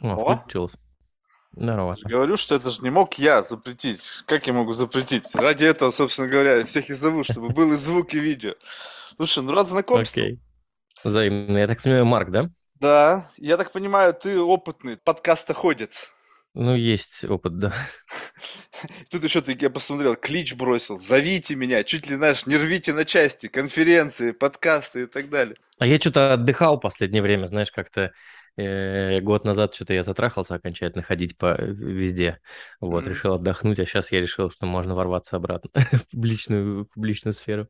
[0.00, 0.72] О, О, включилось.
[1.56, 1.96] Здорово.
[2.02, 4.02] говорю, что это же не мог я запретить.
[4.26, 5.34] Как я могу запретить?
[5.34, 8.54] Ради этого, собственно говоря, всех и зову, чтобы был и звук, и видео.
[9.16, 10.22] Слушай, ну рад знакомству.
[10.22, 10.40] Окей.
[11.04, 11.58] Взаимно.
[11.58, 12.50] Я так понимаю, Марк, да?
[12.80, 16.10] Да, я так понимаю, ты опытный подкастоходец.
[16.54, 17.74] Ну, есть опыт, да.
[19.10, 20.98] Тут еще ты, я посмотрел, клич бросил.
[20.98, 25.56] Зовите меня, чуть ли, знаешь, не рвите на части, конференции, подкасты и так далее.
[25.78, 28.12] А я что-то отдыхал в последнее время, знаешь, как-то
[28.56, 32.40] год назад что-то я затрахался окончательно ходить по э, везде.
[32.80, 33.12] Вот, Мгм.
[33.12, 37.68] решил отдохнуть, а сейчас я решил, что можно ворваться обратно в публичную, в публичную сферу.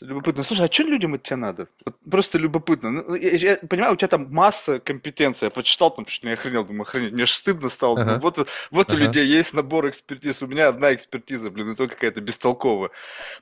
[0.00, 0.44] Любопытно.
[0.44, 1.68] Слушай, а что людям от тебя надо?
[1.84, 2.90] Вот просто любопытно.
[2.90, 5.46] Ну, я, я понимаю, у тебя там масса компетенций.
[5.46, 7.12] Я прочитал, там чуть не охренел, думаю, охренеть.
[7.12, 7.98] Мне же стыдно стало.
[8.00, 9.04] Ага, вот, вот у ага.
[9.04, 10.42] людей есть набор экспертиз.
[10.42, 12.90] У меня одна экспертиза, блин, и то какая-то бестолковая.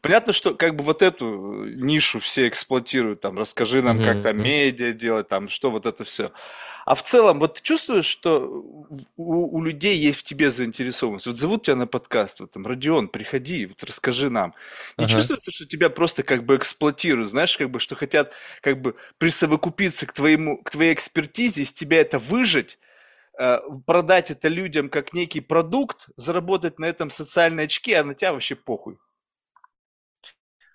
[0.01, 3.21] Понятно, что как бы вот эту э, нишу все эксплуатируют.
[3.21, 6.31] Там, расскажи нам, как Мгм, там медиа делать, там, что вот это все.
[6.85, 8.47] А в целом, вот ты чувствуешь, что
[9.17, 11.27] у, у людей есть в тебе заинтересованность?
[11.27, 14.55] Вот зовут тебя на подкаст, вот там, Родион, приходи, вот расскажи нам.
[14.99, 15.15] Не Ага.
[15.15, 20.07] чувствуется, что тебя просто как бы эксплуатируют, знаешь, как бы, что хотят как бы присовокупиться
[20.07, 22.79] к твоему, к твоей экспертизе, из тебя это выжать,
[23.39, 28.33] э, продать это людям как некий продукт, заработать на этом социальные очки, а на тебя
[28.33, 28.99] вообще похуй.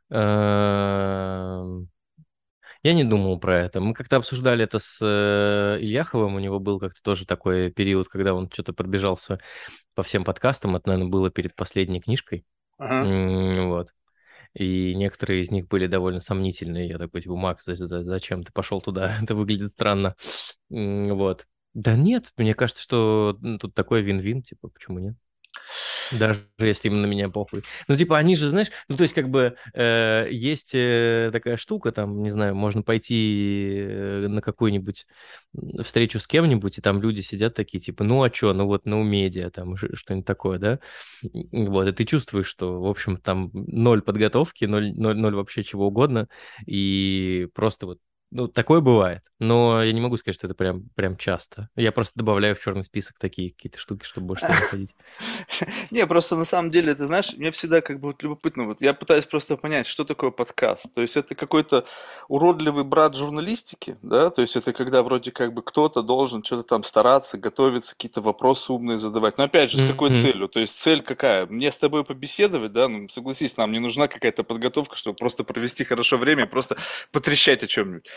[0.09, 1.89] Эм,
[2.83, 3.81] Я не думал про это.
[3.81, 6.35] Мы как-то обсуждали это с э, Ильяховым.
[6.35, 9.39] У него был как-то тоже такой период, когда он что-то пробежался
[9.95, 10.75] по всем подкастам.
[10.77, 12.45] Это, наверное, было перед последней книжкой.
[12.79, 13.11] Ага.
[13.67, 13.89] Вот.
[14.53, 16.87] И некоторые из них были довольно сомнительные.
[16.87, 19.17] Я такой, типа, Макс, за- за- зачем ты пошел туда?
[19.23, 20.15] Это выглядит странно.
[20.69, 21.47] Вот.
[21.73, 25.15] Да нет, мне кажется, что тут такой вин-вин, типа, почему нет?
[26.11, 27.61] Даже если им на меня похуй.
[27.87, 31.91] Ну, типа, они же, знаешь, ну, то есть, как бы, э, есть э, такая штука,
[31.91, 35.05] там, не знаю, можно пойти э, на какую-нибудь
[35.83, 39.03] встречу с кем-нибудь, и там люди сидят такие, типа, ну, а чё, ну, вот, ну,
[39.03, 40.79] медиа, там, что-нибудь такое, да?
[41.51, 45.87] Вот, и ты чувствуешь, что, в общем, там ноль подготовки, ноль, ноль, ноль вообще чего
[45.87, 46.27] угодно,
[46.65, 47.99] и просто вот
[48.31, 51.69] ну, такое бывает, но я не могу сказать, что это прям, прям часто.
[51.75, 54.95] Я просто добавляю в черный список такие какие-то штуки, чтобы больше не ходить.
[55.91, 58.93] Не, просто на самом деле, ты знаешь, мне всегда как бы вот любопытно, вот я
[58.93, 60.93] пытаюсь просто понять, что такое подкаст.
[60.93, 61.85] То есть это какой-то
[62.27, 66.83] уродливый брат журналистики, да, то есть это когда вроде как бы кто-то должен что-то там
[66.83, 69.37] стараться, готовиться, какие-то вопросы умные задавать.
[69.37, 70.19] Но опять же, с какой Мгм.
[70.19, 70.47] целью?
[70.49, 71.45] То есть цель какая?
[71.47, 75.83] Мне с тобой побеседовать, да, ну согласись, нам не нужна какая-то подготовка, чтобы просто провести
[75.83, 76.77] хорошо время, и просто
[77.11, 78.07] потрещать о чем-нибудь.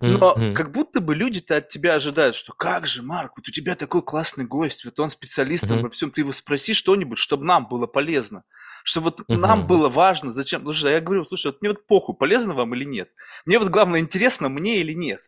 [0.00, 0.54] Но Мгм.
[0.54, 4.02] как будто бы люди-то от тебя ожидают, что как же, Марк, вот у тебя такой
[4.02, 5.82] классный гость, вот он специалистом Мгм.
[5.82, 8.44] во всем, ты его спроси что-нибудь, чтобы нам было полезно,
[8.84, 9.68] чтобы вот нам Мгм.
[9.68, 12.84] было важно, зачем, слушай, а я говорю, слушай, вот мне вот похуй, полезно вам или
[12.84, 13.10] нет,
[13.46, 15.20] мне вот главное, интересно мне или нет.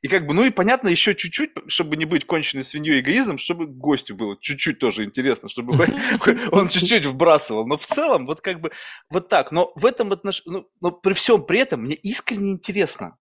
[0.00, 3.66] И как бы, ну и понятно, еще чуть-чуть, чтобы не быть конченной свиньей эгоизмом, чтобы
[3.66, 5.74] гостю было чуть-чуть тоже интересно, чтобы
[6.52, 7.66] он чуть-чуть вбрасывал.
[7.66, 8.70] Но в целом, вот как бы,
[9.10, 9.50] вот так.
[9.50, 13.16] Но в этом отношении, ну, но при всем при этом мне искренне интересно.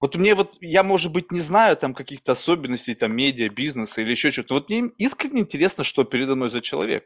[0.00, 4.12] Вот мне вот, я, может быть, не знаю там каких-то особенностей там медиа, бизнеса или
[4.12, 7.04] еще что-то, но вот мне искренне интересно, что передо мной за человек.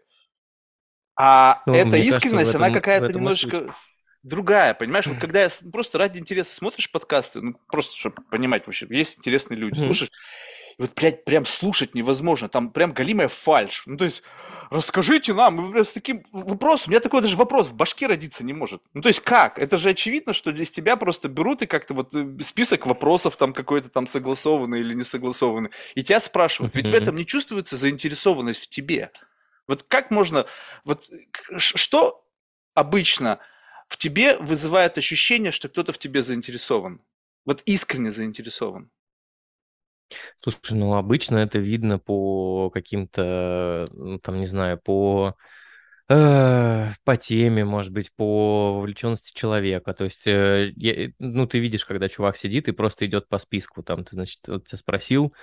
[1.17, 3.17] А Ну, эта кажется, искренность, она этом, в какая-то и суть.
[3.17, 3.75] немножечко
[4.23, 5.07] другая, понимаешь?
[5.07, 9.59] Вот когда я просто ради интереса смотришь подкасты, ну, просто чтобы понимать вообще, есть интересные
[9.59, 10.11] люди, слушаешь,
[10.79, 13.85] и вот, блядь, прям слушать невозможно, там прям галимая фальшь.
[13.87, 14.23] Ну, то есть,
[14.75, 18.83] расскажите нам, с таким вопросом, у меня такой даже вопрос в башке родиться не может.
[18.93, 19.59] Ну, то есть, как?
[19.59, 23.53] Это же очевидно, что здесь тебя просто берут и как-то вот э, список вопросов там
[23.53, 26.75] какой-то там согласованный или не согласованный, и тебя спрашивают.
[26.75, 29.11] Ведь в этом не чувствуется заинтересованность в тебе.
[29.67, 30.47] Вот как можно,
[30.85, 31.09] вот
[31.57, 32.27] что
[32.75, 33.39] обычно
[33.89, 37.01] в тебе вызывает ощущение, что кто-то в тебе заинтересован?
[37.47, 38.91] Вот искренне заинтересован.
[40.39, 45.35] Слушай, ну обычно это видно по каким-то, ну, там, не знаю, по
[46.09, 49.95] э, по теме, может быть, по вовлеченности человека.
[49.95, 53.83] То есть, э, я- ну, ты видишь, когда чувак сидит и просто идет по списку,
[53.83, 55.35] там, ты, значит, вот тебя спросил,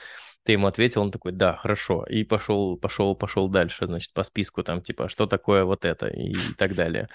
[0.43, 4.63] ты ему ответил, он такой, да, хорошо, и пошел, пошел, пошел дальше, значит, по списку,
[4.63, 7.09] там, типа, что такое вот это и так далее.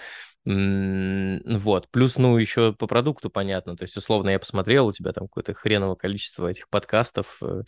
[0.47, 5.27] Вот, плюс, ну, еще по продукту понятно, то есть, условно, я посмотрел, у тебя там
[5.27, 7.63] какое-то хреново количество этих подкастов, э,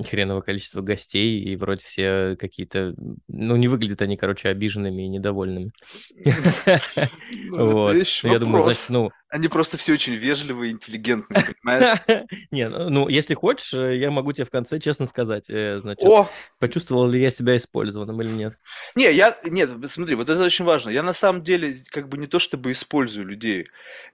[0.00, 2.94] хреново количество гостей, и вроде все какие-то,
[3.28, 5.72] ну, не выглядят они, короче, обиженными и недовольными.
[7.44, 7.94] Ну, Вот.
[8.22, 12.00] Я думаю, значит, ну, Они просто все очень вежливые, интеллигентные, понимаешь?
[12.50, 16.04] не, ну, ну, если хочешь, э, я могу тебе в конце честно сказать, э, значит,
[16.58, 18.54] почувствовал ли я себя использованным или нет.
[18.94, 20.90] не, я, нет, смотри, вот это очень важно.
[20.90, 23.66] Я на самом деле как бы не то чтобы использую людей.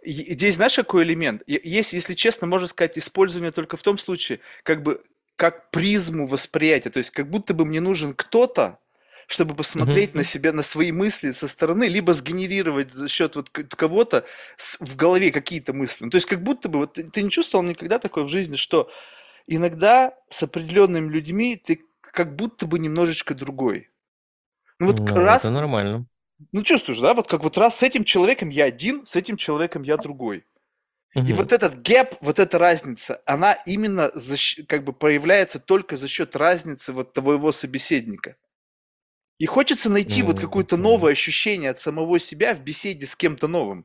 [0.02, 1.42] И- Здесь знаешь какой элемент?
[1.46, 5.02] Есть, если честно, можно сказать, использование только в том случае, как бы
[5.36, 6.90] как призму восприятия.
[6.90, 8.78] То есть как будто бы мне нужен кто-то,
[9.28, 10.26] чтобы посмотреть на Мгм.
[10.28, 14.24] себя, на свои мысли со стороны, либо сгенерировать за счет вот кого-то
[14.80, 16.04] в голове какие-то мысли.
[16.06, 18.56] Ну, то есть как будто бы, вот ты, ты не чувствовал никогда такое в жизни,
[18.56, 18.90] что
[19.46, 23.90] иногда с определенными людьми ты как будто бы немножечко другой.
[24.80, 26.06] Ну вот к- Ну, это раз, нормально.
[26.52, 29.82] Ну чувствуешь, да, вот как вот раз с этим человеком я один, с этим человеком
[29.82, 30.44] я другой.
[31.26, 31.34] И Мгм.
[31.34, 34.36] вот этот гэп, вот эта разница, она именно за
[34.68, 38.36] как бы проявляется только за счет разницы вот твоего собеседника.
[39.38, 43.48] И хочется найти вот Ну, какое-то новое ощущение от самого себя в беседе с кем-то
[43.48, 43.84] новым.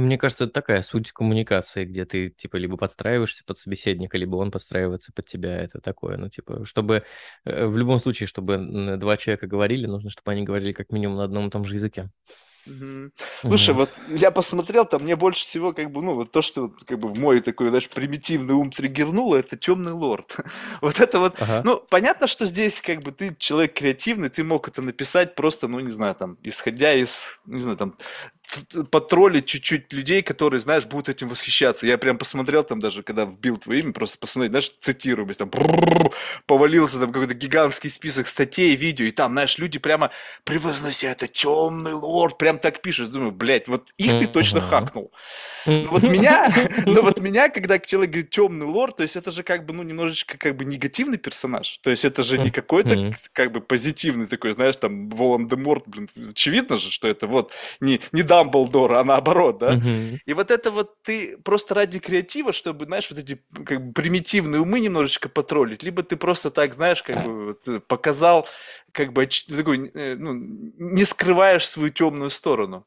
[0.00, 4.36] Ну, Мне кажется, это такая суть коммуникации, где ты, типа, либо подстраиваешься под собеседника, либо
[4.36, 5.58] он подстраивается под тебя.
[5.60, 7.04] Это такое, ну, типа, чтобы...
[7.44, 11.24] э, В любом случае, чтобы два человека говорили, нужно, чтобы они говорили как минимум на
[11.24, 12.10] одном и том же языке.
[12.66, 13.12] Мгм.
[13.40, 13.90] Слушай, Вот.
[14.08, 17.08] вот я посмотрел, там мне больше всего, как бы, ну, вот то, что как бы
[17.08, 20.36] в мой такой, знаешь, примитивный ум триггернуло, это темный лорд.
[20.82, 21.62] Вот это вот, Ага.
[21.64, 25.80] ну, понятно, что здесь, как бы, ты человек креативный, ты мог это написать просто, ну,
[25.80, 27.94] не знаю, там, исходя из, не знаю, там,
[28.90, 31.86] потроллить чуть-чуть людей, которые, знаешь, будут этим восхищаться.
[31.86, 35.50] Я прям посмотрел там даже, когда вбил твое имя, просто посмотреть, знаешь, цитируемость, там,
[36.46, 40.10] повалился там какой-то гигантский список статей, видео, и там, знаешь, люди прямо
[40.44, 43.10] превознося это темный лорд, прям так пишут.
[43.10, 45.12] Думаю, блядь, вот их ты точно хакнул.
[45.66, 46.52] Ну вот меня,
[46.86, 49.82] ну вот меня, когда человек говорит темный лорд, то есть это же как бы, ну,
[49.82, 51.78] немножечко как бы негативный персонаж.
[51.82, 56.78] То есть это же не какой-то как бы позитивный такой, знаешь, там, Волан-де-Морт, блин, очевидно
[56.78, 59.72] же, что это вот не, не Дамблдор, а наоборот, да?
[59.72, 60.18] Мгм.
[60.26, 64.60] И вот это вот ты просто ради креатива, чтобы, знаешь, вот эти как бы примитивные
[64.60, 68.48] умы немножечко потроллить, либо ты просто так, знаешь, как бы вот, э, показал,
[68.92, 72.86] как бы такой, э, ну, не скрываешь свою темную сторону.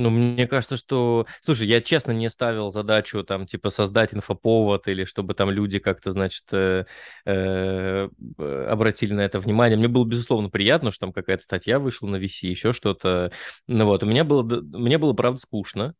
[0.00, 1.26] Ну, мне кажется, что...
[1.42, 6.12] Слушай, я честно не ставил задачу там, типа, создать инфоповод или чтобы там люди как-то,
[6.12, 6.86] значит, э,
[7.26, 8.08] э,
[8.38, 9.76] э, обратили на это внимание.
[9.76, 13.30] Мне было, безусловно, приятно, что там какая-то статья вышла на VC, еще что-то.
[13.66, 15.94] Ну вот, у меня было, мне было, правда, скучно.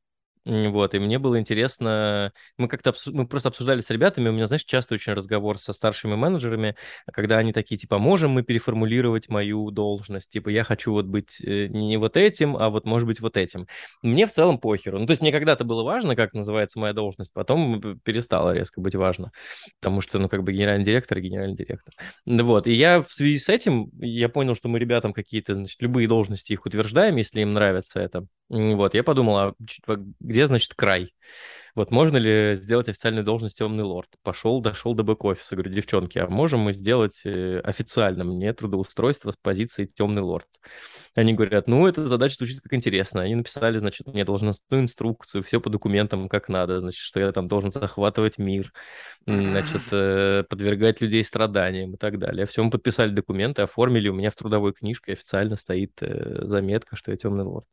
[0.46, 4.46] Вот, и мне было интересно, мы как-то обсу- мы просто обсуждали с ребятами, у меня,
[4.46, 6.76] знаешь, часто очень разговор со старшими менеджерами,
[7.12, 11.66] когда они такие, типа, можем мы переформулировать мою должность, типа, я хочу вот быть э,
[11.66, 13.66] не вот этим, а вот, может быть, вот этим.
[14.02, 14.98] Мне в целом похеру.
[14.98, 18.94] Ну, то есть мне когда-то было важно, как называется моя должность, потом перестало резко быть
[18.94, 19.32] важно,
[19.78, 21.92] потому что, ну, как бы генеральный директор и генеральный директор.
[22.24, 26.08] Вот, и я в связи с этим, я понял, что мы ребятам какие-то, значит, любые
[26.08, 28.26] должности их утверждаем, если им нравится это.
[28.48, 29.54] Вот, я подумал, а
[30.30, 31.12] где, значит, край?
[31.74, 34.08] Вот можно ли сделать официальную должность темный лорд?
[34.22, 39.36] Пошел, дошел до бэк-офиса, говорю, девчонки, а можем мы сделать э, официально мне трудоустройство с
[39.36, 40.46] позиции темный лорд?
[41.14, 43.22] Они говорят, ну, эта задача звучит как интересно.
[43.22, 47.48] Они написали, значит, мне должностную инструкцию, все по документам как надо, значит, что я там
[47.48, 48.72] должен захватывать мир,
[49.26, 52.46] значит, э, подвергать людей страданиям и так далее.
[52.46, 57.12] Все, мы подписали документы, оформили, у меня в трудовой книжке официально стоит э, заметка, что
[57.12, 57.66] я темный лорд.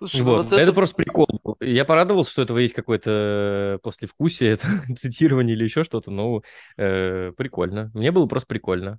[0.00, 0.72] Слушай, ну Вот, вот это это...
[0.72, 1.28] просто прикол.
[1.60, 4.66] Я порадовался, что этого есть какое-то послевкусие, это
[4.96, 6.40] цитирование или еще что-то, но
[6.78, 7.90] э, прикольно.
[7.92, 8.98] Мне было просто прикольно.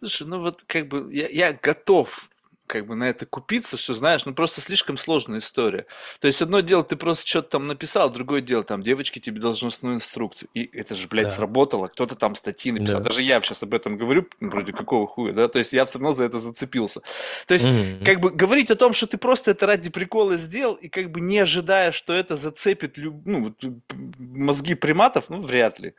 [0.00, 2.28] Слушай, ну вот как бы я, я готов
[2.68, 5.86] как бы на это купиться, что знаешь, ну просто слишком сложная история.
[6.20, 9.96] То есть одно дело, ты просто что-то там написал, другое дело, там девочки тебе должностную
[9.96, 10.48] инструкцию.
[10.54, 11.30] И это же, блядь, Да.
[11.32, 11.88] сработало.
[11.88, 13.00] Кто-то там статьи написал.
[13.00, 13.08] Да.
[13.08, 15.48] Даже я сейчас об этом говорю, ну, вроде какого хуя, да?
[15.48, 17.00] То есть я все равно за это зацепился.
[17.46, 18.04] То есть Мгм.
[18.04, 21.20] как бы говорить о том, что ты просто это ради прикола сделал, и как бы
[21.20, 23.54] не ожидая, что это зацепит люб- ну,
[24.18, 25.94] мозги приматов, ну, вряд ли.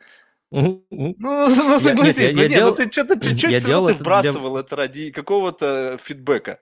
[0.50, 3.60] Ну, ну Я- нет, согласись, я- ну я не, делал- ну ты что-то чуть-чуть я
[3.60, 6.58] все равно ты это для- вбрасывал это ради какого-то фидбэка.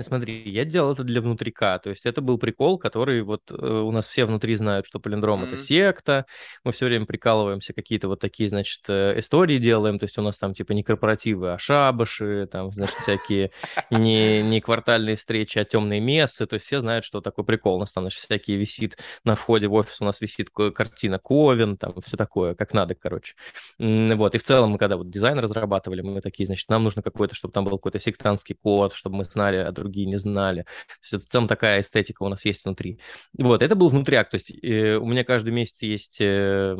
[0.00, 3.90] Смотри, я делал это для внутрика, то есть это был прикол, который вот э, у
[3.90, 5.62] нас все внутри знают, что Полиндром это Мгм.
[5.62, 6.24] секта,
[6.64, 10.38] мы все время прикалываемся, какие-то вот такие, значит, э, истории делаем, то есть у нас
[10.38, 13.50] там типа не корпоративы, а шабаши, там, значит, всякие
[13.90, 17.78] не, не квартальные встречи, а темные мессы, то есть все знают, что такое прикол, у
[17.80, 21.92] нас там, значит, всякие висит на входе в офис, у нас висит картина Ковен, там,
[22.00, 23.34] все такое, как надо, короче.
[23.78, 27.34] Вот, и в целом мы когда вот дизайн разрабатывали, мы такие, значит, нам нужно какой-то,
[27.34, 30.62] чтобы там был какой-то сектантский код, чтобы мы знали, а другие не знали.
[30.62, 32.98] То есть это в целом такая эстетика у нас есть внутри.
[33.38, 36.76] Вот, это был внутряк, то есть э, у меня каждый месяц есть э,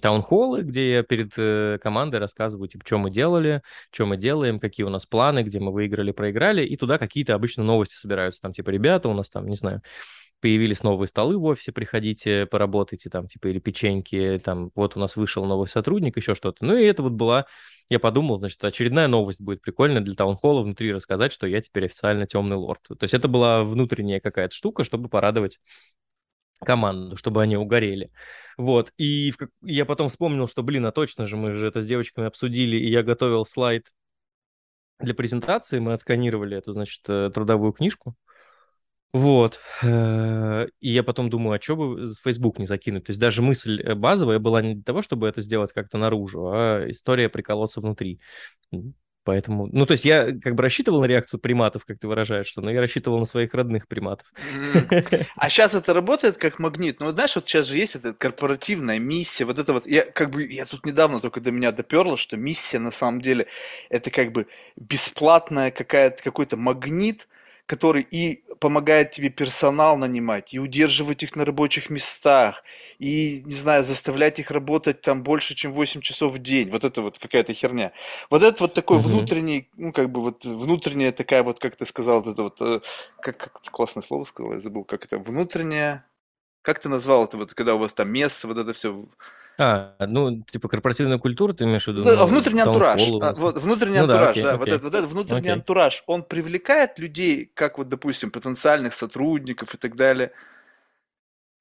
[0.00, 4.84] таунхоллы, где я перед э, командой рассказываю, типа, что мы делали, что мы делаем, какие
[4.84, 8.70] у нас планы, где мы выиграли, проиграли, и туда какие-то обычно новости собираются, там, типа,
[8.70, 9.82] ребята, у нас там, не знаю,
[10.40, 15.16] появились новые столы в офисе, приходите, поработайте там, типа, или печеньки, там, вот у нас
[15.16, 16.64] вышел новый сотрудник, еще что-то.
[16.64, 17.46] Ну, и это вот была,
[17.88, 22.26] я подумал, значит, очередная новость будет прикольная для таунхолла внутри рассказать, что я теперь официально
[22.26, 22.82] темный лорд.
[22.88, 25.58] То есть это была внутренняя какая-то штука, чтобы порадовать
[26.64, 28.10] команду, чтобы они угорели.
[28.56, 32.26] Вот, и я потом вспомнил, что, блин, а точно же, мы же это с девочками
[32.26, 33.92] обсудили, и я готовил слайд
[34.98, 38.16] для презентации, мы отсканировали эту, значит, э, трудовую книжку,
[39.12, 39.58] вот.
[39.82, 43.06] Э, и я потом думаю, а что бы Facebook не закинуть?
[43.06, 46.50] То есть даже мысль э, базовая была не для того, чтобы это сделать как-то наружу,
[46.52, 48.20] а история приколоться внутри.
[49.24, 52.70] Поэтому, ну, то есть я как бы рассчитывал на реакцию приматов, как ты выражаешься, но
[52.70, 54.26] я рассчитывал на своих родных приматов.
[55.36, 57.00] А сейчас это работает как магнит.
[57.00, 60.30] Ну, вот знаешь, вот сейчас же есть эта корпоративная миссия, вот это вот, я как
[60.30, 63.46] бы, я тут недавно только до меня доперло, что миссия на самом деле
[63.90, 64.46] это как бы
[64.76, 67.28] бесплатная какая-то, какой-то магнит,
[67.68, 72.64] который и помогает тебе персонал нанимать, и удерживать их на рабочих местах,
[72.98, 76.70] и, не знаю, заставлять их работать там больше, чем 8 часов в день.
[76.70, 77.92] Вот это вот какая-то херня.
[78.30, 79.08] Вот это вот такой угу.
[79.08, 82.80] внутренний, ну, как бы вот внутренняя такая вот, как ты сказал, вот это вот, э,
[83.20, 86.06] как, как классное слово сказал, я забыл, как это, внутренняя,
[86.62, 89.04] как ты назвал это, вот когда у вас там место, вот это все
[89.60, 92.04] а, ну, типа корпоративная культура, ты имеешь в виду?
[92.04, 93.02] Ну, ну внутренний антураж.
[93.20, 94.50] А, вот, внутренний ну, антураж, да, окей, да.
[94.50, 94.58] Окей.
[94.58, 95.52] Вот, этот, вот этот внутренний окей.
[95.52, 100.30] антураж, он привлекает людей, как вот, допустим, потенциальных сотрудников и так далее.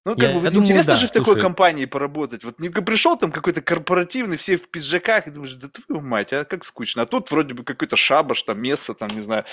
[0.07, 1.25] Ну, как я, бы, я думаю, интересно да, же в слушай.
[1.25, 2.45] такой компании поработать.
[2.45, 6.45] Вот не пришел там какой-то корпоративный, все в пиджаках, и думаешь, да твою мать, а
[6.45, 7.01] как скучно.
[7.01, 9.43] А тут вроде бы какой-то шабаш, там, место, там, не знаю,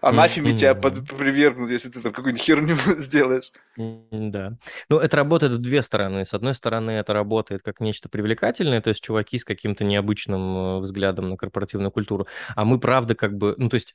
[0.00, 0.56] анафеме mm-hmm.
[0.56, 3.52] тебя под, привергнут, если ты там какую-нибудь херню сделаешь.
[3.76, 4.58] Да.
[4.88, 6.24] Ну, это работает в две стороны.
[6.24, 10.78] С одной стороны, это работает как нечто привлекательное, то есть чуваки с каким-то необычным э,
[10.80, 12.26] взглядом на корпоративную культуру.
[12.56, 13.54] А мы, правда, как бы...
[13.58, 13.94] Ну, то есть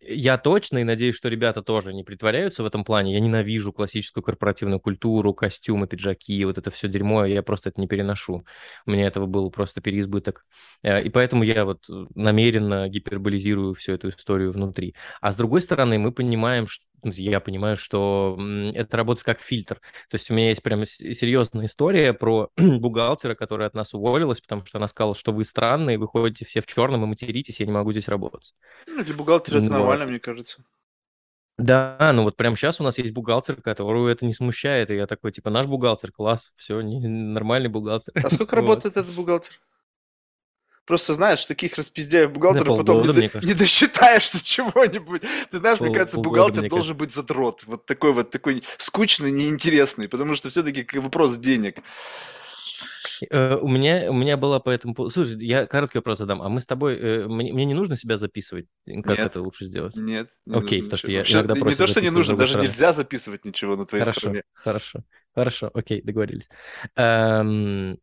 [0.00, 3.12] я точно, и надеюсь, что ребята тоже не притворяются в этом плане.
[3.12, 7.88] Я ненавижу классическую корпоративную культуру, костюмы, пиджаки, вот это все дерьмо, я просто это не
[7.88, 8.44] переношу.
[8.86, 10.46] У меня этого был просто переизбыток.
[10.84, 14.94] Э, и поэтому я вот э, намеренно гиперболизирую всю эту историю внутри.
[15.20, 18.38] А с другой стороны, мы понимаем, что ну, я понимаю, что
[18.74, 19.80] это работает как фильтр.
[20.08, 24.64] То есть у меня есть прям серьезная история про бухгалтера, которая от нас уволилась, потому
[24.64, 27.72] что она сказала, что вы странные, вы ходите все в черном и материтесь, я не
[27.72, 28.54] могу здесь работать.
[28.86, 30.62] Ну, для бухгалтера это нормально, мне кажется.
[31.58, 35.06] Да, ну вот прямо сейчас у нас есть бухгалтер, которую это не смущает, и я
[35.06, 38.12] такой, типа, наш бухгалтер, класс, все, не, нормальный бухгалтер.
[38.24, 39.60] А сколько работает этот бухгалтер?
[40.84, 45.22] Просто знаешь, таких распиздяев бухгалтеров потом не, до, не досчитаешься чего-нибудь.
[45.50, 47.62] Ты знаешь, Пол, мне кажется, бухгалтер должен быть задрот.
[47.66, 51.78] Вот такой вот, такой скучный, неинтересный, потому что все-таки вопрос денег.
[53.30, 54.94] Э, у меня, у меня была по этому.
[55.10, 56.42] Слушай, я короткий вопрос задам.
[56.42, 56.96] А мы с тобой...
[56.98, 58.66] Э, мне, мне не нужно себя записывать?
[58.86, 59.96] Как нет, это лучше сделать?
[59.96, 60.28] Нет.
[60.46, 62.68] Не окей, потому что я Вообще, иногда Не то, что не нужно, даже стороны.
[62.68, 64.42] нельзя записывать ничего на твоей хорошо, стороне.
[64.54, 65.00] Хорошо,
[65.34, 66.48] хорошо, окей, договорились.
[66.96, 67.98] Эм,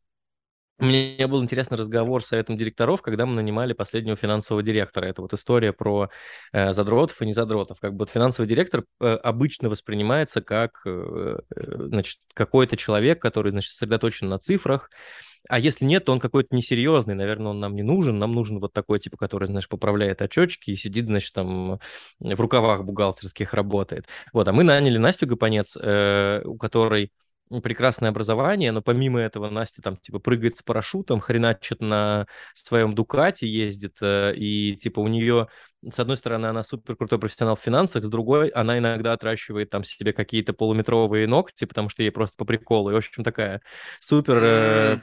[0.79, 5.05] мне был интересный разговор с советом директоров, когда мы нанимали последнего финансового директора.
[5.05, 6.09] Это вот история про
[6.51, 7.79] э, задротов и не задротов.
[7.79, 13.51] Как бы вот финансовый директор э, обычно воспринимается как э, э, значит, какой-то человек, который
[13.51, 14.89] значит, сосредоточен на цифрах,
[15.47, 18.19] а если нет, то он какой-то несерьезный, наверное, он нам не нужен.
[18.19, 21.79] Нам нужен вот такой, типа, который, знаешь, поправляет очечки и сидит, значит, там
[22.19, 24.05] в рукавах бухгалтерских работает.
[24.33, 27.11] Вот, а мы наняли Настю Гапонец, э, у которой
[27.63, 33.47] прекрасное образование, но помимо этого Настя там типа прыгает с парашютом, хреначит на своем Дукате
[33.47, 35.47] ездит, э, и типа у нее
[35.87, 39.83] с одной стороны, она супер крутой профессионал в финансах, с другой, она иногда отращивает там
[39.83, 42.89] себе какие-то полуметровые ногти, потому что ей просто по приколу.
[42.89, 43.61] И, в общем, такая
[44.01, 45.01] супер, э,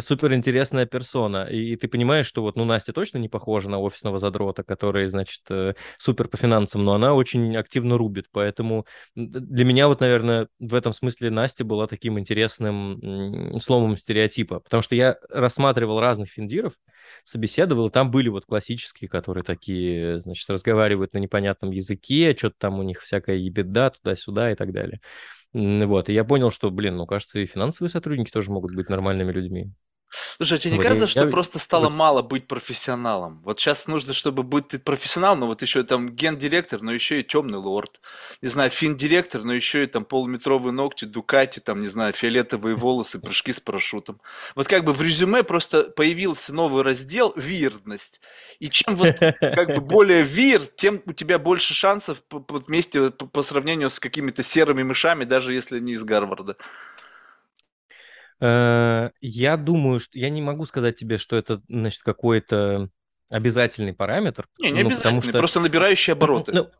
[0.00, 1.44] супер интересная персона.
[1.44, 5.06] И, и ты понимаешь, что вот, ну, Настя точно не похожа на офисного задрота, который,
[5.06, 8.26] значит, э, супер по финансам, но она очень активно рубит.
[8.32, 14.58] Поэтому для меня вот, наверное, в этом смысле Настя была таким интересным сломом стереотипа.
[14.60, 16.72] Потому что я рассматривал разных финдиров,
[17.24, 22.78] собеседовал, и там были вот классические, которые такие, значит, разговаривают на непонятном языке, что-то там
[22.78, 25.00] у них всякая ебеда туда-сюда и так далее.
[25.52, 29.32] Вот, и я понял, что, блин, ну, кажется, и финансовые сотрудники тоже могут быть нормальными
[29.32, 29.72] людьми.
[30.36, 31.94] Слушай, а тебе не вот, кажется, что просто стало вот...
[31.94, 33.40] мало быть профессионалом?
[33.44, 37.22] Вот сейчас нужно, чтобы быть ты профессионал, но вот еще там ген-директор, но еще и
[37.22, 38.00] темный лорд.
[38.42, 43.18] Не знаю, фин-директор, но еще и там полуметровые ногти, дукати, там, не знаю, фиолетовые волосы,
[43.18, 44.20] прыжки с парашютом.
[44.54, 48.20] Вот как бы в резюме просто появился новый раздел «Вирдность».
[48.58, 53.90] И чем вот как бы более вир, тем у тебя больше шансов вместе по сравнению
[53.90, 56.56] с какими-то серыми мышами, даже если не из Гарварда.
[58.40, 62.90] Э, я думаю, что я не могу сказать тебе, что это, значит, какой-то
[63.28, 64.48] обязательный параметр.
[64.58, 65.38] Не, не ну, обязательный, что...
[65.38, 66.52] просто набирающий обороты.
[66.52, 66.70] Ну,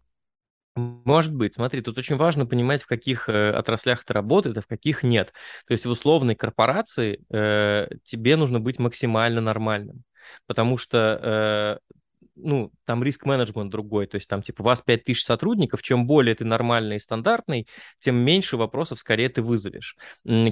[0.77, 4.67] может быть, смотри, тут очень важно понимать, в каких э, отраслях это работает, а в
[4.67, 5.33] каких нет.
[5.67, 10.05] То есть в условной корпорации э, тебе нужно быть максимально нормальным,
[10.47, 11.95] потому что э,
[12.37, 16.45] ну, там риск-менеджмент другой, то есть там, типа, у вас 5000 сотрудников, чем более ты
[16.45, 17.67] нормальный и стандартный,
[17.99, 19.97] тем меньше вопросов скорее ты вызовешь.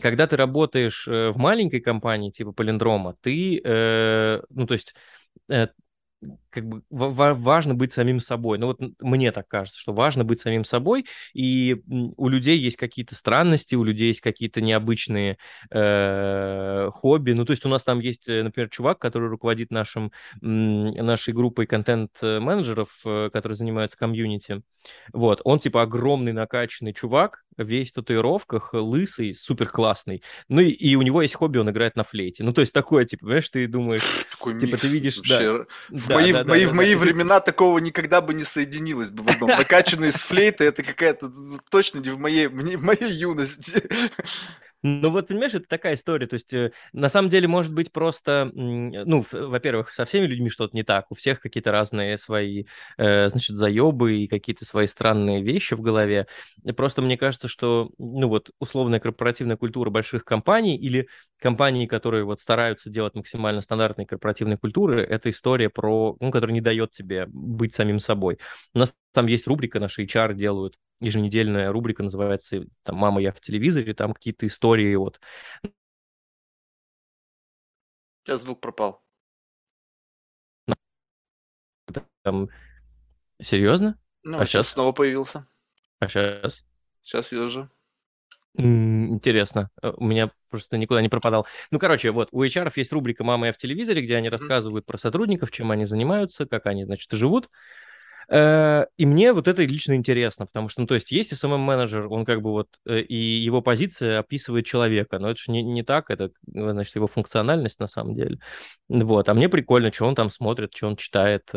[0.03, 4.95] Когда ты работаешь э, в маленькой компании, типа Полиндрома, ты, э, ну, то есть
[5.49, 5.69] э,
[6.55, 8.59] как бы важно быть самим собой.
[8.59, 13.17] Ну вот мне так кажется, что важно быть самим собой, и у людей есть какие-то
[13.17, 15.37] странности, у людей есть какие-то необычные
[15.71, 17.33] э, хобби.
[17.33, 21.67] Ну то есть у нас там есть, э, например, чувак, который руководит нашим, нашей группой
[21.67, 24.63] контент-менеджеров, э, которые занимаются комьюнити.
[25.13, 30.23] Вот, он типа огромный накачанный чувак, весь в татуировках, лысый, супер классный.
[30.49, 32.45] Ну и, и у него есть хобби, он играет на флейте.
[32.45, 35.59] Ну то есть такое, типа, понимаешь, ты думаешь, Такой типа микс ты видишь, вообще.
[35.89, 37.01] да, В да, мои, да, да, мои, да, в мои да.
[37.01, 39.51] времена такого никогда бы не соединилось бы в одном.
[39.51, 43.83] Накачанный с флейты, это какая-то ну, точно не в моей, не в моей юности.
[44.87, 46.27] Ну вот, понимаешь, это такая история.
[46.27, 50.27] То есть, э, на самом деле, может быть, просто, м, ну, ф- во-первых, со всеми
[50.27, 51.07] людьми что-то не так.
[51.11, 52.65] У всех какие-то разные свои,
[52.99, 56.27] э, значит, заебы и какие-то свои странные вещи в голове.
[56.77, 61.09] Просто мне кажется, что, ну вот, условная корпоративная культура больших компаний или
[61.41, 66.61] компаний, которые вот стараются делать максимально стандартные корпоративные культуры, это история про, ну, которая не
[66.61, 68.39] дает тебе быть самим собой.
[68.75, 73.41] У нас там есть рубрика, наши HR делают еженедельная рубрика, называется там «Мама, я в
[73.41, 75.21] телевизоре», там какие-то истории вот
[78.23, 79.03] Сейчас звук пропал.
[82.23, 82.49] там...
[83.41, 83.99] Серьезно?
[84.25, 84.69] Ну, А сейчас сейчас?
[84.69, 85.47] снова появился.
[86.01, 86.65] А сейчас?
[87.03, 87.71] Сейчас я уже.
[88.57, 89.71] Интересно.
[89.83, 91.47] Э, У меня просто никуда не пропадал.
[91.73, 94.97] Ну, короче, вот у HR есть рубрика «Мама, я в телевизоре», где они рассказывают про
[94.97, 97.51] сотрудников, чем они занимаются, как они, значит, живут.
[98.29, 102.25] Э, И мне вот это лично интересно, потому что, ну, то есть есть SMM-менеджер, он
[102.25, 106.11] как бы вот, э, и его позиция описывает человека, но это же не, не так,
[106.11, 108.39] это, э, значит, его функциональность на самом деле.
[108.89, 111.51] Вот, а мне прикольно, что он там смотрит, что он читает,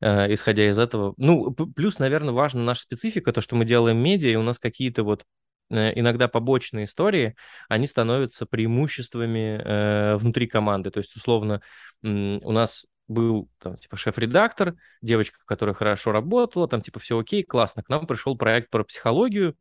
[0.00, 1.14] исходя из этого.
[1.16, 5.02] Ну, плюс, наверное, важна наша специфика, то, что мы делаем медиа, и у нас какие-то
[5.02, 5.24] вот
[5.70, 7.34] иногда побочные истории,
[7.68, 10.90] они становятся преимуществами э, внутри команды.
[10.90, 11.62] То есть, условно,
[12.02, 17.82] у нас был там, типа, шеф-редактор, девочка, которая хорошо работала, там, типа, все окей, классно.
[17.82, 19.56] К нам пришел проект про психологию,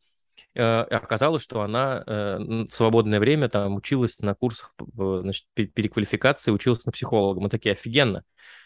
[0.56, 5.68] э, и оказалось, что она э, в свободное время там училась на курсах значит, пе-
[5.68, 7.42] переквалификации, училась на психолога.
[7.42, 8.24] Мы такие, офигенно,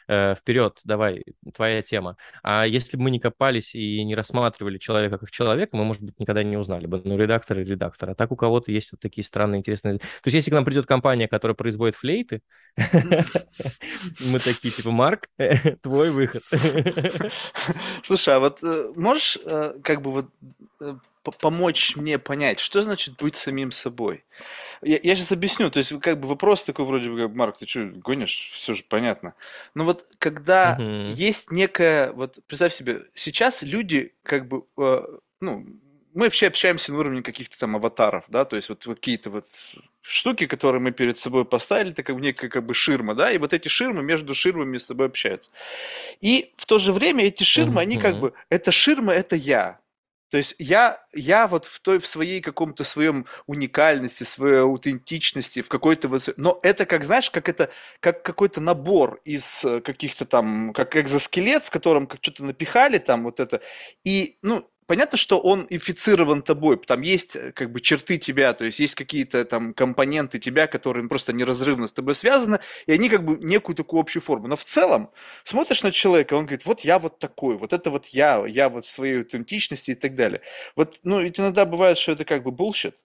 [0.08, 2.18] э, вперед, давай, твоя тема.
[2.44, 6.20] А если бы мы не копались и не рассматривали человека как человека, мы, может быть,
[6.20, 8.12] никогда не узнали бы, ну, редактор и редактор.
[8.12, 10.00] А так у кого-то есть вот такие странные, интересные...
[10.00, 12.42] То есть если к нам придет компания, которая производит флейты,
[12.78, 15.30] мы такие, типа, Марк,
[15.82, 16.44] твой выход.
[18.04, 20.28] Слушай, а вот э, можешь э, как бы вот
[21.28, 24.24] по- помочь мне понять, что значит быть самим собой?
[24.82, 27.86] Я, сейчас объясню, то есть как бы вопрос такой вроде бы, как, Марк, ты что,
[27.86, 28.50] гонишь?
[28.54, 29.34] Все же понятно.
[29.74, 31.14] Но вот когда Мгм.
[31.14, 35.02] есть некая, вот представь себе, сейчас люди как бы, э,
[35.42, 35.66] ну,
[36.14, 39.46] мы вообще общаемся на уровне каких-то там аватаров, да, то есть вот какие-то вот
[40.02, 43.54] штуки, которые мы перед собой поставили, это как некая как бы ширма, да, и вот
[43.54, 45.52] эти ширмы между ширмами с тобой общаются.
[46.22, 49.80] И в то же время эти ширмы, они как бы, это ширма, это я.
[50.30, 55.70] То есть я, я вот в той, в своей каком-то своем уникальности, своей аутентичности, в
[55.70, 56.30] какой-то вот...
[56.38, 61.64] Но это как, знаешь, как это, как какой-то набор из э, каких-то там, как экзоскелет,
[61.64, 63.62] в котором как что-то напихали там вот это.
[64.04, 68.66] И, ну, понятно, что он инфицирован тобой, там есть э, как бы черты тебя, то
[68.66, 73.24] есть есть какие-то там компоненты тебя, которые просто неразрывно с тобой связаны, и они как
[73.24, 74.48] бы некую такую общую форму.
[74.48, 75.12] Но в целом
[75.44, 78.86] смотришь на человека, он говорит, вот я вот такой, вот это вот я, я вот
[78.86, 80.42] в своей аутентичности и так далее.
[80.76, 82.96] Вот, ну, ведь иногда бывает, что это как бы bullshit.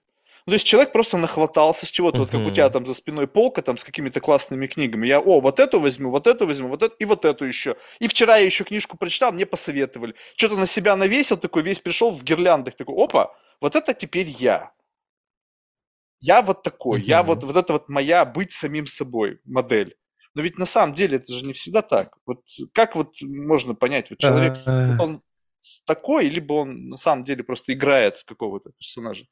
[0.45, 3.27] Ну, то есть человек просто нахватался с чего-то, вот как у тебя там за спиной
[3.27, 5.07] полка там с какими-то классными книгами.
[5.07, 7.77] Я, о, вот эту возьму, вот эту возьму, вот эту и вот эту еще.
[7.99, 10.15] И вчера я еще книжку прочитал, мне посоветовали.
[10.35, 14.71] Что-то на себя навесил, такой весь пришел в гирляндах, такой, опа, вот это теперь я.
[16.19, 19.95] Я вот такой, я вот, вот это вот моя быть самим собой модель.
[20.35, 22.17] Но ведь на самом деле это же не всегда так.
[22.25, 22.41] Вот
[22.73, 25.21] как вот можно понять, вот человек, вот он
[25.85, 29.25] такой, либо он на самом деле просто играет в какого-то персонажа?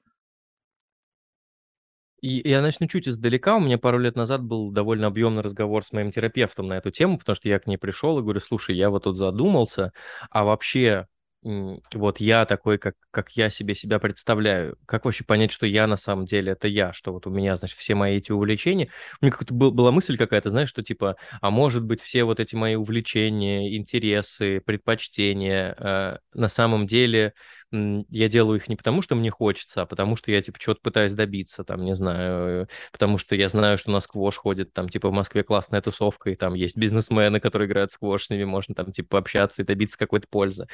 [2.21, 3.55] И я начну чуть издалека.
[3.55, 7.17] У меня пару лет назад был довольно объемный разговор с моим терапевтом на эту тему,
[7.17, 9.91] потому что я к ней пришел и говорю, слушай, я вот тут задумался,
[10.29, 11.07] а вообще
[11.43, 15.97] вот я такой, как, как я себе себя представляю, как вообще понять, что я на
[15.97, 18.89] самом деле это я, что вот у меня, значит, все мои эти увлечения.
[19.19, 22.39] У меня как-то был- была мысль какая-то, знаешь, что типа, а может быть, все вот
[22.39, 27.33] эти мои увлечения, интересы, предпочтения э, на самом деле
[27.71, 31.13] я делаю их не потому, что мне хочется, а потому что я, типа, чего-то пытаюсь
[31.13, 35.13] добиться, там, не знаю, потому что я знаю, что на сквош ходит, там, типа, в
[35.13, 38.91] Москве классная тусовка, и там есть бизнесмены, которые играют в сквош, с ними можно, там,
[38.91, 40.67] типа, общаться и добиться какой-то пользы.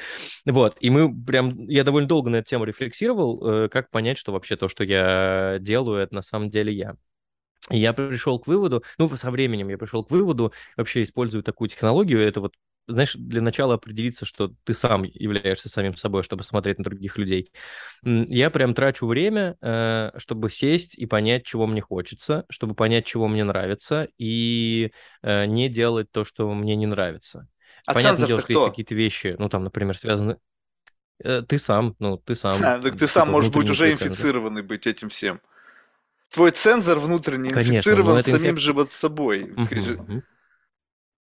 [0.44, 4.32] Вот, и мы прям, я довольно долго на эту тему рефлексировал, э, как понять, что
[4.32, 6.96] вообще то, что я делаю, это на самом деле я.
[7.70, 11.68] И я пришел к выводу, ну, со временем я пришел к выводу, вообще использую такую
[11.68, 12.54] технологию, это вот
[12.88, 17.52] знаешь, для начала определиться, что ты сам являешься самим собой, чтобы смотреть на других людей.
[18.02, 23.28] Я прям трачу время, э, чтобы сесть и понять, чего мне хочется, чтобы понять, чего
[23.28, 27.46] мне нравится, и э, не делать то, что мне не нравится.
[27.86, 30.38] А Понятное дело, что есть какие-то вещи, ну, там, например, связаны...
[31.22, 32.56] Э, ты сам, ну, ты сам.
[32.62, 35.40] А, так ты сам можешь быть уже инфицированный быть этим всем.
[36.32, 38.58] Твой цензор внутренний Конечно, инфицирован самим инфек...
[38.58, 39.52] же вот собой.
[39.52, 40.22] Угу.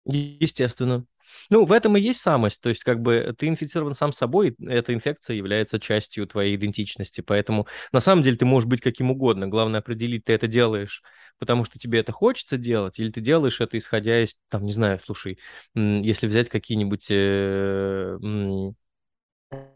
[0.06, 1.06] Естественно.
[1.50, 2.62] Ну, в этом и есть самость.
[2.62, 7.22] То есть, как бы ты инфицирован сам собой, эта инфекция является частью твоей идентичности.
[7.22, 9.48] Поэтому на самом деле ты можешь быть каким угодно.
[9.48, 11.02] Главное определить, ты это делаешь,
[11.40, 15.00] потому что тебе это хочется делать, или ты делаешь это исходя из, там, не знаю,
[15.04, 15.40] слушай,
[15.76, 18.18] если взять какие-нибудь э,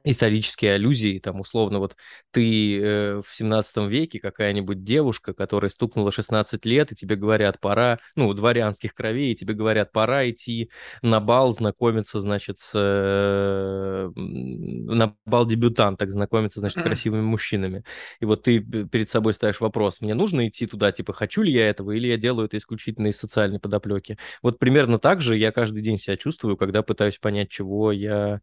[0.03, 1.95] исторические аллюзии, там, условно, вот
[2.31, 7.99] ты э, в 17 веке какая-нибудь девушка, которая стукнула 16 лет, и тебе говорят, пора,
[8.15, 15.15] ну, дворянских кровей, и тебе говорят, пора идти на бал знакомиться, значит, с, э, на
[15.25, 17.83] бал дебютанток, знакомиться, значит, с красивыми мужчинами.
[18.19, 21.69] И вот ты перед собой ставишь вопрос, мне нужно идти туда, типа, хочу ли я
[21.69, 24.17] этого, или я делаю это исключительно из социальной подоплеки.
[24.41, 28.41] Вот примерно так же я каждый день себя чувствую, когда пытаюсь понять, чего я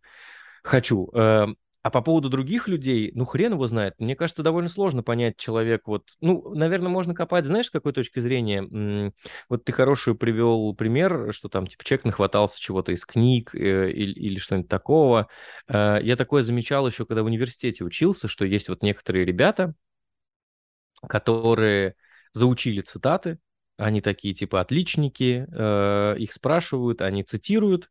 [0.67, 1.09] Хочу.
[1.15, 3.95] Эм, а по поводу других людей, ну, хрен его знает.
[4.01, 5.83] Мне кажется, довольно сложно понять человек.
[5.87, 9.13] Вот, ну, наверное, можно копать, знаешь, с какой точки зрения?
[9.49, 14.13] Вот ты хороший привел пример, что там, типа, человек нахватался чего-то из книг э, или,
[14.15, 15.29] или что-нибудь такого.
[15.69, 19.75] Э, я такое замечал еще, когда в университете учился, что есть вот некоторые ребята,
[21.09, 21.95] которые
[22.33, 23.39] заучили цитаты,
[23.77, 27.91] они такие типа отличники, э, их спрашивают, они цитируют,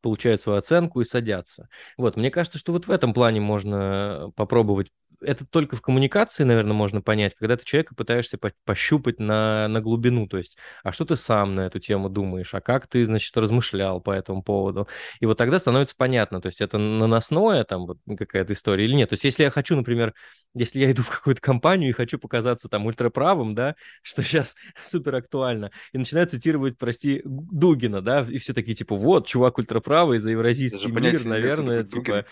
[0.00, 1.68] получают свою оценку и садятся.
[1.96, 4.92] Вот, мне кажется, что вот в этом плане можно попробовать
[5.24, 9.80] это только в коммуникации, наверное, можно понять, когда ты человека пытаешься по пощупать на, на
[9.80, 13.36] глубину, то есть, а что ты сам на эту тему думаешь, а как ты, значит,
[13.36, 14.88] размышлял по этому поводу.
[15.20, 19.10] И вот тогда становится понятно, то есть это наносное там вот какая-то история или нет.
[19.10, 20.14] То есть если я хочу, например,
[20.54, 25.16] если я иду в какую-то компанию и хочу показаться там ультраправым, да, что сейчас супер
[25.16, 30.30] актуально, и начинаю цитировать, прости, Дугина, да, и все такие, типа, вот, чувак ультраправый за
[30.30, 32.24] евразийский мир, наверное, типа,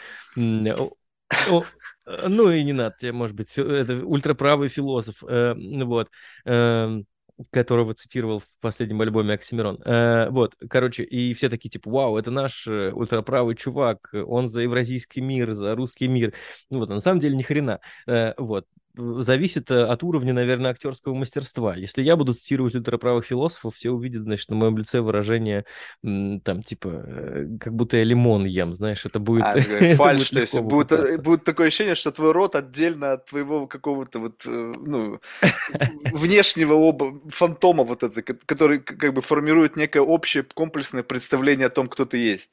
[2.07, 6.09] ну и не надо тебе, может быть, это ультраправый философ, э, вот,
[6.45, 7.03] э,
[7.51, 9.81] которого цитировал в последнем альбоме Оксимирон.
[9.85, 14.63] Э, вот, короче, и все такие, типа, вау, это наш э, ультраправый чувак, он за
[14.63, 16.35] евразийский мир, за русский мир.
[16.71, 17.81] Ну вот, а на самом деле ни хрена.
[18.07, 21.77] Э, вот, зависит э, от уровня, наверное, актерского мастерства.
[21.77, 25.65] Если я буду цитировать ультраправых философов, все увидят, значит, на моем лице выражение
[26.03, 29.45] там, типа, э, как будто я лимон ем, знаешь, это будет...
[29.45, 29.61] А,
[29.97, 34.19] фальш, то есть будет, э, будет такое ощущение, что твой рот отдельно от твоего какого-то
[34.19, 35.21] вот, ну,
[36.13, 41.89] внешнего оба, фантома вот это, который как бы формирует некое общее комплексное представление о том,
[41.89, 42.51] кто ты есть.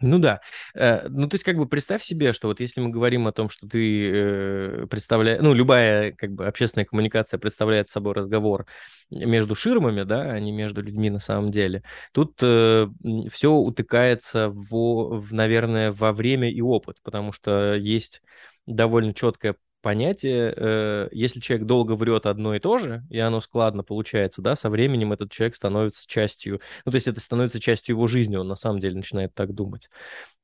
[0.00, 0.40] Ну да.
[0.74, 3.48] Э, ну, то есть, как бы представь себе, что вот если мы говорим о том,
[3.48, 8.66] что ты э, представляешь, ну, любая как бы общественная коммуникация представляет собой разговор
[9.10, 12.86] между ширмами, да, а не между людьми на самом деле, тут э,
[13.30, 18.20] все утыкается в, в, наверное, во время и опыт, потому что есть
[18.66, 23.84] довольно четкое понятие, э, если человек долго врет одно и то же, и оно складно
[23.84, 28.06] получается, да, со временем этот человек становится частью, ну, то есть это становится частью его
[28.06, 29.90] жизни, он на самом деле начинает так думать.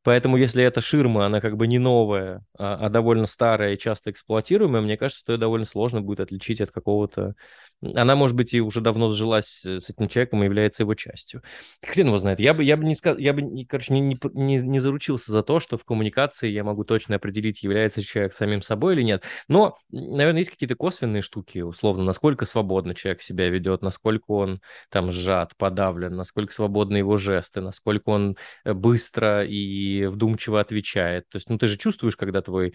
[0.02, 4.10] Поэтому если эта ширма, она как бы не новая, а, а довольно старая и часто
[4.10, 7.34] эксплуатируемая, мне кажется, что ее довольно сложно будет отличить от какого-то...
[7.82, 11.42] Она, может быть, и уже давно сжилась с этим человеком и является его частью.
[11.82, 12.40] Хрен его знает.
[12.40, 15.42] Я бы, я бы, не, сказал, я бы короче, не, не, не, не заручился за
[15.42, 19.24] то, что в коммуникации я могу точно определить, является человек самим собой или нет.
[19.48, 25.12] Но, наверное, есть какие-то косвенные штуки, условно, насколько свободно человек себя ведет, насколько он там
[25.12, 31.28] сжат, подавлен, насколько свободны его жесты, насколько он э, быстро и вдумчиво отвечает.
[31.28, 32.74] То есть, ну, ты же чувствуешь, когда твой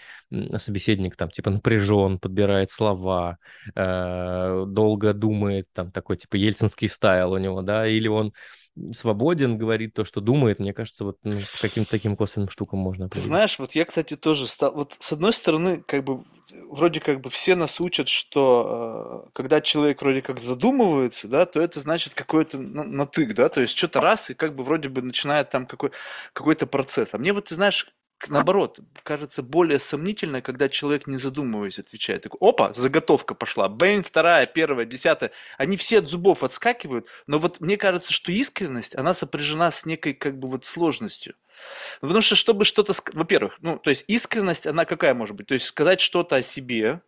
[0.58, 3.38] собеседник там, типа, напряжен, подбирает слова,
[3.76, 8.34] э, долго думает, там, такой, типа, ельцинский стайл у него, да, или он
[8.94, 10.60] свободен, говорит то, что думает.
[10.60, 13.28] Мне кажется, вот ну, каким-то таким косвенным штукам можно определить.
[13.28, 14.74] Знаешь, вот я, кстати, тоже стал...
[14.74, 16.24] Вот с одной стороны, как бы,
[16.70, 21.62] вроде как бы все нас учат, что э, когда человек вроде как задумывается, да, то
[21.62, 25.50] это значит какой-то натык, да, то есть что-то раз, и как бы вроде бы начинает
[25.50, 25.92] там какой,
[26.34, 27.14] какой-то процесс.
[27.14, 27.94] А мне вот, ты знаешь,
[28.28, 32.24] наоборот, кажется более сомнительно, когда человек, не задумываясь, отвечает.
[32.24, 35.32] Такой, опа, заготовка пошла, бэйн, вторая, первая, десятая.
[35.58, 40.14] Они все от зубов отскакивают, но вот мне кажется, что искренность, она сопряжена с некой
[40.14, 41.36] как бы вот сложностью.
[42.02, 42.94] Потому что, чтобы что-то...
[43.14, 45.48] Во-первых, ну, то есть искренность, она какая может быть?
[45.48, 47.02] То есть сказать что-то о себе,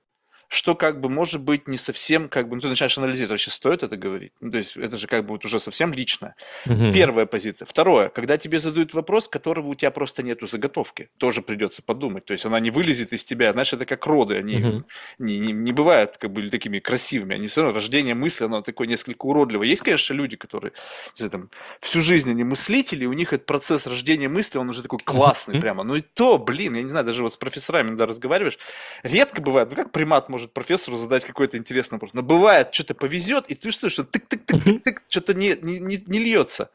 [0.47, 3.83] что как бы может быть не совсем, как бы, ну ты начинаешь анализировать, вообще стоит
[3.83, 4.31] это говорить?
[4.39, 6.35] Ну, то есть это же как бы вот уже совсем личное.
[6.65, 6.93] Угу.
[6.93, 7.65] Первая позиция.
[7.65, 12.25] Второе, когда тебе задают вопрос, которого у тебя просто нету заготовки, тоже придется подумать.
[12.25, 14.83] То есть она не вылезет из тебя, знаешь, это как роды, они угу.
[15.19, 18.87] не, не, не бывают как бы такими красивыми, они все равно, рождение мысли, оно такое
[18.87, 19.67] несколько уродливое.
[19.67, 20.71] Есть, конечно, люди, которые
[21.15, 21.49] знаю, там,
[21.81, 25.83] всю жизнь они мыслители, у них этот процесс рождения мысли, он уже такой классный прямо.
[25.83, 28.57] Ну и то, блин, я не знаю, даже вот с профессорами, когда разговариваешь,
[29.03, 32.13] редко бывает, ну как примат может профессору задать какой-то интересный вопрос.
[32.13, 36.69] Но бывает, что-то повезет, и ты чувствуешь, что тык-тык-тык-тык, что-то не, не, не, не льется.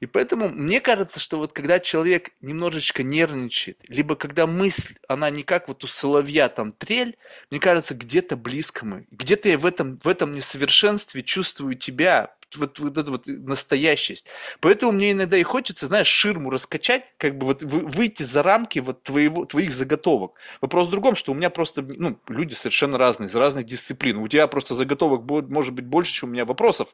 [0.00, 5.42] И поэтому мне кажется, что вот когда человек немножечко нервничает, либо когда мысль, она не
[5.42, 7.16] как вот у соловья там трель,
[7.50, 9.06] мне кажется, где-то близко мы.
[9.10, 14.26] Где-то я в этом, в этом несовершенстве чувствую тебя, вот, вот эту вот настоящесть.
[14.60, 19.02] Поэтому мне иногда и хочется, знаешь, ширму раскачать, как бы вот выйти за рамки вот
[19.02, 20.32] твоего, твоих заготовок.
[20.60, 24.18] Вопрос в другом, что у меня просто, ну, люди совершенно разные, из разных дисциплин.
[24.18, 26.88] У тебя просто заготовок может быть больше, чем у меня вопросов.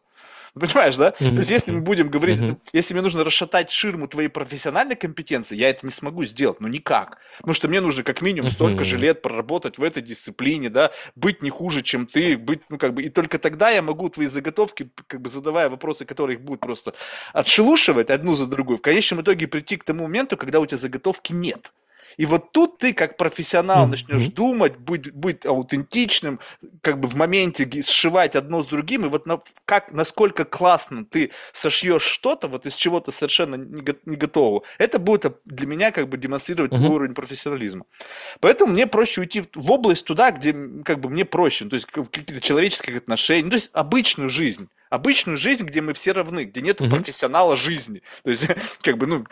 [0.55, 1.11] Понимаешь, да?
[1.11, 1.31] Mm-hmm.
[1.31, 2.59] То есть, если мы будем говорить, mm-hmm.
[2.73, 7.19] если мне нужно расшатать ширму твоей профессиональной компетенции, я это не смогу сделать, ну никак.
[7.39, 8.55] Потому что мне нужно как минимум mm-hmm.
[8.55, 12.79] столько же лет проработать в этой дисциплине, да, быть не хуже, чем ты, быть, ну
[12.79, 16.43] как бы, и только тогда я могу твои заготовки, как бы задавая вопросы, которые их
[16.43, 16.95] будут просто
[17.33, 21.33] отшелушивать одну за другой, в конечном итоге прийти к тому моменту, когда у тебя заготовки
[21.33, 21.73] нет.
[22.17, 26.41] И вот тут ты как профессионал начнешь думать, быть, быть аутентичным,
[26.81, 31.31] как бы в моменте сшивать одно с другим, и вот на, как, насколько классно ты
[31.53, 36.17] сошьешь что-то вот из чего-то совершенно не, не готового, это будет для меня как бы
[36.17, 36.89] демонстрировать mm-hmm.
[36.89, 37.85] уровень профессионализма.
[38.41, 41.87] Поэтому мне проще уйти в, в область туда, где как бы мне проще, то есть
[41.87, 46.61] какие-то человеческие отношения, ну, то есть обычную жизнь обычную жизнь, где мы все равны, где
[46.61, 46.90] нет угу.
[46.90, 48.03] профессионала жизни.
[48.22, 48.46] То есть,
[48.83, 49.25] как бы, ну,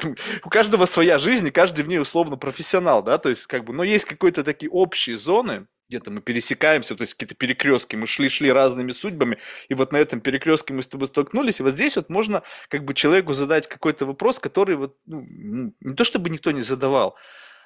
[0.45, 3.73] у каждого своя жизнь, и каждый в ней условно профессионал, да, то есть, как бы,
[3.73, 8.51] но есть какие-то такие общие зоны, где-то мы пересекаемся, то есть какие-то перекрестки, мы шли-шли
[8.51, 9.39] разными судьбами,
[9.69, 12.85] и вот на этом перекрестке мы с тобой столкнулись, и вот здесь вот можно как
[12.85, 17.17] бы человеку задать какой-то вопрос, который вот, ну, не то чтобы никто не задавал,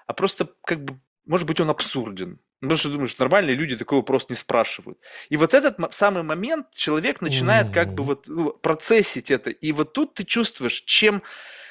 [0.06, 0.98] а просто как бы,
[1.28, 2.40] может быть, он абсурден.
[2.60, 4.98] Потому что думаешь, нормальные люди такой вопрос не спрашивают.
[5.28, 9.50] И вот этот самый момент человек начинает как бы вот ну, процессить это.
[9.50, 11.22] И вот тут ты чувствуешь, чем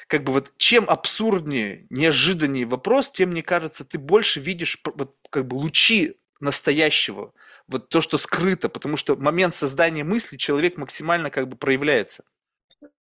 [0.06, 5.46] как бы вот чем абсурднее, неожиданнее вопрос, тем, мне кажется, ты больше видишь вот как
[5.46, 7.34] бы лучи настоящего,
[7.66, 12.24] вот то, что скрыто, потому что момент создания мысли человек максимально как бы проявляется.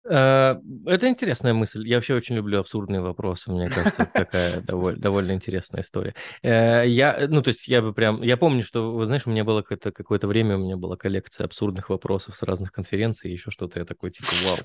[0.04, 0.56] Э,
[0.88, 1.88] это интересная мысль.
[1.88, 3.52] Я вообще очень люблю абсурдные вопросы.
[3.52, 6.16] Мне кажется, это такая довольно, довольно интересная история.
[6.42, 8.22] Э, я, ну, то есть я бы прям...
[8.24, 11.90] Я помню, что, знаешь, у меня было какое-то, какое-то время, у меня была коллекция абсурдных
[11.90, 13.80] вопросов с разных конференций, еще что-то.
[13.80, 14.58] Я такой, типа, вау,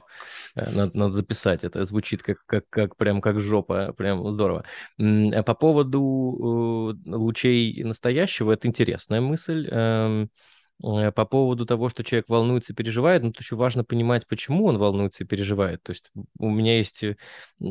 [0.55, 1.65] э, надо, надо записать.
[1.65, 4.65] Это звучит как, как, как прям как жопа, прям здорово.
[4.97, 9.69] По поводу лучей настоящего, это интересная мысль.
[10.85, 14.67] Э, по поводу того, что человек волнуется и переживает, ну, то еще важно понимать, почему
[14.67, 15.83] он волнуется и переживает.
[15.83, 17.17] То есть у меня есть э,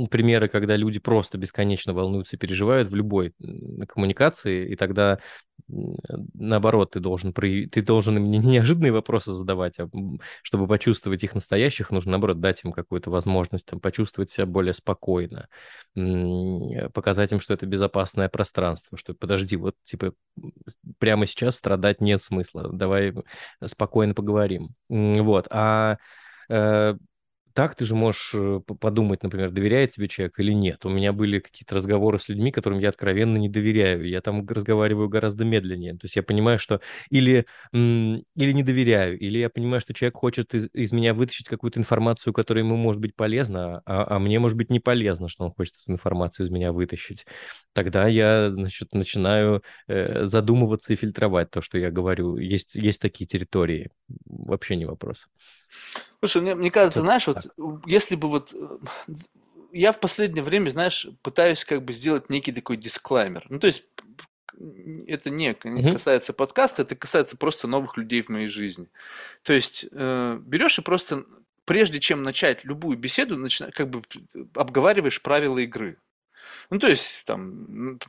[0.09, 3.33] примеры, когда люди просто бесконечно волнуются и переживают в любой
[3.87, 5.19] коммуникации, и тогда
[5.67, 7.69] наоборот, ты должен, прояв...
[7.71, 9.89] ты должен им не неожиданные вопросы задавать, а
[10.43, 15.47] чтобы почувствовать их настоящих, нужно, наоборот, дать им какую-то возможность там, почувствовать себя более спокойно,
[16.93, 20.13] показать им, что это безопасное пространство, что подожди, вот типа
[20.99, 23.13] прямо сейчас страдать нет смысла, давай
[23.65, 24.75] спокойно поговорим.
[24.89, 25.97] Вот, а
[26.49, 26.95] э,
[27.55, 30.85] так ты же можешь э, подумать, например, доверяет тебе человек или нет.
[30.85, 34.05] У меня были какие-то разговоры с людьми, которым я откровенно не доверяю.
[34.09, 35.93] Я там разговариваю гораздо медленнее.
[35.93, 40.53] То есть я понимаю, что или, или не доверяю, или я понимаю, что человек хочет
[40.53, 44.57] из, из меня вытащить какую-то информацию, которая ему может быть полезна, а, а мне может
[44.57, 47.25] быть не полезно, что он хочет эту информацию из меня вытащить.
[47.71, 52.35] Тогда я значит, начинаю э, задумываться и фильтровать то, что я говорю.
[52.35, 53.91] Есть, есть такие территории.
[54.25, 55.29] Вообще не вопрос.
[56.27, 57.45] Слушай, мне, мне кажется, Это знаешь, так.
[57.57, 58.77] вот если бы вот э,
[59.71, 63.45] я в последнее время, знаешь, пытаюсь как бы сделать некий такой дисклаймер.
[63.49, 63.83] Ну, то есть
[65.07, 68.87] это не касается подкаста, это касается просто новых людей в моей жизни.
[69.43, 71.25] То есть э, берешь и просто,
[71.65, 74.01] прежде чем начать любую беседу, начина, как бы
[74.55, 75.97] обговариваешь правила игры.
[76.69, 77.99] Ну, то есть, там,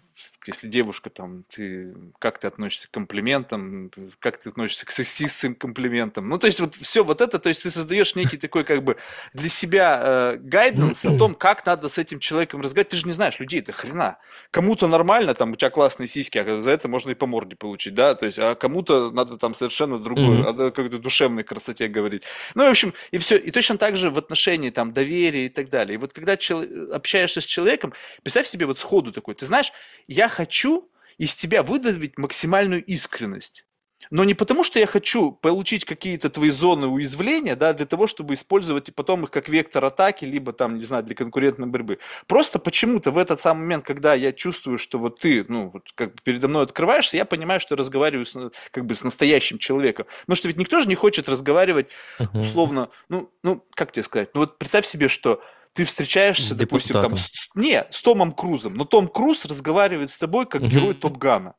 [0.46, 6.29] если девушка там, ты, как ты относишься к комплиментам, как ты относишься к сексистским комплиментам.
[6.29, 8.96] Ну, то есть вот все вот это, то есть ты создаешь некий такой как бы
[9.35, 12.90] для себя э, гайденс о том, как надо с этим человеком разговаривать.
[12.90, 14.18] Ты же не знаешь людей, это хрена.
[14.50, 17.94] Кому-то нормально, там, у тебя классные сиськи, а за это можно и по морде получить,
[17.94, 20.68] да, то есть, а кому-то надо там совершенно другую, mm-hmm.
[20.68, 22.22] о какой-то душевной красоте говорить.
[22.55, 23.37] Ну, в общем, и все.
[23.37, 25.94] И точно так же в отношении там доверия и так далее.
[25.94, 26.64] И вот когда чел...
[26.92, 29.72] общаешься с человеком, представь себе вот сходу такой, ты знаешь,
[30.09, 33.66] я хочу из тебя выдавить максимальную искренность.
[34.11, 38.35] Но не потому, что я хочу получить какие-то твои зоны уязвления, да, для того, чтобы
[38.35, 41.99] использовать и потом их как вектор атаки, либо там, не знаю, для конкурентной борьбы.
[42.27, 46.14] Просто почему-то в этот самый момент, когда я чувствую, что вот ты, ну, вот как
[46.14, 50.07] бы передо мной открываешься, я понимаю, что я разговариваю с, как бы с настоящим человеком.
[50.21, 51.90] Потому что ведь никто же не хочет разговаривать
[52.35, 55.42] условно, ну, ну, как тебе сказать, ну вот представь себе, что
[55.77, 60.47] ты встречаешься, допустим, там, с, не, с Томом Крузом, но Том Круз разговаривает с тобой
[60.47, 61.55] как герой Топ Гана.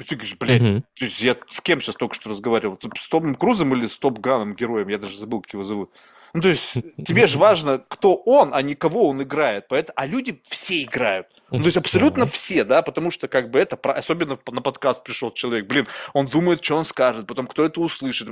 [0.00, 0.84] И ты говоришь, блядь, угу.
[0.94, 2.78] то есть я с кем сейчас только что разговаривал?
[2.98, 4.88] С Томом Крузом или с Топ Ганом героем?
[4.88, 5.92] Я даже забыл, как его зовут.
[6.32, 6.72] Ну, то есть
[7.06, 9.68] тебе же важно, кто он, а не кого он играет.
[9.68, 11.26] Поэтому, а люди все играют.
[11.50, 15.32] Ну, то есть абсолютно все, да, потому что как бы это, особенно на подкаст пришел
[15.32, 18.28] человек, блин, он думает, что он скажет, потом кто это услышит,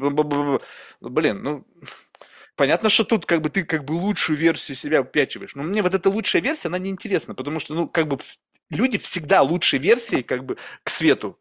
[1.00, 1.66] блин, ну,
[2.58, 5.54] Понятно, что тут как бы ты как бы лучшую версию себя упячиваешь.
[5.54, 8.18] Но мне вот эта лучшая версия, она неинтересна, потому что, ну, как бы
[8.68, 11.38] люди всегда лучшей версии как бы к свету.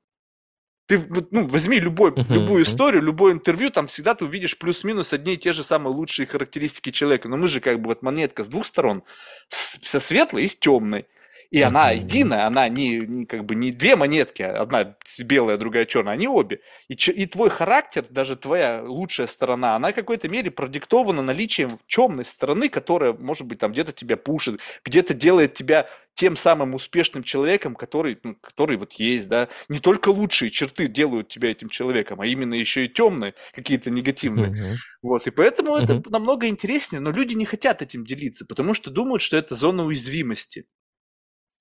[0.86, 5.34] Ты ну, возьми любой, uh-huh, любую историю, любое интервью, там всегда ты увидишь плюс-минус одни
[5.34, 7.28] и те же самые лучшие характеристики человека.
[7.28, 9.02] Но мы же как бы вот монетка с двух сторон,
[9.50, 11.08] со светлой и с темной.
[11.50, 16.14] И она единая, она не, не как бы не две монетки, одна белая, другая черная,
[16.14, 16.62] они обе.
[16.90, 22.26] И, и твой характер, даже твоя лучшая сторона, она в какой-то мере продиктована наличием темной
[22.26, 27.76] стороны, которая, может быть, там где-то тебя пушит, где-то делает тебя тем самым успешным человеком,
[27.76, 29.50] который, ну, который вот есть, да.
[29.70, 34.52] Не только лучшие черты делают тебя этим человеком, а именно еще и темные, какие-то негативные.
[34.52, 34.76] Uh-huh.
[35.04, 35.84] Вот, и поэтому uh-huh.
[35.84, 39.86] это намного интереснее, но люди не хотят этим делиться, потому что думают, что это зона
[39.86, 40.66] уязвимости.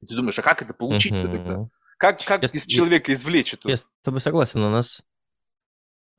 [0.00, 1.68] И ты думаешь, а как это получить-то тогда?
[1.98, 3.68] Как, как я, из человека извлечь это?
[3.68, 4.60] Я с тобой согласен.
[4.62, 5.02] У нас,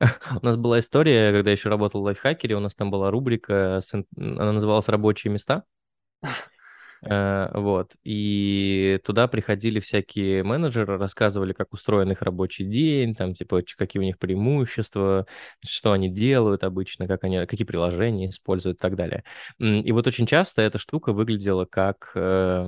[0.00, 3.80] у нас была история, когда я еще работал в лайфхакере, у нас там была рубрика,
[4.16, 5.64] она называлась «Рабочие места».
[7.02, 7.96] Э, вот.
[8.04, 14.04] И туда приходили всякие менеджеры, рассказывали, как устроен их рабочий день, там, типа, какие у
[14.04, 15.26] них преимущества,
[15.64, 19.24] что они делают обычно, как они, какие приложения используют и так далее.
[19.58, 22.66] И вот очень часто эта штука выглядела как э,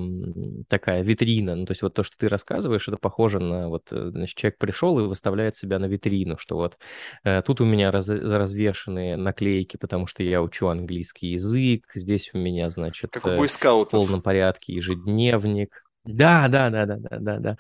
[0.69, 1.55] такая витрина.
[1.57, 4.59] Ну, то есть вот то, что ты рассказываешь, это похоже на вот, э, значит, человек
[4.59, 6.79] пришел и выставляет себя на витрину, что вот
[7.25, 12.39] э, тут у меня раз, развешенные наклейки, потому что я учу английский язык, здесь у
[12.39, 13.93] меня, значит, как у бойскаутов.
[13.93, 15.85] полном полном порядке, ежедневник.
[16.05, 17.57] Да, да, да, да, да, да, да.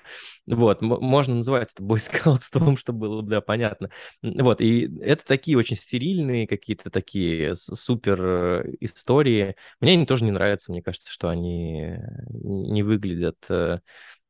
[0.46, 3.90] Вот, можно называть это бойскаутством, чтобы было, да, понятно.
[4.22, 9.56] Вот, и это такие очень стерильные какие-то такие супер э, истории.
[9.80, 11.98] Мне они тоже не нравятся, мне кажется, что они
[12.30, 13.80] не выглядят э,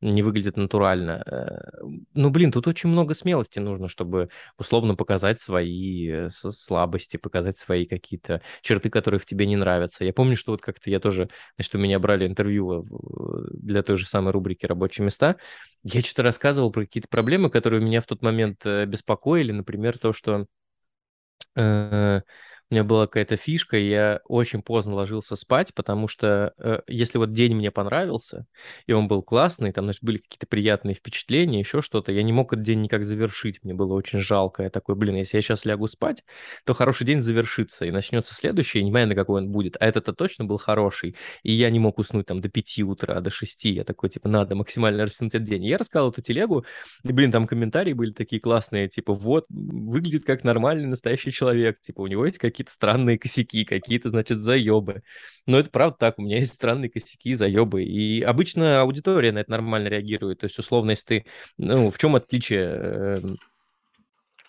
[0.00, 1.22] не выглядит натурально.
[1.26, 1.84] Э,
[2.14, 7.86] ну, блин, тут очень много смелости нужно, чтобы условно показать свои э, слабости, показать свои
[7.86, 10.04] какие-то черты, которые в тебе не нравятся.
[10.04, 12.86] Я помню, что вот как-то я тоже, значит, у меня брали интервью
[13.52, 15.36] для той же самой рубрики «Рабочие места».
[15.82, 19.52] Я что-то рассказывал про какие-то проблемы, которые меня в тот момент э, беспокоили.
[19.52, 20.46] Например, то, что
[22.70, 27.18] у меня была какая-то фишка, и я очень поздно ложился спать, потому что э, если
[27.18, 28.46] вот день мне понравился,
[28.86, 32.52] и он был классный, там, значит, были какие-то приятные впечатления, еще что-то, я не мог
[32.52, 34.62] этот день никак завершить, мне было очень жалко.
[34.62, 36.22] Я такой, блин, если я сейчас лягу спать,
[36.64, 39.86] то хороший день завершится, и начнется следующий, я не знаю, на какой он будет, а
[39.86, 43.64] этот-то точно был хороший, и я не мог уснуть там до 5 утра, до 6,
[43.64, 45.64] я такой, типа, надо максимально растянуть этот день.
[45.64, 46.64] И я рассказал эту телегу,
[47.02, 52.02] и, блин, там комментарии были такие классные, типа, вот, выглядит как нормальный настоящий человек, типа,
[52.02, 55.02] у него есть какие какие-то странные косяки, какие-то, значит, заебы.
[55.46, 57.84] Но это правда так, у меня есть странные косяки, заебы.
[57.84, 60.40] И обычно аудитория на это нормально реагирует.
[60.40, 61.26] То есть, условно, если ты...
[61.56, 62.64] Ну, в чем отличие
[63.18, 63.36] эм,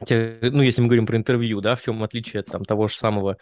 [0.09, 3.37] ну, если мы говорим про интервью, да, в чем отличие там того же самого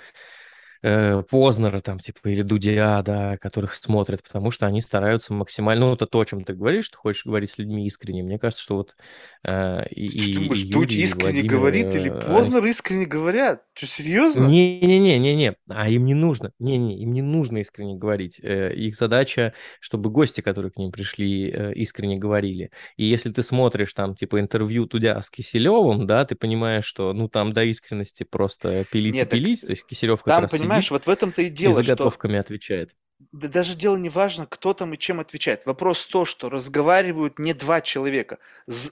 [0.82, 5.94] э, Познера там, типа, или Дудя, да, которых смотрят, потому что они стараются максимально, ну,
[5.94, 8.24] это то, о чем ты говоришь, что хочешь говорить с людьми искренне.
[8.24, 8.96] Мне кажется, что вот
[9.44, 13.64] э, и, Ты думаешь, и Дудь искренне Владимир, говорит или э, Познер искренне говорят?
[13.74, 14.46] Что, серьезно?
[14.46, 18.40] Не-не-не-не-не, а им не нужно, не-не, им не нужно искренне говорить.
[18.42, 22.72] Э, их задача, чтобы гости, которые к ним пришли, э, искренне говорили.
[22.98, 27.28] И если ты смотришь там, типа, интервью Дудя с Киселевым, да, ты понимаешь, что, ну,
[27.28, 30.92] там до искренности просто пилить Нет, и пилить, то есть Киселев как там, раз понимаешь,
[30.92, 32.40] вот в этом-то и дело, и заготовками что...
[32.42, 32.96] отвечает.
[33.32, 35.66] да даже дело не важно, кто там и чем отвечает.
[35.66, 38.40] Вопрос то, что разговаривают не два человека.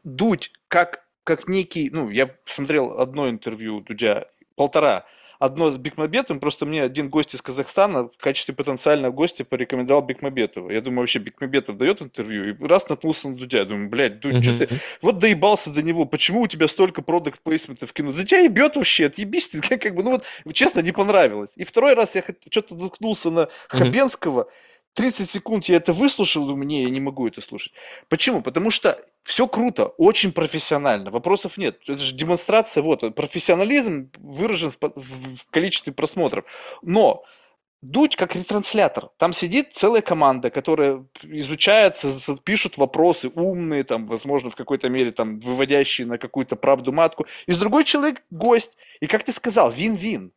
[0.03, 5.05] Дудь как, как некий, ну, я смотрел одно интервью Дудя, полтора,
[5.39, 10.71] одно с Бекмамбетовым, просто мне один гость из Казахстана в качестве потенциального гостя порекомендовал Бекмамбетова.
[10.71, 13.59] Я думаю, вообще Бекмамбетов дает интервью, и раз наткнулся на Дудя.
[13.59, 14.69] Я думаю, блядь, Дудь, что ты...
[15.01, 18.11] Вот доебался до него, почему у тебя столько продукт плейсментов в кино?
[18.11, 21.53] Да тебя ебет вообще, отъебись ты, как, как бы, ну вот, честно, не понравилось.
[21.55, 24.47] И второй раз я что-то наткнулся на Хабенского,
[24.97, 27.71] 30 секунд я это выслушал, думаю, не, я не могу это слушать.
[28.09, 28.41] Почему?
[28.41, 31.81] Потому что все круто, очень профессионально, вопросов нет.
[31.85, 36.45] Это же демонстрация, вот, профессионализм выражен в, в, количестве просмотров.
[36.81, 37.25] Но
[37.81, 39.09] Дудь как ретранслятор.
[39.17, 45.39] Там сидит целая команда, которая изучается, пишут вопросы умные, там, возможно, в какой-то мере там,
[45.39, 47.27] выводящие на какую-то правду матку.
[47.47, 48.77] И с другой человек гость.
[49.01, 50.31] И как ты сказал, вин-вин.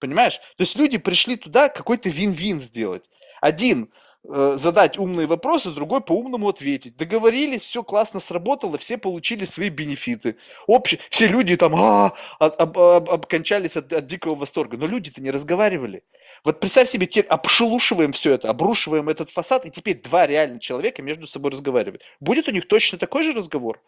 [0.00, 0.38] Понимаешь?
[0.56, 3.10] То есть люди пришли туда какой-то вин-вин сделать.
[3.42, 3.92] Один
[4.24, 6.96] э, задать умные вопросы, другой по-умному ответить.
[6.96, 10.36] Договорились, все классно сработало, все получили свои бенефиты.
[10.66, 14.76] Общие, все люди там а, об, об, об, обкончались от, от дикого восторга.
[14.76, 16.04] Но люди-то не разговаривали.
[16.44, 21.02] Вот представь себе, теперь обшелушиваем все это, обрушиваем этот фасад, и теперь два реальных человека
[21.02, 22.02] между собой разговаривают.
[22.20, 23.82] Будет у них точно такой же разговор?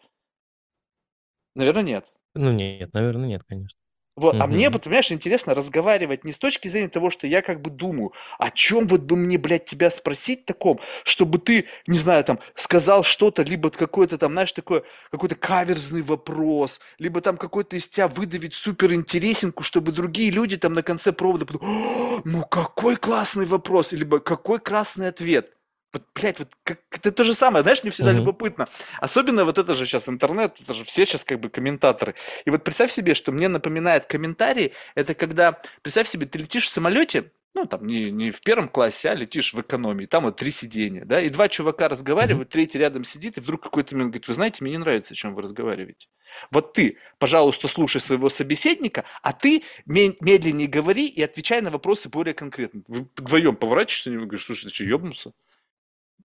[1.55, 2.05] Наверное, нет.
[2.33, 3.77] Ну нет, наверное, нет, конечно.
[4.15, 7.61] Вот, а мне, вот, понимаешь, интересно разговаривать не с точки зрения того, что я как
[7.61, 12.23] бы думаю, о чем вот бы мне, блядь, тебя спросить таком, чтобы ты, не знаю,
[12.23, 17.89] там, сказал что-то, либо какой-то там, знаешь, такой, какой-то каверзный вопрос, либо там какой-то из
[17.89, 23.45] тебя выдавить супер интересинку, чтобы другие люди там на конце провода подумали, ну какой классный
[23.45, 25.54] вопрос, либо какой красный ответ.
[25.95, 28.17] Вот, блядь, вот как, это то же самое, знаешь, мне всегда uh-huh.
[28.17, 28.67] любопытно.
[28.99, 32.15] Особенно вот это же сейчас интернет, это же все сейчас как бы комментаторы.
[32.43, 36.69] И вот представь себе, что мне напоминает комментарий, это когда, представь себе, ты летишь в
[36.69, 40.51] самолете, ну, там, не, не в первом классе, а летишь в экономии, там вот три
[40.51, 42.51] сидения, да, и два чувака разговаривают, mm-hmm.
[42.51, 45.33] третий рядом сидит, и вдруг какой-то момент говорит, вы знаете, мне не нравится, о чем
[45.33, 46.07] вы разговариваете.
[46.51, 52.33] Вот ты, пожалуйста, слушай своего собеседника, а ты медленнее говори и отвечай на вопросы более
[52.33, 52.83] конкретно.
[52.89, 55.31] Вы вдвоем поворачиваешься и говоришь, слушай, ты что, ебнулся?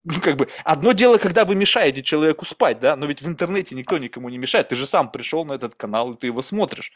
[0.08, 3.76] Ну, как бы, одно дело, когда вы мешаете человеку спать, да, но ведь в интернете
[3.76, 6.94] никто никому не мешает, ты же сам пришел на этот канал, и ты его смотришь.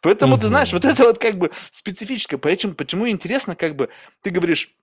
[0.00, 0.42] Поэтому, угу.
[0.42, 3.90] ты знаешь, вот это вот как бы специфическое, почему, почему интересно, как бы,
[4.22, 4.74] ты говоришь,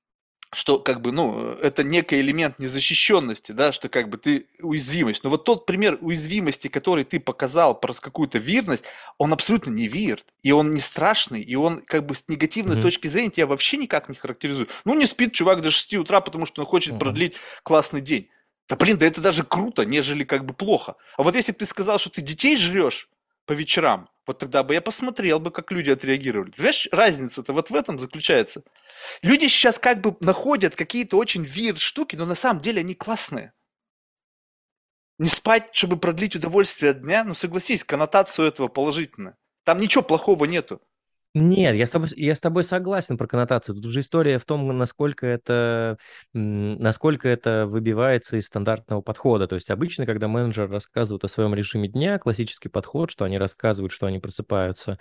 [0.53, 5.23] что как бы, ну, это некий элемент незащищенности, да, что как бы ты уязвимость.
[5.23, 8.85] Но вот тот пример уязвимости, который ты показал про какую-то вирность,
[9.17, 12.81] он абсолютно не вирт, и он не страшный, и он как бы с негативной mm-hmm.
[12.81, 14.69] точки зрения тебя вообще никак не характеризует.
[14.85, 16.99] Ну, не спит чувак до 6 утра, потому что он хочет mm-hmm.
[16.99, 18.29] продлить классный день.
[18.69, 20.95] Да блин, да это даже круто, нежели как бы плохо.
[21.17, 23.09] А вот если бы ты сказал, что ты детей жрешь
[23.45, 26.51] по вечерам, вот тогда бы я посмотрел бы, как люди отреагировали.
[26.51, 28.61] Понимаешь, разница-то вот в этом заключается.
[29.21, 33.53] Люди сейчас как бы находят какие-то очень вир штуки, но на самом деле они классные.
[35.17, 39.38] Не спать, чтобы продлить удовольствие от дня, ну согласись, коннотацию этого положительно.
[39.63, 40.82] Там ничего плохого нету.
[41.34, 43.75] Нет, я с тобой, я с тобой согласен про коннотацию.
[43.75, 45.97] Тут уже история в том, насколько это,
[46.34, 49.45] насколько это выбивается из стандартного подхода.
[49.47, 53.91] То есть обычно, когда менеджер рассказывает о своем режиме дня, классический подход, что они рассказывают,
[53.91, 54.97] что они просыпаются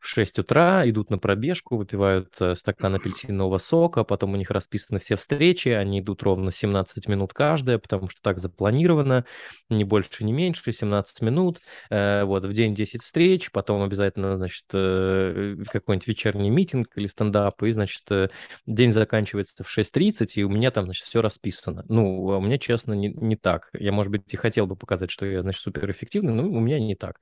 [0.00, 4.98] в 6 утра, идут на пробежку, выпивают э, стакан апельсинового сока, потом у них расписаны
[4.98, 9.24] все встречи, они идут ровно 17 минут каждая, потому что так запланировано,
[9.70, 11.60] не больше, не меньше, 17 минут.
[11.90, 17.62] Э, вот, в день 10 встреч, потом обязательно, значит, э, какой-нибудь вечерний митинг или стендап,
[17.62, 18.28] и, значит, э,
[18.66, 21.84] день заканчивается в 6.30, и у меня там, значит, все расписано.
[21.88, 23.70] Ну, а у меня, честно, не, не так.
[23.72, 26.94] Я, может быть, и хотел бы показать, что я, значит, суперэффективный, но у меня не
[26.94, 27.20] так.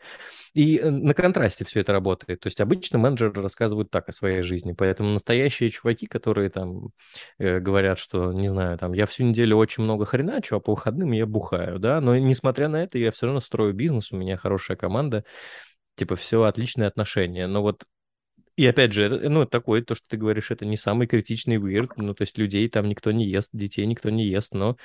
[0.54, 2.40] И э, на контрасте все это работает.
[2.40, 6.88] То есть обычно менеджеры рассказывают так о своей жизни, поэтому настоящие чуваки, которые там
[7.38, 11.12] э, говорят, что, не знаю, там, я всю неделю очень много хреначу, а по выходным
[11.12, 14.76] я бухаю, да, но несмотря на это, я все равно строю бизнес, у меня хорошая
[14.76, 15.24] команда,
[15.96, 17.46] типа, все отличные отношения.
[17.46, 17.84] Но вот
[18.56, 22.14] и опять же, ну, такое, то, что ты говоришь, это не самый критичный weird, ну,
[22.14, 24.76] то есть людей там никто не ест, детей никто не ест, но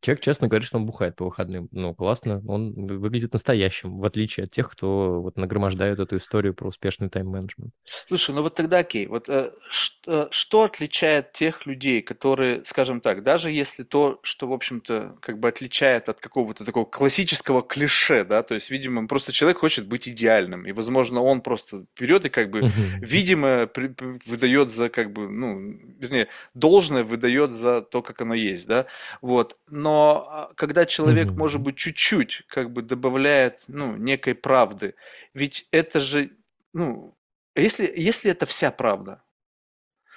[0.00, 1.68] человек честно говорит, что он бухает по выходным.
[1.72, 6.68] Ну, классно, он выглядит настоящим, в отличие от тех, кто вот нагромождает эту историю про
[6.68, 7.72] успешный тайм-менеджмент.
[7.84, 13.22] Слушай, ну вот тогда окей, вот э, что, что отличает тех людей, которые, скажем так,
[13.22, 18.42] даже если то, что, в общем-то, как бы отличает от какого-то такого классического клише, да,
[18.42, 22.50] то есть, видимо, просто человек хочет быть идеальным, и, возможно, он просто берет и как
[22.50, 22.70] бы
[23.16, 23.94] видимо, при,
[24.26, 25.58] выдает за как бы, ну,
[25.98, 28.86] вернее, должное выдает за то, как оно есть, да,
[29.22, 29.58] вот.
[29.70, 31.38] Но а, когда человек, mm-hmm.
[31.38, 34.94] может быть, чуть-чуть как бы добавляет, ну, некой правды,
[35.34, 36.30] ведь это же,
[36.72, 37.16] ну,
[37.54, 39.22] если, если это вся правда,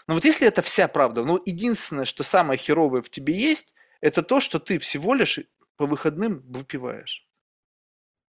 [0.08, 4.24] Но вот если это вся правда, ну, единственное, что самое херовое в тебе есть, это
[4.24, 5.39] то, что ты всего лишь
[5.78, 7.28] по выходным выпиваешь.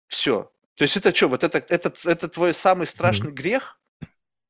[0.07, 0.51] Все.
[0.75, 3.41] То есть это что, вот это, это, это твой самый страшный mm-hmm.
[3.43, 3.79] грех?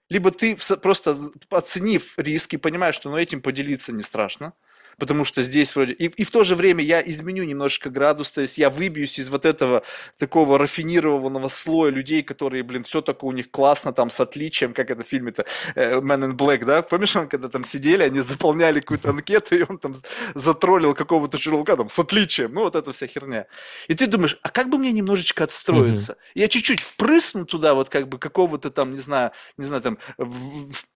[0.10, 1.18] Либо ты просто
[1.50, 4.54] оценив риски, понимаешь, что ну, этим поделиться не страшно,
[4.98, 5.94] потому что здесь вроде...
[5.94, 9.30] И, и в то же время я изменю немножко градус, то есть я выбьюсь из
[9.30, 9.84] вот этого
[10.18, 14.90] такого рафинированного слоя людей, которые, блин, все такое у них классно, там, с отличием, как
[14.90, 16.82] это в фильме-то э, Man in Black, да?
[16.82, 19.96] Помнишь, он когда там сидели, они заполняли какую-то анкету, и он там
[20.34, 23.48] затроллил какого-то чувака там с отличием, ну, вот эта вся херня.
[23.88, 26.14] И ты думаешь, а как бы мне немножечко отстроиться?
[26.14, 26.32] Mm-hmm.
[26.36, 30.72] Я чуть-чуть впрысну туда вот как бы какого-то там, не знаю, не знаю, там, в,
[30.72, 30.88] в,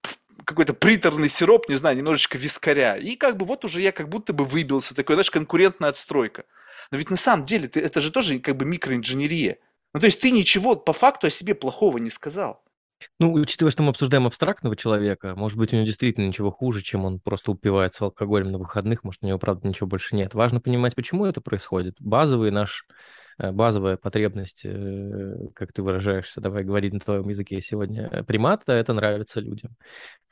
[0.49, 2.97] какой-то приторный сироп, не знаю, немножечко вискаря.
[2.97, 6.45] И как бы вот уже я как будто бы выбился, такой, знаешь, конкурентная отстройка.
[6.91, 9.57] Но ведь на самом деле ты, это же тоже как бы микроинженерия.
[9.93, 12.63] Ну, то есть ты ничего по факту о себе плохого не сказал.
[13.19, 17.05] Ну, учитывая, что мы обсуждаем абстрактного человека, может быть, у него действительно ничего хуже, чем
[17.05, 20.33] он просто упивается алкоголем на выходных, может, у него, правда, ничего больше нет.
[20.33, 21.95] Важно понимать, почему это происходит.
[21.99, 22.85] Базовый наш
[23.39, 28.73] Э, базовая потребность, э, как ты выражаешься, давай говорить на твоем языке сегодня, э, примата,
[28.73, 29.77] это нравится людям.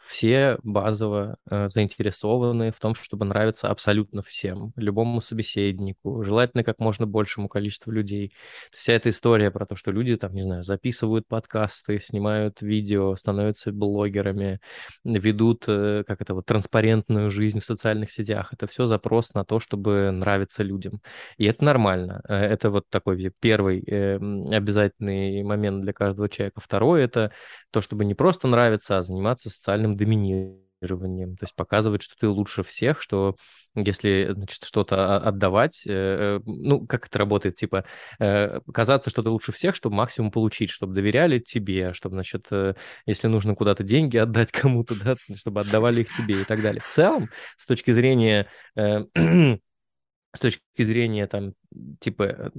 [0.08, 7.49] Все базово заинтересованы в том, чтобы нравиться абсолютно всем, любому собеседнику, желательно как можно большему
[7.49, 8.34] количеству людей.
[8.72, 13.72] Вся эта история про то, что люди там, не знаю, записывают подкасты, снимают видео, становятся
[13.72, 14.60] блогерами,
[15.03, 20.12] ведут, как это вот, транспарентную жизнь в социальных сетях, это все запрос на то, чтобы
[20.12, 21.01] нравиться людям.
[21.38, 22.22] И это нормально.
[22.28, 26.62] Это вот такой первый э, обязательный момент для каждого человека.
[26.62, 27.32] Второй это
[27.72, 32.64] то, чтобы не просто нравиться, а заниматься социальным доминированием, то есть показывать, что ты лучше
[32.64, 33.36] всех, что
[33.76, 37.86] если значит, что-то отдавать, э, ну, как это работает, типа,
[38.20, 42.74] э, казаться, что ты лучше всех, чтобы максимум получить, чтобы доверяли тебе, чтобы, значит, э,
[43.06, 46.82] если нужно куда-то деньги отдать кому-то, да, чтобы отдавали их тебе и так далее.
[46.82, 51.54] В целом, с точки зрения с точки зрения там
[52.00, 52.52] типа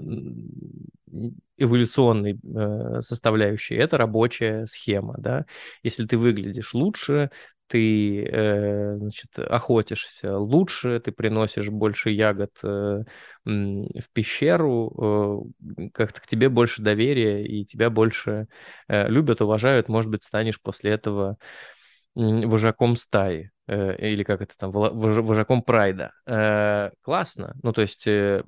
[1.56, 5.46] эволюционной э, составляющей, это рабочая схема, да.
[5.82, 7.30] Если ты выглядишь лучше,
[7.68, 13.04] ты, э, значит, охотишься лучше, ты приносишь больше ягод э,
[13.44, 18.48] в пещеру, э, как-то к тебе больше доверия и тебя больше
[18.88, 21.36] э, любят, уважают, может быть, станешь после этого
[22.14, 23.50] вожаком стаи.
[23.68, 26.12] Э, или как это там, вожаком прайда.
[26.26, 27.54] Э, классно.
[27.62, 28.42] Ну, то есть, э,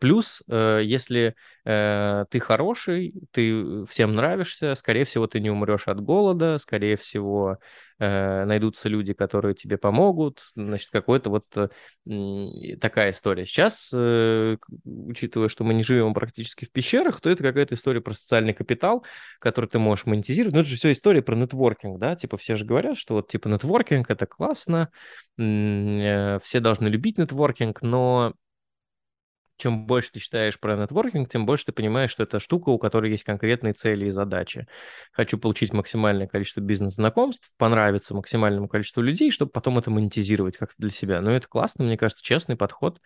[0.00, 1.36] плюс, если
[1.68, 7.58] ты хороший, ты всем нравишься, скорее всего, ты не умрешь от голода, скорее всего,
[8.00, 13.44] Э, найдутся люди, которые тебе помогут, значит, какой-то вот э, такая история.
[13.44, 18.14] Сейчас, э, учитывая, что мы не живем практически в пещерах, то это какая-то история про
[18.14, 19.04] социальный капитал,
[19.40, 20.54] который ты можешь монетизировать.
[20.54, 23.48] Но это же все история про нетворкинг, да, типа все же говорят, что вот типа
[23.48, 24.90] нетворкинг это классно,
[25.36, 28.34] все должны любить нетворкинг, но
[29.58, 33.10] чем больше ты читаешь про нетворкинг, тем больше ты понимаешь, что это штука, у которой
[33.10, 34.66] есть конкретные цели и задачи.
[35.12, 40.90] Хочу получить максимальное количество бизнес-знакомств, понравиться максимальному количеству людей, чтобы потом это монетизировать как-то для
[40.90, 41.20] себя.
[41.20, 43.00] Ну, это классно, мне кажется, честный подход.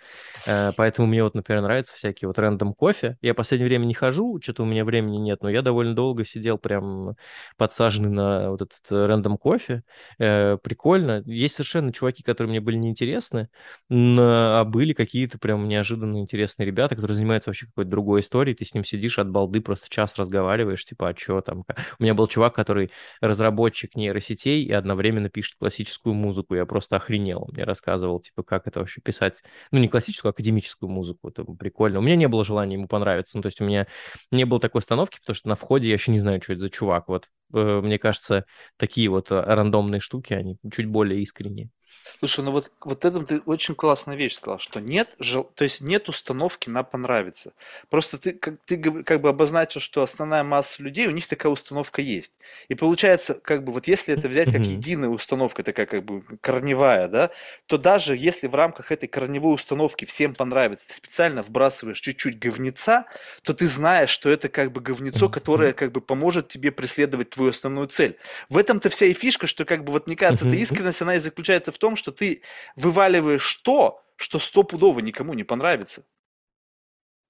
[0.46, 3.16] Э, поэтому мне вот, например, нравятся всякие вот рандом кофе.
[3.22, 6.24] Я в последнее время не хожу, что-то у меня времени нет, но я довольно долго
[6.24, 7.16] сидел прям
[7.56, 9.82] подсаженный на вот этот рандом кофе.
[10.18, 11.22] Э, прикольно.
[11.24, 13.48] Есть совершенно чуваки, которые мне были неинтересны,
[13.90, 18.64] а были какие-то прям неожиданно интересные интересные ребята, которые занимаются вообще какой-то другой историей, ты
[18.64, 21.64] с ним сидишь от балды, просто час разговариваешь, типа, а что там?
[21.98, 22.90] У меня был чувак, который
[23.20, 28.66] разработчик нейросетей и одновременно пишет классическую музыку, я просто охренел, он мне рассказывал, типа, как
[28.66, 32.00] это вообще писать, ну, не классическую, а академическую музыку, это прикольно.
[32.00, 33.86] У меня не было желания ему понравиться, ну, то есть у меня
[34.30, 36.70] не было такой остановки, потому что на входе я еще не знаю, что это за
[36.70, 38.44] чувак, вот, э, мне кажется,
[38.76, 41.70] такие вот э, рандомные штуки, они чуть более искренние.
[42.18, 45.42] Слушай, ну вот, вот этом ты очень классная вещь сказал, что нет, жел...
[45.42, 47.52] то есть нет установки на понравится.
[47.90, 52.00] Просто ты, как, ты как бы обозначил, что основная масса людей, у них такая установка
[52.00, 52.32] есть.
[52.68, 57.08] И получается, как бы вот если это взять как единая установка, такая как бы корневая,
[57.08, 57.30] да,
[57.66, 63.06] то даже если в рамках этой корневой установки всем понравится, ты специально вбрасываешь чуть-чуть говнеца,
[63.42, 67.50] то ты знаешь, что это как бы говнецо, которое как бы поможет тебе преследовать твою
[67.50, 68.16] основную цель.
[68.48, 71.18] В этом-то вся и фишка, что как бы вот мне кажется, эта искренность, она и
[71.18, 72.42] заключается в том, что ты
[72.76, 76.04] вываливаешь то, что стопудово никому не понравится.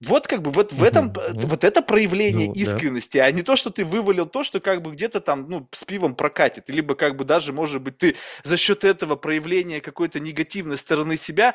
[0.04, 1.46] Вот как бы вот в этом, mm-hmm.
[1.46, 3.24] вот это проявление ну, искренности, да.
[3.24, 6.16] а не то, что ты вывалил то, что как бы где-то там, ну, с пивом
[6.16, 11.16] прокатит, либо как бы даже, может быть, ты за счет этого проявления какой-то негативной стороны
[11.16, 11.54] себя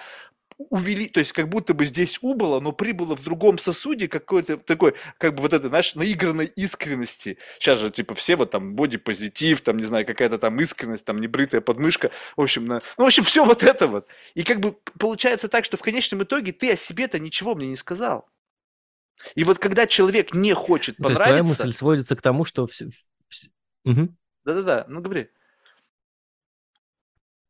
[0.58, 4.96] увели, то есть как будто бы здесь убыло, но прибыло в другом сосуде какой-то такой,
[5.18, 7.38] как бы вот это, знаешь, наигранной искренности.
[7.60, 11.62] Сейчас же, типа, все вот там бодипозитив, там, не знаю, какая-то там искренность, там, небритая
[11.62, 12.82] подмышка, в общем, на...
[12.98, 14.08] ну, в общем, все вот это вот.
[14.34, 17.76] И как бы получается так, что в конечном итоге ты о себе-то ничего мне не
[17.76, 18.28] сказал.
[19.36, 21.24] И вот когда человек не хочет понравиться...
[21.24, 22.68] То есть твоя мысль сводится к тому, что...
[23.86, 24.10] Угу.
[24.44, 25.30] Да-да-да, ну говори.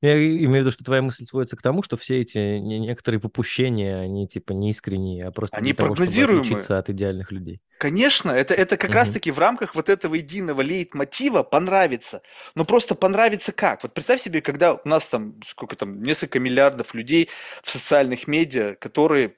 [0.01, 3.99] Я имею в виду, что твоя мысль сводится к тому, что все эти некоторые попущения,
[3.99, 6.43] они типа не искренние, а просто они для того, прогнозируемые.
[6.43, 7.61] чтобы отличиться от идеальных людей.
[7.79, 8.97] Конечно, это, это как угу.
[8.97, 12.21] раз-таки в рамках вот этого единого лейтмотива понравится.
[12.53, 13.81] Но просто понравится как?
[13.81, 17.29] Вот представь себе, когда у нас там, сколько там, несколько миллиардов людей
[17.63, 19.33] в социальных медиа, которые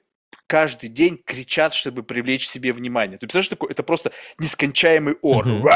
[0.46, 3.16] каждый день кричат, чтобы привлечь себе внимание.
[3.16, 3.70] Ты представляешь, что такое?
[3.70, 5.46] Это просто нескончаемый ор.
[5.46, 5.68] Угу.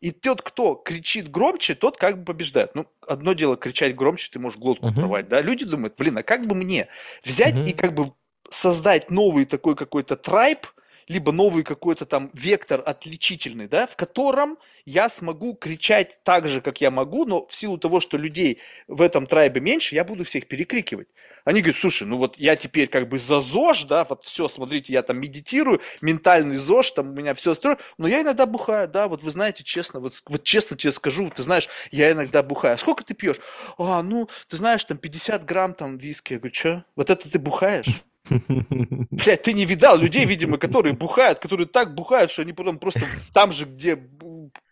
[0.00, 2.74] И тот, кто кричит громче, тот как бы побеждает.
[2.74, 4.94] Ну, одно дело кричать громче, ты можешь глотку uh-huh.
[4.94, 5.40] порвать, да?
[5.40, 6.88] Люди думают, блин, а как бы мне
[7.24, 7.70] взять uh-huh.
[7.70, 8.12] и как бы
[8.50, 10.66] создать новый такой какой-то трайп,
[11.08, 16.80] либо новый какой-то там вектор отличительный, да, в котором я смогу кричать так же, как
[16.80, 20.46] я могу, но в силу того, что людей в этом трайбе меньше, я буду всех
[20.46, 21.08] перекрикивать.
[21.44, 24.92] Они говорят, слушай, ну вот я теперь как бы за ЗОЖ, да, вот все, смотрите,
[24.92, 29.06] я там медитирую, ментальный ЗОЖ, там у меня все строю, но я иногда бухаю, да,
[29.06, 32.74] вот вы знаете, честно, вот, вот честно тебе скажу, ты знаешь, я иногда бухаю.
[32.74, 33.36] А сколько ты пьешь?
[33.78, 36.32] А, ну, ты знаешь, там 50 грамм там виски.
[36.32, 36.84] Я говорю, что?
[36.96, 38.02] Вот это ты бухаешь?
[38.28, 43.02] Блядь, ты не видал людей, видимо, которые бухают, которые так бухают, что они потом просто
[43.32, 43.96] там же, где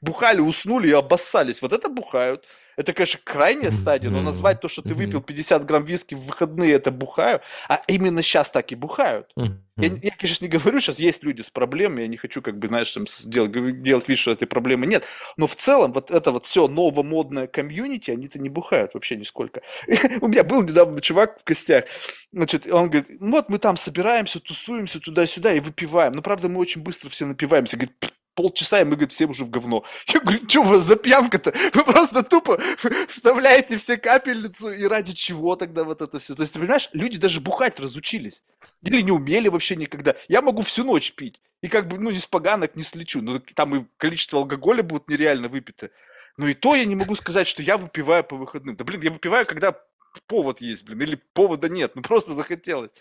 [0.01, 1.63] бухали, уснули и обоссались.
[1.63, 2.45] Вот это бухают.
[2.77, 6.73] Это, конечно, крайняя стадия, но назвать то, что ты выпил 50 грамм виски в выходные,
[6.73, 9.31] это бухаю, а именно сейчас так и бухают.
[9.77, 12.69] Я, я, конечно, не говорю, сейчас есть люди с проблемами, я не хочу, как бы,
[12.69, 15.05] знаешь, там, делать, делать вид, что этой проблемы нет,
[15.37, 19.63] но в целом вот это вот все новомодное комьюнити, они-то не бухают вообще нисколько.
[20.21, 21.87] У меня был недавно чувак в гостях,
[22.31, 26.83] значит, он говорит, вот мы там собираемся, тусуемся туда-сюда и выпиваем, но, правда, мы очень
[26.83, 27.97] быстро все напиваемся, говорит,
[28.35, 29.85] полчаса, и мы, говорит, всем уже в говно.
[30.07, 31.53] Я говорю, что у вас за пьянка-то?
[31.73, 32.61] Вы просто тупо
[33.09, 36.35] вставляете все капельницу, и ради чего тогда вот это все?
[36.35, 38.43] То есть, ты понимаешь, люди даже бухать разучились.
[38.83, 40.15] Или не умели вообще никогда.
[40.29, 41.41] Я могу всю ночь пить.
[41.63, 43.23] И как бы, ну, ни с поганок не слечу.
[43.23, 45.91] Ну, там и количество алкоголя будет нереально выпито.
[46.37, 48.77] Но и то я не могу сказать, что я выпиваю по выходным.
[48.77, 49.75] Да, блин, я выпиваю, когда
[50.27, 52.93] повод есть, блин, или повода нет, ну просто захотелось.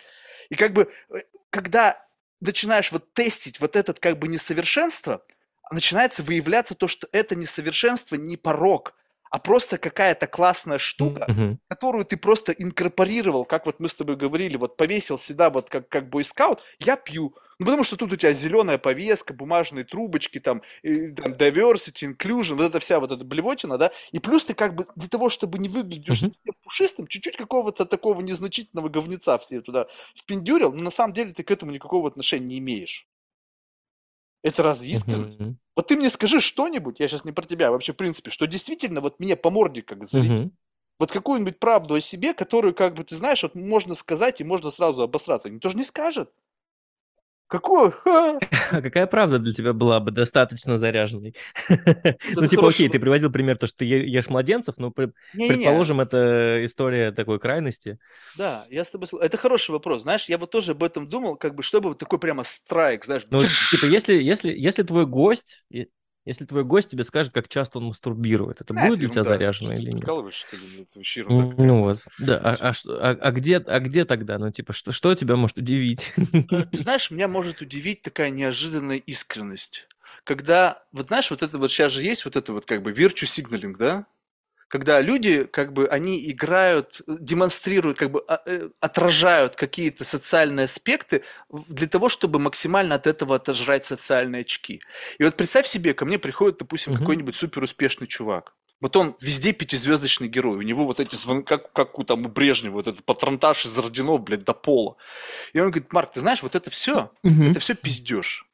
[0.50, 2.04] И как бы, э, когда
[2.46, 5.24] начинаешь вот тестить вот этот как бы несовершенство,
[5.72, 8.96] начинается выявляться то, что это несовершенство не порог,
[9.34, 11.58] а просто какая-то классная штука, mm-hmm.
[11.68, 15.90] которую ты просто инкорпорировал, как вот мы с тобой говорили, вот повесил всегда вот как,
[15.90, 17.34] как бойскаут, я пью.
[17.58, 22.54] Ну, потому что тут у тебя зеленая повестка, бумажные трубочки, там, и, там, diversity, inclusion,
[22.54, 25.58] вот эта вся вот эта блевотина, да, и плюс ты как бы для того, чтобы
[25.58, 26.52] не выглядишь mm-hmm.
[26.64, 31.50] пушистым, чуть-чуть какого-то такого незначительного говнеца все туда впендюрил, но на самом деле ты к
[31.50, 33.08] этому никакого отношения не имеешь.
[34.44, 35.40] Это разве искренность?
[35.40, 35.56] Uh-huh.
[35.76, 39.00] Вот ты мне скажи что-нибудь, я сейчас не про тебя, вообще в принципе, что действительно
[39.02, 40.40] вот мне по морде как залетит.
[40.40, 40.52] Uh-huh.
[41.00, 44.70] Вот какую-нибудь правду о себе, которую, как бы, ты знаешь, вот можно сказать и можно
[44.70, 45.50] сразу обосраться.
[45.50, 46.32] Никто же не скажет.
[47.54, 47.94] Какую?
[48.04, 48.40] А
[48.82, 51.36] какая правда для тебя была бы достаточно заряженной?
[52.36, 57.12] Ну, типа, окей, ты приводил пример, то, что ты ешь младенцев, но предположим, это история
[57.12, 58.00] такой крайности.
[58.38, 59.08] Да, я с тобой...
[59.22, 60.02] Это хороший вопрос.
[60.02, 63.28] Знаешь, я вот тоже об этом думал, как бы, чтобы такой прямо страйк, знаешь.
[63.30, 65.64] Ну, типа, если, если, если твой гость,
[66.26, 69.74] если твой гость тебе скажет, как часто он мастурбирует, это а, будет для тебя заряжено
[69.74, 70.04] или нет?
[70.04, 70.78] Что ли?
[70.80, 72.38] Это ну вот, да.
[72.38, 74.38] А, а, а, а, где, а где тогда?
[74.38, 76.14] Ну, типа, что, что тебя может удивить?
[76.18, 79.88] Э, ты знаешь, меня может удивить такая неожиданная искренность.
[80.24, 83.26] Когда, вот знаешь, вот это вот сейчас же есть вот это вот как бы virtue
[83.26, 84.06] signaling, да?
[84.74, 91.22] Когда люди, как бы, они играют, демонстрируют, как бы, а, э, отражают какие-то социальные аспекты
[91.52, 94.82] для того, чтобы максимально от этого отожрать социальные очки.
[95.20, 97.02] И вот представь себе, ко мне приходит, допустим, угу.
[97.02, 98.56] какой-нибудь суперуспешный чувак.
[98.82, 100.58] Вот он везде пятизвездочный герой.
[100.58, 103.78] У него вот эти звонки, как, как у, там, у Брежнева, вот этот патронтаж из
[103.78, 104.96] орденов, блядь, до пола.
[105.54, 107.44] И он говорит, Марк, ты знаешь, вот это все, угу.
[107.44, 108.48] это все пиздеж.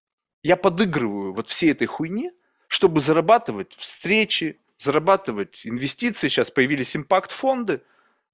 [0.43, 2.33] Я подыгрываю вот всей этой хуйне,
[2.67, 6.29] чтобы зарабатывать встречи, зарабатывать инвестиции.
[6.29, 7.81] Сейчас появились импакт-фонды,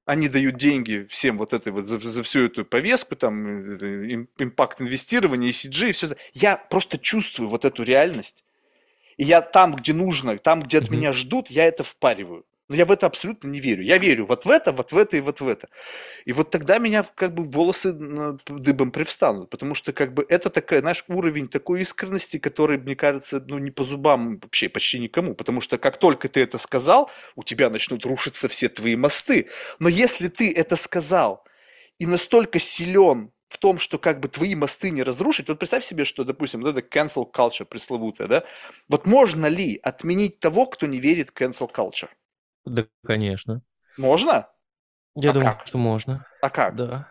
[0.05, 3.63] они дают деньги всем вот этой вот за, за всю эту повестку, там,
[4.37, 6.17] импакт инвестирования, ECG и все это.
[6.33, 8.43] Я просто чувствую вот эту реальность.
[9.17, 12.45] И я там, где нужно, там, где от меня ждут, я это впариваю.
[12.67, 13.83] Но я в это абсолютно не верю.
[13.83, 15.69] Я верю вот в это, вот в это и вот в это.
[16.25, 20.81] И вот тогда меня как бы волосы дыбом привстанут, потому что как бы это такая,
[20.81, 25.61] знаешь, уровень такой искренности, который, мне кажется, ну не по зубам вообще почти никому, потому
[25.61, 29.47] что как только ты это сказал, у тебя начнут рушиться все твои мосты.
[29.77, 31.43] Но если ты это сказал,
[31.99, 36.03] и настолько силен в том, что как бы твои мосты не разрушить, вот представь себе,
[36.03, 38.43] что, допустим, вот это cancel culture пресловутая, да,
[38.89, 42.09] вот можно ли отменить того, кто не верит в cancel culture?
[42.65, 43.61] Да, конечно.
[43.97, 44.47] Можно?
[45.15, 45.67] Я А думаю, как?
[45.67, 46.25] что можно.
[46.41, 46.75] А как?
[46.75, 47.07] Да.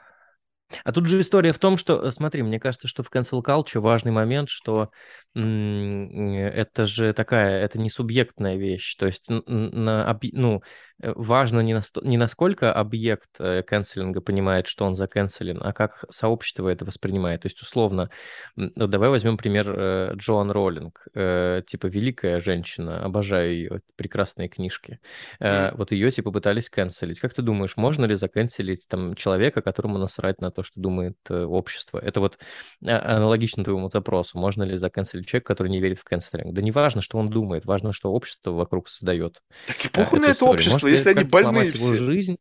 [0.83, 3.81] А тут же история в том, что, э, смотри, мне кажется, что в cancel culture
[3.81, 4.91] важный момент, что
[5.35, 10.63] э, это же такая, это не субъектная вещь, то есть на, ну,
[11.03, 16.69] важно не, насто- не насколько объект э, канцелинга понимает, что он заканцелен, а как сообщество
[16.69, 17.43] это воспринимает.
[17.43, 18.11] То есть, условно,
[18.57, 25.01] давай возьмем пример э, Джоан Роллинг, э, типа великая женщина, обожаю ее, прекрасные книжки.
[25.41, 25.77] Э, М.
[25.77, 27.21] вот ее типа пытались канцелить.
[27.21, 31.45] Как ты думаешь, можно ли заканцелить там человека, которому насрать на то, что думает э,
[31.45, 31.99] общество?
[31.99, 32.39] Это вот
[32.85, 34.39] аналогично твоему запросу.
[34.39, 36.53] Можно ли заканцелить человека, который не верит в канцелинг?
[36.55, 40.21] Да не важно, что он думает, важно, что общество вокруг создает Так и э, похуй
[40.21, 40.55] на это историю.
[40.55, 41.95] общество, Ли если они больные все.
[41.95, 42.37] жизнь?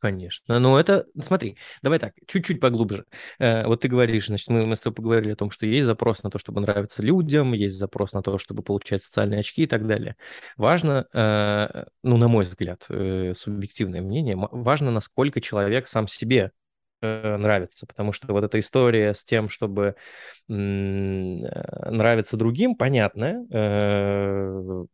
[0.00, 0.58] Конечно.
[0.58, 3.04] Но это, смотри, давай так, чуть-чуть поглубже.
[3.38, 6.22] Э, Вот ты говоришь, значит, мы, мы с тобой поговорили о том, что есть запрос
[6.22, 9.86] на то, чтобы нравиться людям, есть запрос на то, чтобы получать социальные очки и так
[9.86, 10.16] далее.
[10.56, 16.52] Важно, э, ну, на мой взгляд, э, субъективное мнение, важно, насколько человек сам себе
[17.02, 19.94] нравится, потому что вот эта история с тем, чтобы
[20.48, 24.84] э, нравиться другим, понятная, э,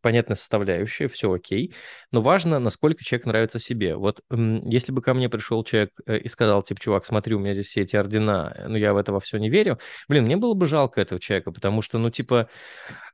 [0.00, 1.74] понятная составляющая, все окей,
[2.12, 3.96] но важно, насколько человек нравится себе.
[3.96, 7.54] Вот если бы ко мне пришел человек э, и сказал, типа, чувак, смотри, у меня
[7.54, 10.36] здесь все эти ордена, э, но я в это во все не верю, блин, мне
[10.36, 12.48] было бы жалко этого человека, потому что, ну, типа,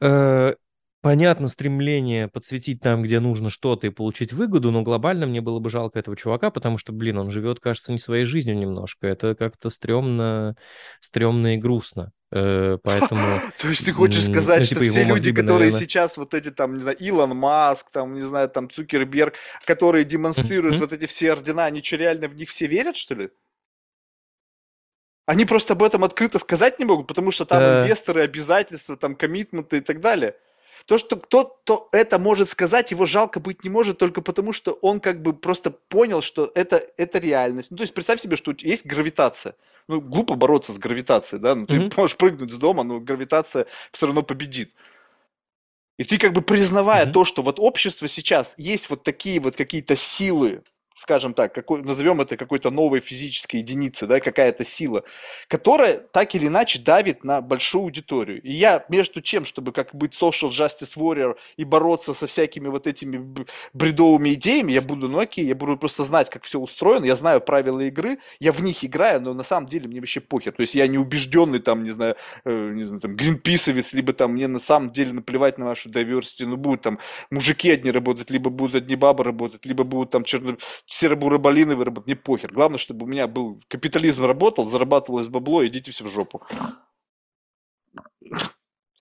[0.01, 0.55] э,
[1.03, 5.69] Понятно стремление подсветить там, где нужно что-то и получить выгоду, но глобально мне было бы
[5.69, 9.09] жалко этого чувака, потому что, блин, он живет, кажется, не своей жизнью немножко.
[9.09, 10.57] Это как-то стрёмно,
[11.01, 12.13] стрёмно и грустно.
[12.31, 13.21] Э, Поэтому,
[13.61, 15.81] То есть ты хочешь сказать, ну, что типа, все люди, бы, которые наверное...
[15.81, 19.35] сейчас вот эти там, не знаю, Илон Маск, там, не знаю, там Цукерберг,
[19.65, 23.31] которые демонстрируют вот эти все ордена, они что, реально в них все верят, что ли?
[25.27, 29.79] Они просто об этом открыто сказать не могут, потому что там инвесторы, обязательства, там коммитменты
[29.79, 30.37] и так далее.
[30.87, 35.01] То, что кто-то это может сказать, его жалко быть не может, только потому что он
[35.01, 37.71] как бы просто понял, что это, это реальность.
[37.71, 39.55] Ну, то есть представь себе, что у тебя есть гравитация.
[39.89, 41.55] Ну, глупо бороться с гравитацией, да?
[41.55, 44.73] Ну, ты мгм, можешь прыгнуть с дома, но гравитация все равно победит.
[45.99, 47.13] И ты как бы признавая мгм.
[47.13, 50.63] то, что вот общество сейчас есть вот такие вот какие-то силы,
[50.97, 55.05] скажем так, какой, назовем это какой-то новой физической единицей, да, какая-то сила,
[55.49, 58.41] которая так или иначе давит на большую аудиторию.
[58.43, 62.87] И я между тем, чтобы как быть social justice warrior и бороться со всякими вот
[62.87, 63.35] этими
[63.73, 67.41] бредовыми идеями, я буду, ну окей, я буду просто знать, как все устроено, я знаю
[67.41, 70.53] правила игры, я в них играю, но на самом деле мне вообще похер.
[70.53, 74.33] То есть я не убежденный там, не знаю, э, не знаю, там, гринписовец, либо там
[74.33, 76.99] мне на самом деле наплевать на вашу diversity, ну будут там
[77.31, 80.57] мужики одни работать, либо будут одни бабы работать, либо будут там черно...
[80.87, 82.53] серо-буро-малиновые работать, мне похер.
[82.53, 86.43] Главное, чтобы у меня был капитализм работал, зарабатывалось бабло, идите все в жопу.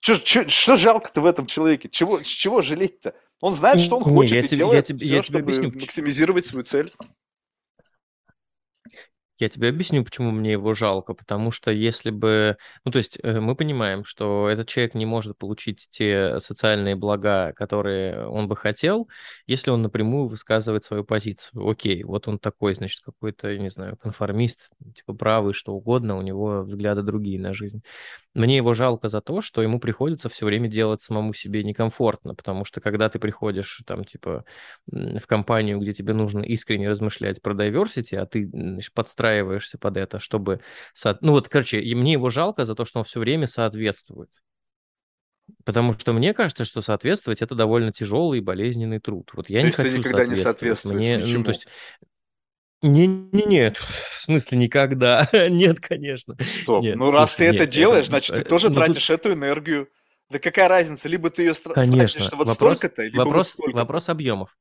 [0.00, 1.88] Чё, чё- что жалко-то в этом человеке?
[1.88, 3.14] Чего, чего жалеть-то?
[3.40, 5.22] Он знает, что он Не, хочет, я и тебе, я делает тебе, все, я тебе
[5.22, 6.92] чтобы объясню, максимизировать свою цель.
[9.42, 11.14] Я тебе объясню, почему мне его жалко.
[11.14, 12.56] Потому что если бы...
[12.84, 17.52] Ну, то есть э, мы понимаем, что этот человек не может получить те социальные блага,
[17.56, 19.08] которые он бы хотел,
[19.48, 21.68] если он напрямую высказывает свою позицию.
[21.68, 26.62] Окей, вот он такой, значит, какой-то, не знаю, конформист, типа правый, что угодно, у него
[26.62, 27.82] взгляды другие на жизнь.
[28.34, 32.64] Мне его жалко за то, что ему приходится все время делать самому себе некомфортно, потому
[32.64, 34.44] что когда ты приходишь там, типа,
[34.86, 38.94] в компанию, где тебе нужно искренне размышлять про diversity, а ты значит,
[39.32, 40.60] подстраиваешься под это, чтобы...
[40.94, 44.30] со- Ну вот, короче, и мне его жалко за то, что он все время соответствует.
[45.64, 49.30] Потому что мне кажется, что соответствовать это довольно тяжелый и болезненный труд.
[49.34, 51.46] Вот я То не есть ты хочу никогда не соответствуешь Мне, ну, то ничему.
[51.48, 51.66] есть,
[52.82, 56.84] не, не, нет, в смысле никогда, нет, конечно, Стоп.
[56.84, 58.84] нет, Ну, раз слушай, ты это нет, делаешь, это, значит, ты э, тоже ну тут,
[58.86, 59.88] тратишь эту энергию.
[60.30, 61.08] Да какая разница?
[61.08, 63.76] Либо ты ее тратишь конечно, вот вопрос, столько-то, либо вот вопрос, столько-то.
[63.78, 64.56] вопрос объемов.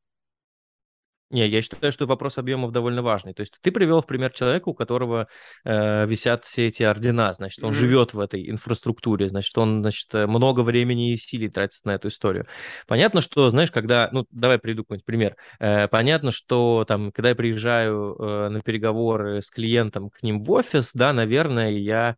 [1.31, 3.33] Не, я считаю, что вопрос объемов довольно важный.
[3.33, 5.27] То есть ты привел в пример человека, у которого
[5.63, 7.75] э, висят все эти ордена, значит, он Мгм.
[7.75, 12.09] живет в этой инфраструктуре, значит, он, значит, э, много времени и силы тратит на эту
[12.09, 12.45] историю.
[12.87, 15.35] Понятно, что, знаешь, когда, ну, давай приведу какой-нибудь пример.
[15.59, 20.51] Э, понятно, что там, когда я приезжаю э, на переговоры с клиентом к ним в
[20.51, 22.17] офис, да, наверное, я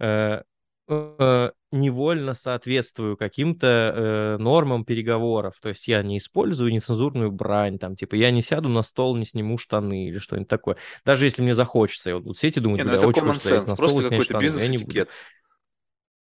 [0.00, 0.42] э,
[0.88, 5.56] э, невольно соответствую каким-то э, нормам переговоров.
[5.60, 9.26] То есть я не использую нецензурную брань, там, типа, я не сяду на стол, не
[9.26, 10.76] сниму штаны или что-нибудь такое.
[11.04, 12.10] Даже если мне захочется.
[12.10, 14.38] Я вот будут сидеть и думать, Не, ну это очень common sense, на просто какой-то
[14.38, 15.08] бизнес-этикет.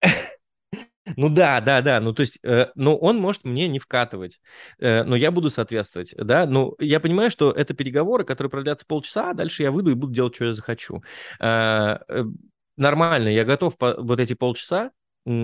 [1.15, 2.01] Ну да, да, да.
[2.01, 4.41] Ну то есть, э, ну он может мне не вкатывать,
[4.81, 6.47] э, но я буду соответствовать, да.
[6.47, 10.13] Ну я понимаю, что это переговоры, которые продлятся полчаса, а дальше я выйду и буду
[10.13, 11.05] делать, что я захочу.
[11.39, 12.25] Э, э,
[12.77, 14.91] нормально, я готов по, вот эти полчаса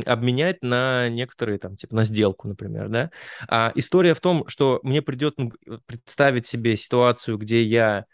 [0.06, 3.10] обменять на некоторые там, типа, на сделку, например, да.
[3.48, 5.36] А история в том, что мне придет
[5.86, 8.06] представить себе ситуацию, где я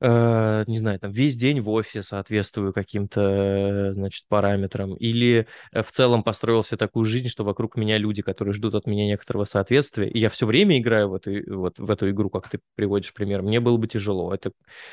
[0.00, 5.90] э, не знаю, там весь день в офисе соответствую каким-то, значит, параметрам, или э, в
[5.90, 10.08] целом построил себе такую жизнь, что вокруг меня люди, которые ждут от меня некоторого соответствия,
[10.08, 13.42] и я все время играю в эту, вот, в эту игру, как ты приводишь пример,
[13.42, 14.52] мне было бы тяжело, это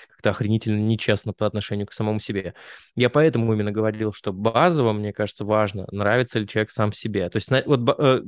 [0.10, 2.54] как-то охренительно нечестно по отношению к самому себе.
[2.96, 7.30] Я поэтому именно говорил, что базово, мне кажется, важно, нравится ли человек сам себе.
[7.30, 8.22] То есть вот э,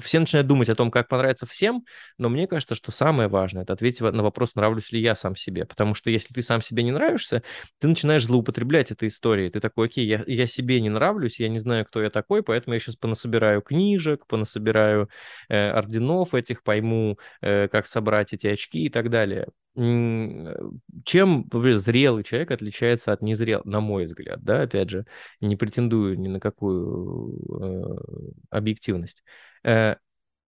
[0.00, 1.84] все начинают думать о том, как понравится всем,
[2.18, 5.64] но мне кажется, что самое важное– это ответить на вопрос, нравлюсь ли я сам себе,
[5.80, 7.42] Потому что если ты сам себе не нравишься,
[7.78, 9.48] ты начинаешь злоупотреблять этой историей.
[9.48, 12.74] Ты такой, окей, я, я себе не нравлюсь, я не знаю, кто я такой, поэтому
[12.74, 15.08] я сейчас понасобираю книжек, понасобираю
[15.48, 19.46] э, орденов этих, пойму, э, как собрать эти очки и так далее.
[19.74, 25.06] Чем например, зрелый человек отличается от незрелого, на мой взгляд, да, опять же,
[25.40, 29.24] не претендую ни на какую э, объективность.
[29.64, 29.94] Э,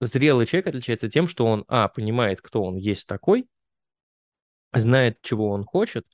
[0.01, 3.47] зрелый человек отличается тем, что он, а, понимает, кто он есть такой,
[4.73, 6.07] знает, чего он хочет,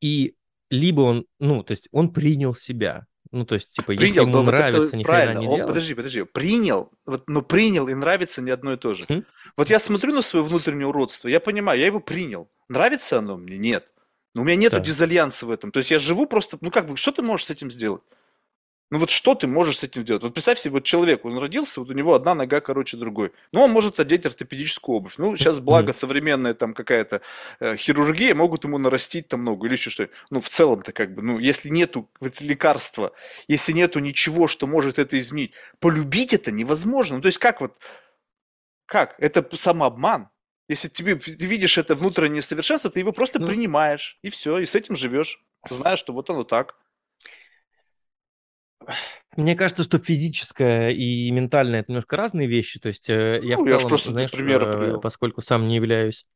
[0.00, 0.34] и
[0.70, 3.06] либо он, ну, то есть он принял себя.
[3.32, 5.38] Ну, то есть, типа, принял, если ему нравится, вот ни правильно.
[5.38, 5.68] не он, делать.
[5.68, 6.22] Подожди, подожди.
[6.24, 9.06] Принял, вот, но принял и нравится не одно и то же.
[9.08, 9.24] Хм?
[9.56, 12.50] Вот я смотрю на свое внутреннее уродство, я понимаю, я его принял.
[12.68, 13.56] Нравится оно мне?
[13.56, 13.86] Нет.
[14.34, 14.80] Но у меня нет да.
[14.80, 15.70] дизальянса в этом.
[15.70, 18.02] То есть я живу просто, ну как бы, что ты можешь с этим сделать?
[18.90, 20.24] Ну вот что ты можешь с этим делать?
[20.24, 23.32] Вот представь себе, вот человек, он родился, вот у него одна нога короче другой.
[23.52, 25.14] Ну, он может одеть ортопедическую обувь.
[25.16, 27.20] Ну, сейчас, благо, современная там какая-то
[27.60, 31.22] э, хирургия, могут ему нарастить там ногу или еще что Ну, в целом-то как бы,
[31.22, 32.10] ну, если нету
[32.40, 33.12] лекарства,
[33.46, 37.16] если нету ничего, что может это изменить, полюбить это невозможно.
[37.16, 37.78] Ну, то есть как вот,
[38.86, 39.14] как?
[39.18, 40.30] Это самообман.
[40.68, 44.66] Если тебе, ты видишь это внутреннее совершенство, ты его просто ну, принимаешь, и все, и
[44.66, 46.79] с этим живешь, зная, что вот оно так.
[49.36, 52.80] Мне кажется, что физическое и ментальное это немножко разные вещи.
[52.80, 55.76] То есть э, я ну, в целом, я просто знаешь, примеры э, поскольку сам не
[55.76, 56.26] являюсь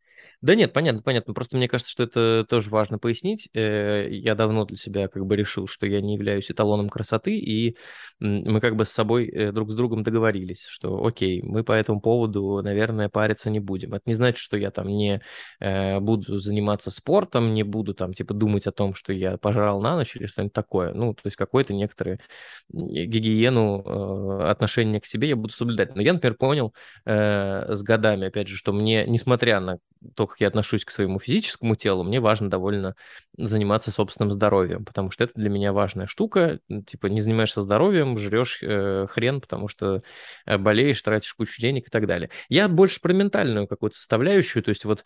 [0.44, 1.32] да нет, понятно, понятно.
[1.32, 3.48] Просто мне кажется, что это тоже важно пояснить.
[3.54, 7.78] Э, я давно для себя как бы решил, что я не являюсь эталоном красоты, и
[8.20, 12.02] мы как бы с собой э, друг с другом договорились, что окей, мы по этому
[12.02, 13.94] поводу, наверное, париться не будем.
[13.94, 15.22] Это не значит, что я там не
[15.60, 19.96] э, буду заниматься спортом, не буду там типа думать о том, что я пожрал на
[19.96, 20.92] ночь или что-нибудь такое.
[20.92, 22.20] Ну, то есть какой-то некоторые
[22.68, 25.96] гигиену отношения к себе я буду соблюдать.
[25.96, 26.74] Но я, например, понял
[27.06, 29.78] с годами, опять же, что мне, несмотря на
[30.14, 32.96] то, как я отношусь к своему физическому телу, мне важно довольно
[33.38, 36.58] заниматься собственным здоровьем, потому что это для меня важная штука.
[36.86, 40.02] Типа, не занимаешься здоровьем, жрешь э, хрен, потому что
[40.44, 42.30] э, болеешь, тратишь кучу денег и так далее.
[42.48, 45.04] Я больше про ментальную какую-то составляющую, то есть вот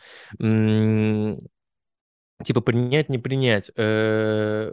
[2.44, 3.70] типа принять, не принять.
[3.76, 4.72] Э,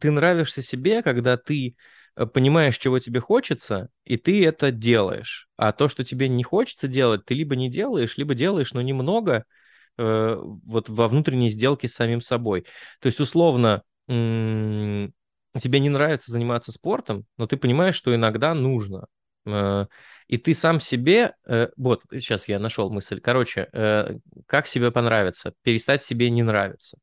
[0.00, 1.76] ты нравишься себе, когда ты
[2.16, 5.50] э, понимаешь, чего тебе хочется, и ты это делаешь.
[5.58, 9.44] А то, что тебе не хочется делать, ты либо не делаешь, либо делаешь, но немного,
[9.98, 12.66] э, вот во внутренней сделке с самим собой.
[13.00, 15.12] То есть, условно, тебе
[15.54, 19.06] не нравится заниматься спортом, но ты понимаешь, что иногда нужно.
[19.46, 19.86] Э,
[20.28, 23.68] и ты сам себе, э, вот, сейчас я нашел мысль, короче,
[24.46, 26.98] как себе понравится, перестать себе не нравиться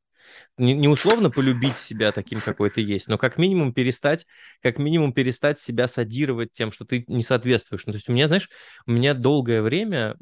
[0.60, 4.26] не, не условно полюбить себя таким, какой ты есть, но как минимум перестать,
[4.62, 7.86] как минимум перестать себя садировать тем, что ты не соответствуешь.
[7.86, 8.48] Ну, то есть у меня, знаешь,
[8.86, 10.16] у меня долгое время,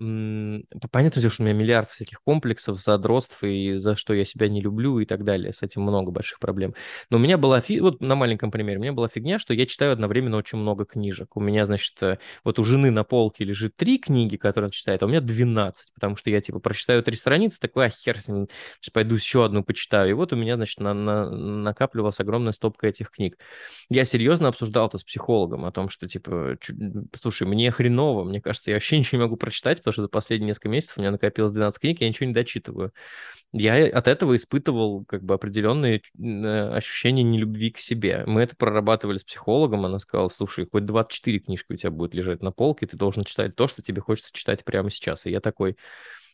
[0.90, 4.98] понятно, что у меня миллиард всяких комплексов, задротств, и за что я себя не люблю
[5.00, 6.74] и так далее, с этим много больших проблем.
[7.10, 9.66] Но у меня была, фи- вот на маленьком примере, у меня была фигня, что я
[9.66, 11.36] читаю одновременно очень много книжек.
[11.36, 15.02] У меня, значит, э, вот у жены на полке лежит три книги, которые она читает,
[15.02, 18.28] а у меня 12, потому что я, типа, прочитаю три страницы, такой, а хер с
[18.28, 18.48] ним,
[18.92, 20.10] пойду еще одну почитаю.
[20.10, 23.38] И вот у меня, значит, на, на, накапливалась огромная стопка этих книг.
[23.88, 26.56] Я серьезно обсуждал это с психологом о том, что, типа,
[27.20, 30.48] слушай, мне хреново, мне кажется, я вообще ничего не могу прочитать, потому что за последние
[30.48, 32.92] несколько месяцев у меня накопилось 12 книг, я ничего не дочитываю.
[33.52, 38.24] Я от этого испытывал, как бы, определенные э, ощущения нелюбви к себе.
[38.26, 42.42] Мы это прорабатывали с психологом, она сказала, слушай, хоть 24 книжки у тебя будет лежать
[42.42, 45.24] на полке, ты должен читать то, что тебе хочется читать прямо сейчас.
[45.24, 45.76] И я такой,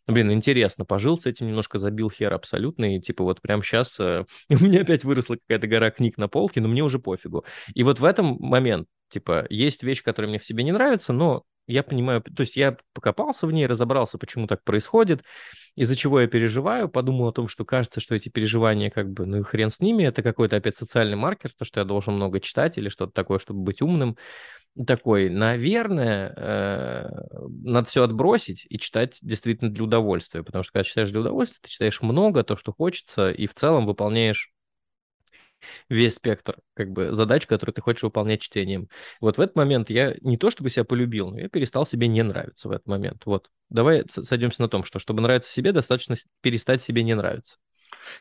[0.07, 4.25] блин, интересно, пожил с этим, немножко забил хер абсолютно, и типа вот прямо сейчас э,
[4.51, 7.45] у меня опять выросла какая-то гора книг на полке, но мне уже пофигу.
[7.75, 11.45] И вот в этом момент, типа, есть вещь, которая мне в себе не нравится, но
[11.67, 15.23] я понимаю, то есть я покопался в ней, разобрался, почему так происходит,
[15.77, 19.39] из-за чего я переживаю, подумал о том, что кажется, что эти переживания как бы, ну
[19.39, 22.79] и хрен с ними, это какой-то опять социальный маркер, то, что я должен много читать
[22.79, 24.17] или что-то такое, чтобы быть умным.
[24.87, 27.09] Такой, наверное, э,
[27.63, 31.71] надо все отбросить и читать действительно для удовольствия, потому что когда читаешь для удовольствия, ты
[31.71, 34.54] читаешь много, то, что хочется, и в целом выполняешь
[35.89, 38.89] весь спектр как бы задач, которые ты хочешь выполнять чтением.
[39.21, 42.23] Вот в этот момент я не то чтобы себя полюбил, но я перестал себе не
[42.23, 43.27] нравиться в этот момент.
[43.27, 43.51] Вот.
[43.71, 47.57] Давай сойдемся на том, что чтобы нравиться себе, достаточно перестать себе не нравиться.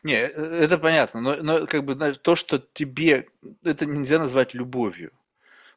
[0.02, 3.28] Не, э, это понятно, но, но как бы то, что тебе
[3.62, 5.12] это нельзя назвать любовью.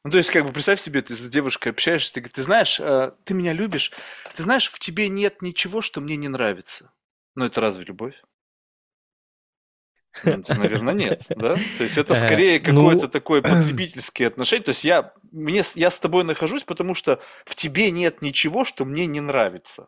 [0.03, 2.80] Ну, то есть, как бы, представь себе, ты с девушкой общаешься, ты говоришь, ты знаешь,
[2.80, 3.91] э, ты меня любишь,
[4.36, 6.91] ты знаешь, в тебе нет ничего, что мне не нравится.
[7.36, 8.15] Ну, это разве любовь?
[10.24, 11.55] Наверное, нет, да?
[11.78, 14.63] То есть это э, скорее ну, какое-то такое потребительское отношение.
[14.63, 18.86] То есть я, мне, я с тобой нахожусь, потому что в тебе нет ничего, что
[18.86, 19.88] мне не нравится.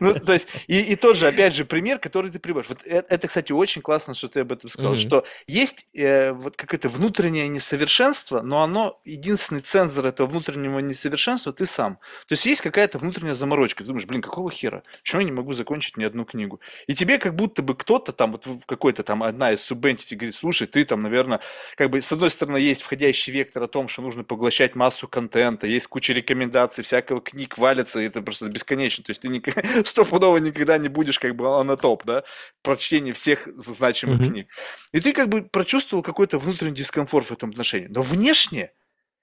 [0.00, 2.70] Ну, то есть, и, и тот же, опять же, пример, который ты приводишь.
[2.70, 4.98] Вот это, это, кстати, очень классно, что ты об этом сказал, mm-hmm.
[4.98, 11.66] что есть э, вот какое-то внутреннее несовершенство, но оно, единственный цензор этого внутреннего несовершенства ты
[11.66, 11.96] сам.
[12.26, 13.84] То есть есть какая-то внутренняя заморочка.
[13.84, 14.82] Ты думаешь, блин, какого хера?
[15.02, 16.60] Почему я не могу закончить ни одну книгу?
[16.86, 20.66] И тебе как будто бы кто-то там, вот какой-то там одна из субентити говорит, слушай,
[20.66, 21.40] ты там, наверное,
[21.76, 25.66] как бы с одной стороны есть входящий вектор о том, что нужно поглощать массу контента,
[25.66, 29.04] есть куча рекомендаций, всякого книг валится, и это просто бесконечно бесконечен.
[29.04, 32.24] То есть ты никогда, стопудово никогда не будешь как бы на топ, да,
[32.62, 34.30] прочтение всех значимых mm-hmm.
[34.30, 34.48] книг.
[34.92, 37.88] И ты как бы прочувствовал какой-то внутренний дискомфорт в этом отношении.
[37.88, 38.72] Но внешне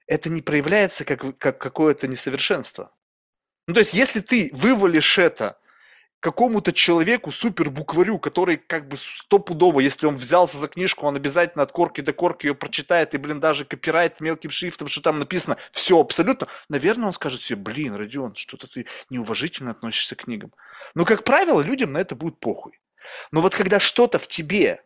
[0.08, 2.92] это не проявляется как, как какое-то несовершенство.
[3.68, 5.58] Ну, то есть, если ты вывалишь это
[6.24, 11.64] какому-то человеку, супер букварю, который как бы стопудово, если он взялся за книжку, он обязательно
[11.64, 15.58] от корки до корки ее прочитает и, блин, даже копирайт мелким шрифтом, что там написано,
[15.74, 16.48] все абсолютно.
[16.70, 20.54] Наверное, он скажет себе, блин, Родион, что-то ты неуважительно относишься к книгам.
[20.96, 22.80] Но, как правило, людям на это будет похуй.
[23.32, 24.82] Но вот когда что-то в тебе,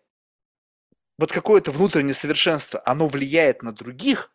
[1.19, 4.31] вот какое-то внутреннее совершенство, оно влияет на других,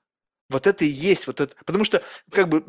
[0.48, 1.54] вот это и есть вот это.
[1.64, 2.62] Потому что, как бы,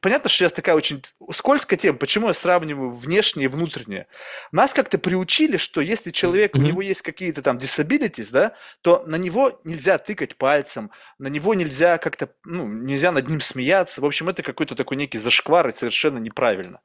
[0.00, 1.02] понятно, что сейчас такая очень
[1.32, 1.98] скользкая тема.
[1.98, 4.06] Почему я сравниваю внешнее и внутреннее?
[4.52, 6.60] Нас как-то приучили, что если человек, mm-hmm.
[6.60, 11.54] у него есть какие-то там disabilities, да, то на него нельзя тыкать пальцем, на него
[11.54, 14.00] нельзя как-то, ну, нельзя над ним смеяться.
[14.00, 16.80] В общем, это какой-то такой некий зашквар и совершенно неправильно.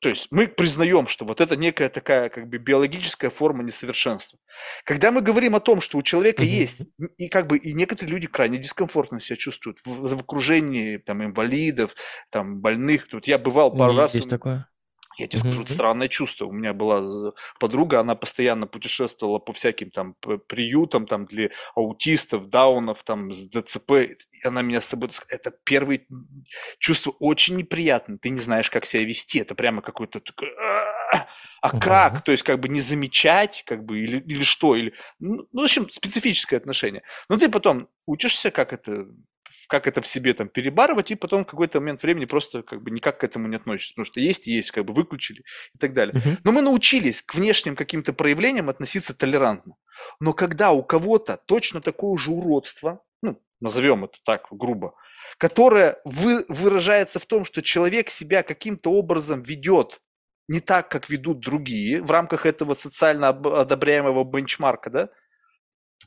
[0.00, 4.38] То есть мы признаем, что вот это некая такая как бы биологическая форма несовершенства.
[4.84, 6.46] Когда мы говорим о том, что у человека mm-hmm.
[6.46, 6.82] есть,
[7.16, 11.94] и как бы и некоторые люди крайне дискомфортно себя чувствуют в, в окружении там инвалидов,
[12.30, 13.08] там больных.
[13.12, 14.14] Вот я бывал пару раз.
[14.14, 14.68] Есть такое.
[15.18, 15.72] Я тебе скажу, mm-hmm.
[15.72, 16.46] странное чувство.
[16.46, 20.14] У меня была э, подруга, она постоянно путешествовала по всяким там
[20.46, 23.92] приютам там для аутистов, даунов, там с ДЦП.
[23.92, 25.10] И она меня с собой...
[25.28, 26.00] Это первое
[26.78, 28.18] чувство очень неприятное.
[28.18, 29.38] Ты не знаешь, как себя вести.
[29.38, 30.48] Это прямо какой-то такой...
[31.62, 31.80] А mm-hmm.
[31.80, 32.22] как?
[32.22, 34.74] То есть как бы не замечать, как бы, или, или что?
[34.74, 34.94] Или...
[35.20, 37.02] Ну, в общем, специфическое отношение.
[37.28, 39.06] Но ты потом учишься, как это
[39.68, 42.90] как это в себе там перебарывать, и потом в какой-то момент времени просто как бы
[42.90, 45.44] никак к этому не относишься, потому что есть и есть, как бы выключили
[45.74, 46.14] и так далее.
[46.14, 46.38] Uh-huh.
[46.44, 49.76] Но мы научились к внешним каким-то проявлениям относиться толерантно.
[50.20, 54.94] Но когда у кого-то точно такое же уродство, ну, назовем это так грубо,
[55.38, 60.00] которое вы, выражается в том, что человек себя каким-то образом ведет
[60.48, 65.08] не так, как ведут другие в рамках этого социально одобряемого бенчмарка, да,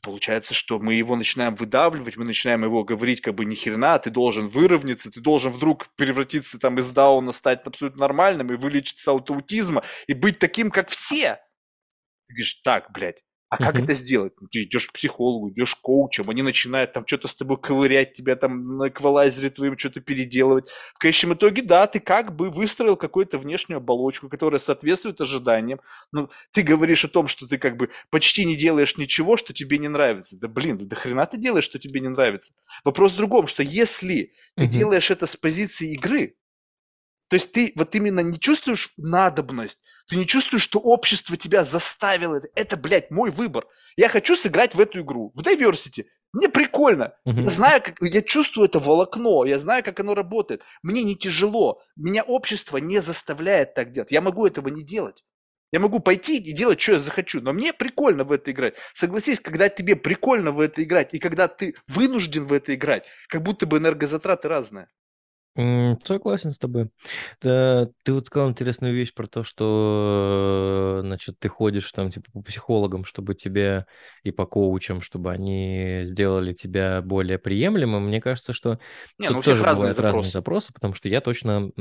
[0.05, 4.11] получается, что мы его начинаем выдавливать, мы начинаем его говорить как бы ни хрена, ты
[4.11, 9.29] должен выровняться, ты должен вдруг превратиться там из дауна, стать абсолютно нормальным и вылечиться от
[9.31, 11.39] аутизма и быть таким, как все.
[12.27, 13.23] Ты говоришь, так, блядь,
[13.57, 14.33] а как это сделать?
[14.41, 18.13] Ну, ты идешь к психологу, идешь к коучам, они начинают там что-то с тобой ковырять,
[18.13, 20.69] тебя там на эквалайзере твоим что-то переделывать.
[20.93, 25.79] В конечном итоге, да, ты как бы выстроил какую-то внешнюю оболочку, которая соответствует ожиданиям.
[26.11, 29.77] Но ты говоришь о том, что ты как бы почти не делаешь ничего, что тебе
[29.77, 30.37] не нравится.
[30.39, 32.53] Да блин, да, хрена ты делаешь, что тебе не нравится.
[32.83, 36.35] Вопрос в другом, что если ты делаешь это с позиции игры,
[37.29, 42.41] то есть ты вот именно не чувствуешь надобность, ты не чувствуешь, что общество тебя заставило.
[42.53, 43.65] Это, блядь, мой выбор.
[43.97, 46.05] Я хочу сыграть в эту игру, в Diversity.
[46.31, 47.13] Мне прикольно.
[47.25, 47.41] Mm-hmm.
[47.41, 50.63] Я знаю, как, я чувствую это волокно, я знаю, как оно работает.
[50.83, 51.81] Мне не тяжело.
[51.95, 54.11] Меня общество не заставляет так делать.
[54.11, 55.23] Я могу этого не делать.
[55.71, 58.75] Я могу пойти и делать, что я захочу, но мне прикольно в это играть.
[58.93, 63.41] Согласись, когда тебе прикольно в это играть, и когда ты вынужден в это играть, как
[63.41, 64.89] будто бы энергозатраты разные.
[66.03, 66.89] Согласен с тобой.
[67.41, 72.41] Да, ты вот сказал интересную вещь про то, что, значит, ты ходишь там типа по
[72.41, 73.85] психологам, чтобы тебе
[74.23, 78.07] и по коучам, чтобы они сделали тебя более приемлемым.
[78.07, 78.79] Мне кажется, что
[79.19, 80.31] Не, ну тут у всех тоже разные бывают разные запросы.
[80.31, 81.71] запросы, потому что я точно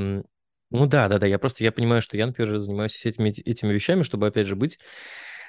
[0.70, 1.26] Ну да, да, да.
[1.26, 4.78] Я просто я понимаю, что я, например, занимаюсь этими, этими вещами, чтобы, опять же, быть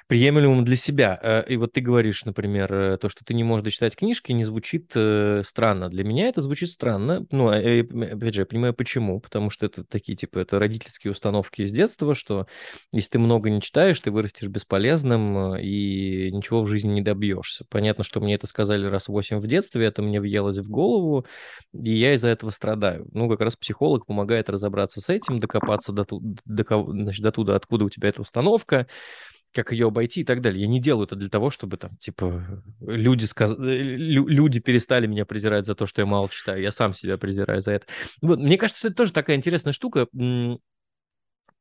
[0.06, 1.18] приемлемым для себя.
[1.20, 4.44] Э, и вот ты говоришь, например, э, то, что ты не можешь дочитать книжки, не
[4.44, 5.88] звучит э, странно.
[5.88, 7.26] Для меня это звучит странно.
[7.30, 9.20] Ну, а, опять же, я понимаю, почему.
[9.20, 12.46] Потому что это такие, типа, это родительские установки из детства, что
[12.92, 17.64] если ты много не читаешь, ты вырастешь бесполезным и ничего в жизни не добьешься.
[17.68, 21.26] Понятно, что мне это сказали раз восемь в детстве, это мне въелось в голову,
[21.72, 23.08] и я из-за этого страдаю.
[23.12, 27.84] Ну, как раз психолог помогает разобраться с этим, докопаться до, до, значит, до туда, откуда
[27.84, 28.86] у тебя эта установка,
[29.52, 30.62] как ее обойти и так далее.
[30.62, 33.52] Я не делаю это для того, чтобы там, типа, люди, сказ...
[33.52, 36.60] Э, люди перестали меня презирать за то, что я мало читаю.
[36.60, 37.86] Я сам себя презираю за это.
[38.20, 40.08] Вот, мне кажется, это тоже такая интересная штука.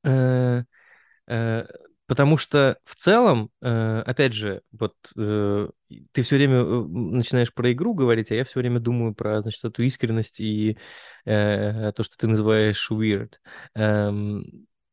[0.03, 0.63] Э,
[1.27, 1.65] э,
[2.05, 8.36] потому что в целом, опять же, вот ты все время начинаешь про игру говорить, а
[8.36, 10.77] я все время думаю про, значит, эту искренность и
[11.23, 13.31] то, что ты называешь weird.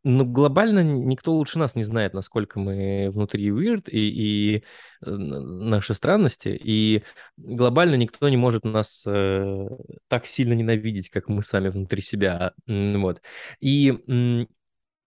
[0.04, 4.64] Ну, глобально никто лучше нас не знает, насколько мы внутри weird и, и
[5.04, 6.48] э, наши странности.
[6.48, 7.04] И
[7.36, 9.68] глобально никто не может нас э,
[10.08, 12.52] так сильно ненавидеть, как мы сами внутри себя.
[12.66, 13.22] Вот.
[13.60, 14.46] И,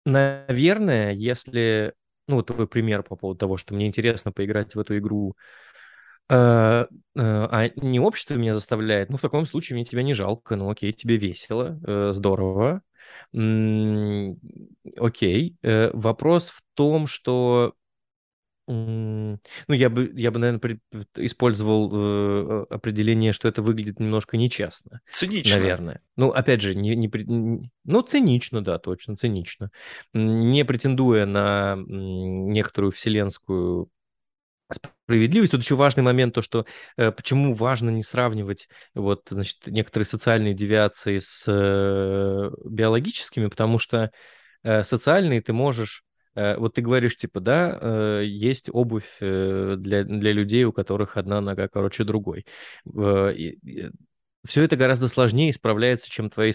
[0.06, 1.94] наверное, если...
[2.28, 5.36] Ну, вот твой пример по поводу того, что мне интересно поиграть в эту игру,
[6.30, 6.86] э,
[7.16, 10.92] а не общество меня заставляет, ну, в таком случае мне тебя не жалко, ну, окей,
[10.94, 12.82] тебе весело, здорово,
[14.98, 15.56] Окей.
[15.62, 17.76] Э, вопрос в том, что
[18.68, 19.38] ну,
[19.68, 20.80] я бы, я бы, наверное,
[21.18, 25.02] использовал э, определение, что это выглядит немножко нечестно.
[25.12, 25.58] Цинично.
[25.58, 26.00] Наверное.
[26.16, 27.12] Ну, опять же, не, не,
[27.84, 29.70] ну, цинично, да, точно, цинично.
[30.14, 33.90] Не претендуя на некоторую вселенскую
[34.76, 35.52] справедливость.
[35.52, 36.66] Тут еще важный момент, то, что
[36.98, 44.12] э, почему важно не сравнивать вот, значит, некоторые социальные девиации с э, биологическими, потому что
[44.64, 46.04] э, социальные ты можешь
[46.36, 51.18] э, вот ты говоришь, типа, да, э, есть обувь э, для, для людей, у которых
[51.18, 52.46] одна нога короче другой.
[54.46, 56.54] Все это гораздо сложнее исправляется, чем твои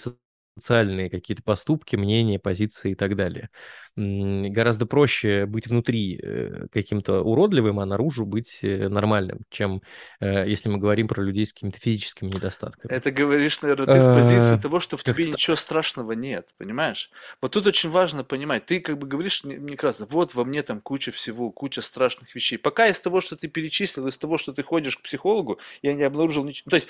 [0.57, 3.51] социальные какие-то поступки, мнения, позиции и так далее.
[3.97, 9.83] Гораздо проще быть внутри э, каким-то уродливым, а наружу быть э, нормальным, чем
[10.21, 12.93] э, если мы говорим про людей с какими-то физическими недостатками.
[12.93, 17.11] Это говоришь, наверное, ты с позиции того, что в тебе ничего страшного нет, понимаешь?
[17.41, 20.81] Вот тут очень важно понимать, ты как бы говоришь мне кажется, вот во мне там
[20.81, 22.59] куча всего, куча страшных вещей.
[22.59, 26.03] Пока из того, что ты перечислил, из того, что ты ходишь к психологу, я не
[26.03, 26.71] обнаружил ничего.
[26.71, 26.89] То есть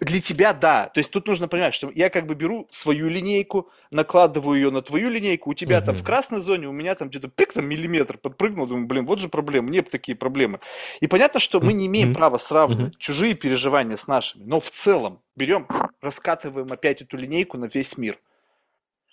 [0.00, 3.68] для тебя да, то есть тут нужно понимать, что я как бы беру свою линейку,
[3.90, 5.86] накладываю ее на твою линейку, у тебя угу.
[5.86, 9.20] там в красной зоне, у меня там где-то пик, там миллиметр подпрыгнул, думаю, блин, вот
[9.20, 10.60] же проблема, мне такие проблемы.
[11.00, 15.20] И понятно, что мы не имеем права сравнивать чужие переживания с нашими, но в целом
[15.36, 15.66] берем,
[16.00, 18.18] раскатываем опять эту линейку на весь мир.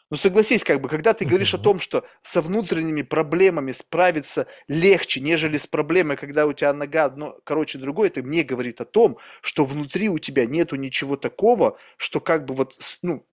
[0.09, 5.19] Ну согласись, как бы, когда ты говоришь о том, что со внутренними проблемами справиться легче,
[5.19, 9.17] нежели с проблемой, когда у тебя нога одно, короче, другое, это мне говорит о том,
[9.41, 13.25] что внутри у тебя нету ничего такого, что как бы вот, ну,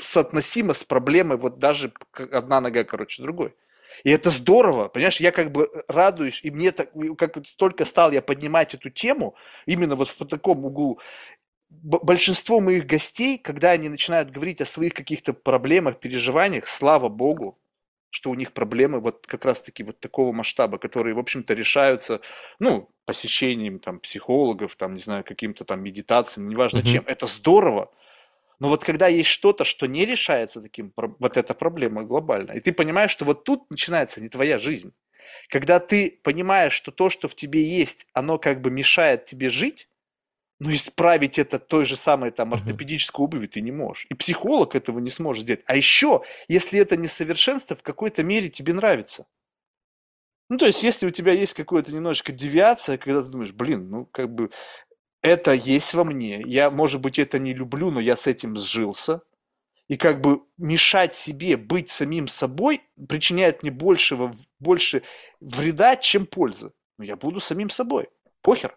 [0.00, 1.92] соотносимо с проблемой вот даже
[2.32, 3.54] одна нога, короче, другой.
[4.04, 8.12] И это здорово, понимаешь, я как бы э, радуюсь, и мне так, как только стал
[8.12, 11.00] я поднимать эту тему, именно вот в таком углу,
[11.68, 17.58] большинство моих гостей, когда они начинают говорить о своих каких-то проблемах, переживаниях, слава богу,
[18.10, 22.20] что у них проблемы вот как раз-таки вот такого масштаба, которые, в общем-то, решаются,
[22.58, 26.92] ну, посещением там психологов, там, не знаю, каким-то там медитациям, неважно mm-hmm.
[26.92, 27.04] чем.
[27.06, 27.90] Это здорово,
[28.58, 32.72] но вот когда есть что-то, что не решается таким, вот эта проблема глобальная, и ты
[32.72, 34.92] понимаешь, что вот тут начинается не твоя жизнь.
[35.48, 39.88] Когда ты понимаешь, что то, что в тебе есть, оно как бы мешает тебе жить,
[40.58, 44.06] но исправить это той же самой там ортопедической обуви ты не можешь.
[44.08, 45.62] И психолог этого не сможет сделать.
[45.66, 49.26] А еще, если это несовершенство, в какой-то мере тебе нравится.
[50.48, 54.06] Ну, то есть, если у тебя есть какая-то немножечко девиация, когда ты думаешь, блин, ну,
[54.06, 54.50] как бы,
[55.26, 56.40] это есть во мне.
[56.46, 59.22] Я, может быть, это не люблю, но я с этим сжился.
[59.88, 65.02] И как бы мешать себе быть самим собой причиняет мне большего, больше
[65.40, 66.72] вреда, чем пользы.
[66.98, 68.08] Но я буду самим собой.
[68.40, 68.76] Похер.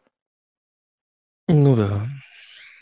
[1.48, 2.08] Ну да.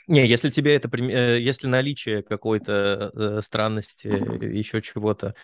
[0.08, 5.36] Не, если тебе это, э, если наличие какой-то э, странности, еще чего-то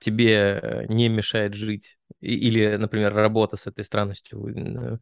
[0.00, 5.00] тебе э, не мешает жить, или, например, работа с этой странностью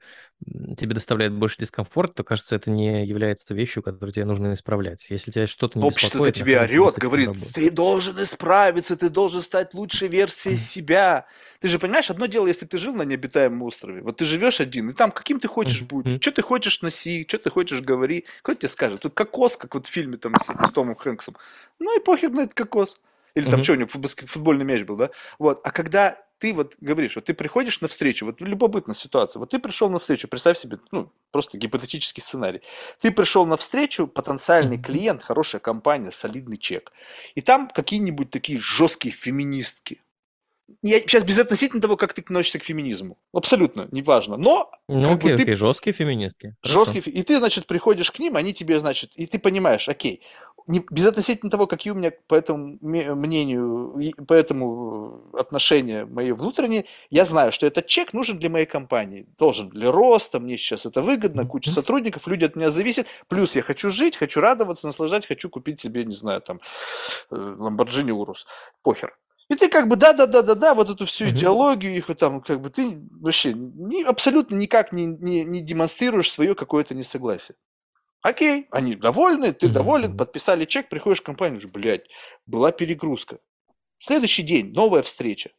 [0.77, 5.07] тебе доставляет больше дискомфорта, то, кажется, это не является вещью, которую тебе нужно исправлять.
[5.09, 10.09] Если тебя что-то не Общество тебе орет, говорит, ты должен исправиться, ты должен стать лучшей
[10.09, 11.27] версией себя.
[11.61, 14.91] Ты же понимаешь, одно дело, если ты жил на необитаемом острове, вот ты живешь один,
[14.91, 18.53] и там каким ты хочешь будь, что ты хочешь носи, что ты хочешь говори, кто
[18.53, 19.01] тебе скажет?
[19.01, 21.37] Тут кокос, как вот в фильме там с, с Томом Хэнксом.
[21.79, 23.01] Ну и похер на этот кокос.
[23.35, 25.11] Или там что у него, футбольный мяч был, да?
[25.39, 25.61] Вот.
[25.63, 29.59] А когда ты вот говоришь, вот ты приходишь на встречу, вот любопытная ситуация, вот ты
[29.59, 32.63] пришел на встречу, представь себе, ну, просто гипотетический сценарий.
[32.99, 36.93] Ты пришел на встречу, потенциальный клиент, хорошая компания, солидный чек.
[37.35, 40.03] И там какие-нибудь такие жесткие феминистки,
[40.83, 43.19] я сейчас без относительно того, как ты относишься к феминизму.
[43.33, 44.37] Абсолютно, неважно.
[44.37, 44.71] Но...
[44.89, 45.57] Ну, окей, окей, ты...
[45.57, 46.57] жесткие феминистки.
[46.63, 47.03] Жесткие.
[47.03, 50.23] И ты, значит, приходишь к ним, они тебе, значит, и ты понимаешь, окей,
[50.67, 53.95] не, без относительно того, какие у меня по этому мнению,
[54.27, 59.27] по этому отношения мои внутренние, я знаю, что этот чек нужен для моей компании.
[59.39, 63.07] Должен для роста, мне сейчас это выгодно, куча сотрудников, люди от меня зависят.
[63.29, 66.61] Плюс я хочу жить, хочу радоваться, наслаждать, хочу купить себе, не знаю, там,
[67.31, 68.45] Lamborghini э, Urus.
[68.83, 69.17] Похер.
[69.49, 73.53] И ты как бы да-да-да-да-да, вот эту всю идеологию их там, как бы ты вообще
[73.53, 77.57] ни, абсолютно никак не, не, не демонстрируешь свое какое-то несогласие.
[78.27, 82.11] Окей, они довольны, ты доволен, подписали чек, приходишь в компанию, уже, блядь,
[82.45, 83.39] была перегрузка.
[83.99, 85.51] Следующий день, новая встреча.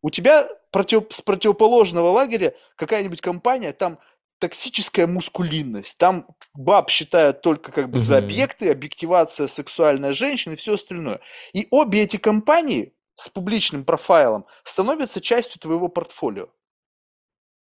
[0.00, 3.98] У тебя против, с противоположного лагеря какая-нибудь компания, там
[4.38, 5.98] токсическая мускулинность.
[5.98, 11.20] Там баб считают только как бы за объекты, объективация сексуальная женщины и все остальное.
[11.52, 16.48] И обе эти компании с публичным профайлом становятся частью твоего портфолио.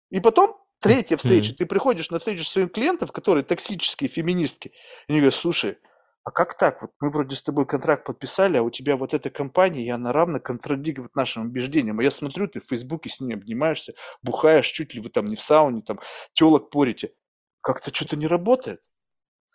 [0.09, 1.57] И потом третья встреча, mm-hmm.
[1.57, 4.69] ты приходишь на встречу своим клиентам, которые токсические феминистки,
[5.07, 5.77] и они говорят, слушай,
[6.23, 6.81] а как так?
[6.81, 10.13] Вот мы вроде с тобой контракт подписали, а у тебя вот эта компания, и она
[10.13, 11.99] равно контрадиктует нашим убеждениям.
[11.99, 15.35] А я смотрю, ты в Фейсбуке с ними обнимаешься, бухаешь, чуть ли вы там не
[15.35, 15.99] в сауне, там,
[16.33, 17.13] телок порите.
[17.61, 18.81] Как-то что-то не работает.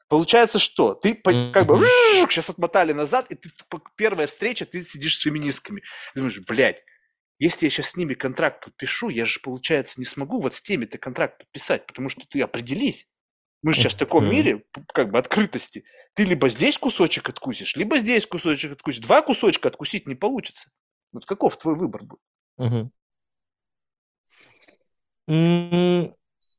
[0.08, 1.84] Получается, что ты как бы
[2.28, 3.50] сейчас отмотали назад, и ты
[3.96, 5.82] первая встреча, ты сидишь с феминистками.
[6.14, 6.82] Ты думаешь, блядь,
[7.38, 10.98] если я сейчас с ними контракт подпишу, я же, получается, не смогу вот с теми-то
[10.98, 13.08] контракт подписать, потому что ты определись.
[13.62, 15.84] Мы же сейчас в таком мире, как бы, открытости.
[16.14, 19.00] Ты либо здесь кусочек откусишь, либо здесь кусочек откусишь.
[19.00, 20.70] Два кусочка откусить не получится.
[21.12, 22.20] Вот каков твой выбор будет?
[22.58, 22.92] Угу.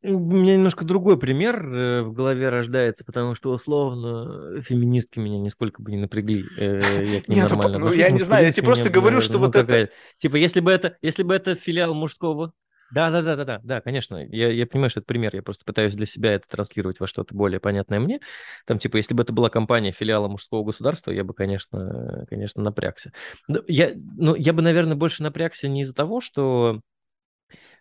[0.03, 5.81] У меня немножко другой пример э, в голове рождается, потому что условно феминистки меня нисколько
[5.81, 6.45] бы не напрягли.
[6.57, 9.39] Э, я к ним ну, нормально ну, я не знаю, я тебе просто говорю, что
[9.39, 9.89] вот это...
[10.19, 12.53] Типа, если бы это, если бы это филиал мужского
[12.91, 14.15] да, да, да, да, да, да, конечно.
[14.29, 15.35] Я, я понимаю, что это пример.
[15.35, 18.21] Я просто пытаюсь для себя это транслировать во что-то более понятное мне.
[18.65, 23.11] Там, типа, если бы это была компания филиала мужского государства, я бы, конечно, конечно, напрягся.
[23.47, 26.79] Но я, ну, я бы, наверное, больше напрягся не из-за того, что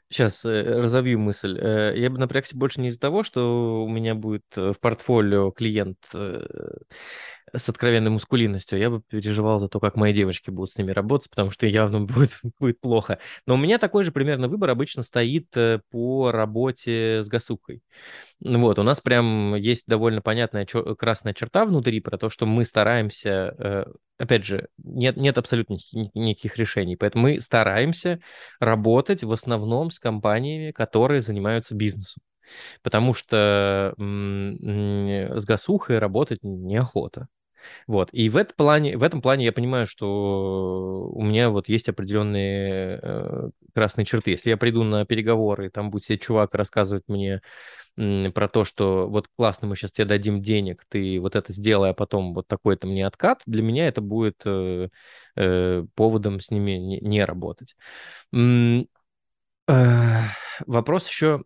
[0.09, 1.59] Сейчас э, разовью мысль.
[1.59, 5.51] Э, я бы напрягся больше не из-за того, что у меня будет э, в портфолио
[5.51, 5.99] клиент
[7.55, 8.79] с откровенной мускулинностью.
[8.79, 12.01] Я бы переживал за то, как мои девочки будут с ними работать, потому что явно
[12.03, 13.19] будет, будет плохо.
[13.47, 15.49] Но у меня такой же примерно выбор обычно стоит
[15.91, 17.83] по работе с гасукой.
[18.41, 22.65] Вот, у нас прям есть довольно понятная чер- красная черта внутри про то, что мы
[22.65, 23.85] стараемся, э,
[24.19, 25.79] опять же, нет, нет абсолютно
[26.15, 28.21] никаких решений, поэтому мы стараемся
[28.61, 32.23] работать в основном с компаниями, которые занимаются бизнесом.
[32.83, 37.29] Потому что с гасухой работать неохота.
[37.87, 38.09] Вот.
[38.13, 43.01] И в, этом плане, в этом плане я понимаю, что у меня вот есть определенные
[43.03, 44.33] э, красные черты.
[44.33, 47.41] Если я приду на переговоры, там будет себе чувак рассказывать мне
[47.97, 51.95] про то, что вот классно, мы сейчас тебе дадим денег, ты вот это сделай, а
[51.95, 54.89] потом вот такой-то мне откат, для меня это будет э,
[55.35, 57.75] э, поводом с ними не, не работать.
[58.35, 58.83] Э,
[60.67, 61.45] вопрос еще...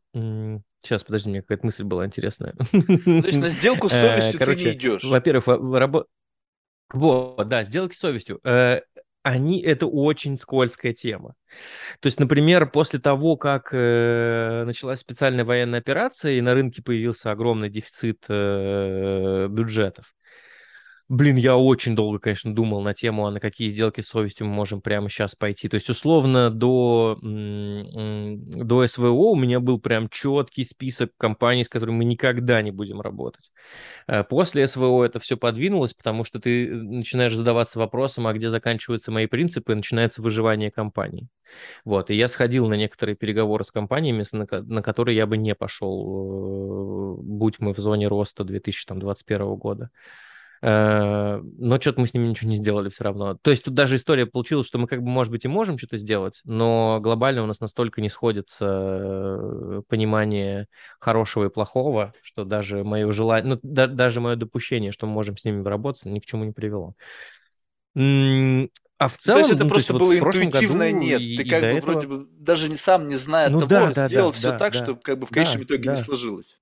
[0.82, 2.52] Сейчас, подожди, мне какая-то мысль была интересная.
[2.52, 2.78] То
[3.08, 5.04] есть на сделку с совестью Короче, ты не идешь.
[5.04, 6.06] Во-первых, рабо...
[6.92, 8.40] вот, да, сделки с совестью.
[8.44, 8.80] Э,
[9.22, 11.34] они это очень скользкая тема.
[12.00, 17.30] То есть, например, после того, как э, началась специальная военная операция и на рынке появился
[17.30, 20.14] огромный дефицит э, бюджетов,
[21.10, 24.52] Блин, я очень долго, конечно, думал на тему, а на какие сделки с совестью мы
[24.52, 25.68] можем прямо сейчас пойти.
[25.68, 31.96] То есть, условно, до, до СВО у меня был прям четкий список компаний, с которыми
[31.96, 33.50] мы никогда не будем работать.
[34.06, 39.10] Э, после СВО это все подвинулось, потому что ты начинаешь задаваться вопросом, а где заканчиваются
[39.10, 41.26] мои принципы, и начинается выживание компании.
[41.84, 45.56] Вот, и я сходил на некоторые переговоры с компаниями, на, на которые я бы не
[45.56, 49.90] пошел, э, будь мы в зоне роста 2021 года.
[50.62, 53.38] Э, но что-то мы с ними ничего не сделали все равно.
[53.40, 55.96] То есть тут даже история получилась, что мы как бы, может быть, и можем что-то
[55.96, 60.66] сделать, но глобально у нас настолько не сходится э, понимание
[60.98, 65.36] хорошего и плохого, что даже мое желание, ну, да, даже мое допущение, что мы можем
[65.36, 66.94] с ними работать, ни к чему не привело.
[69.00, 71.22] А в целом, то есть это ну, просто есть, было вот интуитивное нет.
[71.22, 71.92] И, Ты как бы этого...
[71.92, 74.58] вроде бы даже не сам не зная ну, того, да, да, сделал да, все да,
[74.58, 75.96] так, да, что как бы в конечном да, итоге да.
[75.96, 76.60] не сложилось.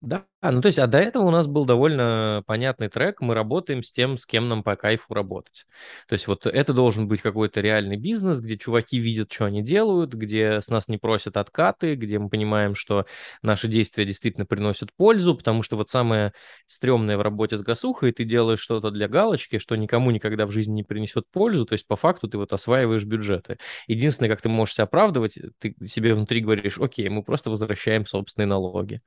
[0.00, 3.32] Да, А, ну то есть, а до этого у нас был довольно понятный трек, мы
[3.32, 5.64] работаем с тем, с кем нам по кайфу работать.
[6.06, 10.12] То есть вот это должен быть какой-то реальный бизнес, где чуваки видят, что они делают,
[10.12, 13.06] где с нас не просят откаты, где мы понимаем, что
[13.40, 16.34] наши действия действительно приносят пользу, потому что вот самое
[16.66, 20.74] стрёмное в работе с гасухой, ты делаешь что-то для галочки, что никому никогда в жизни
[20.74, 23.56] не принесет пользу, то есть по факту ты вот осваиваешь бюджеты.
[23.86, 28.48] Единственное, как ты можешь себя оправдывать, ты себе внутри говоришь, окей, мы просто возвращаем собственные
[28.48, 29.00] налоги.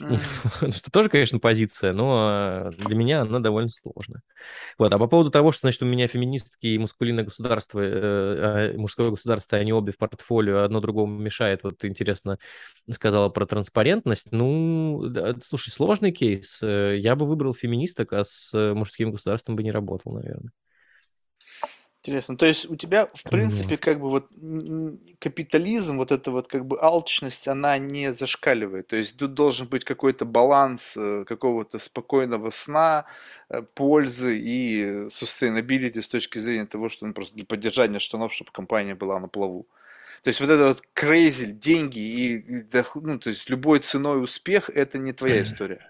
[0.00, 0.18] Mm.
[0.72, 4.22] Что тоже, конечно, позиция, но для меня она довольно сложная.
[4.78, 4.92] Вот.
[4.92, 9.10] А по поводу того, что, значит, у меня феминистские и мускулинное государство, э, а, мужское
[9.10, 11.62] государство, они обе в портфолио, одно другому мешает.
[11.62, 12.38] Вот ты интересно
[12.90, 14.32] сказала про транспарентность.
[14.32, 16.58] Ну, да, слушай, сложный кейс.
[16.62, 20.52] Э, я бы выбрал феминисток, а с мужским государством бы не работал, наверное.
[22.04, 22.36] Интересно.
[22.36, 24.26] То есть у тебя, в принципе, как бы вот
[25.20, 28.88] капитализм, вот эта вот как бы алчность, она не зашкаливает.
[28.88, 33.04] То есть тут должен быть какой-то баланс э, какого-то спокойного сна,
[33.48, 38.50] э, пользы и sustainability с точки зрения того, что ну, просто для поддержания штанов, чтобы
[38.50, 39.68] компания была на плаву.
[40.24, 42.64] То есть вот это вот crazy, деньги и,
[42.96, 45.86] ну, то есть любой ценой успех, это не твоя история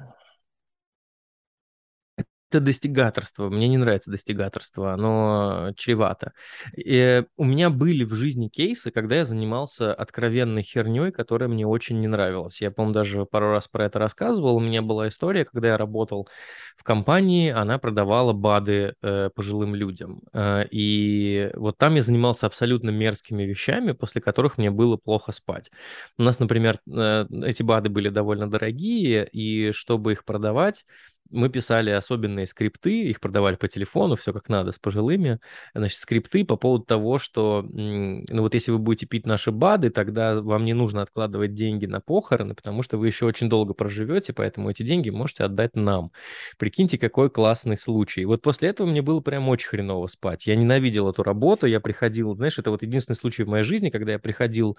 [2.53, 3.49] это достигаторство.
[3.49, 6.33] Мне не нравится достигаторство, оно чревато.
[6.77, 12.01] И у меня были в жизни кейсы, когда я занимался откровенной херней, которая мне очень
[12.01, 12.61] не нравилась.
[12.61, 14.57] Я, по-моему, даже пару раз про это рассказывал.
[14.57, 16.29] У меня была история, когда я работал
[16.77, 20.21] в компании, она продавала БАДы э, пожилым людям.
[20.35, 25.71] Э, и вот там я занимался абсолютно мерзкими вещами, после которых мне было плохо спать.
[26.19, 30.85] У нас, например, э, эти БАДы были довольно дорогие, и чтобы их продавать,
[31.33, 35.41] мы писали особенные скрипты, их продавали по телефону, все как надо, с пожилыми.
[35.75, 40.41] Значит, скрипты по поводу того, что, ну вот если вы будете пить наши БАДы, тогда
[40.41, 44.71] вам не нужно откладывать деньги на похороны, потому что вы еще очень долго проживете, поэтому
[44.71, 46.13] эти деньги можете отдать нам.
[46.59, 48.25] Прикиньте, какой классный случай.
[48.25, 50.47] Вот после этого мне было прям очень хреново спать.
[50.47, 54.13] Я ненавидел эту работу, я приходил, знаешь, это вот единственный случай в моей жизни, когда
[54.13, 54.77] я приходил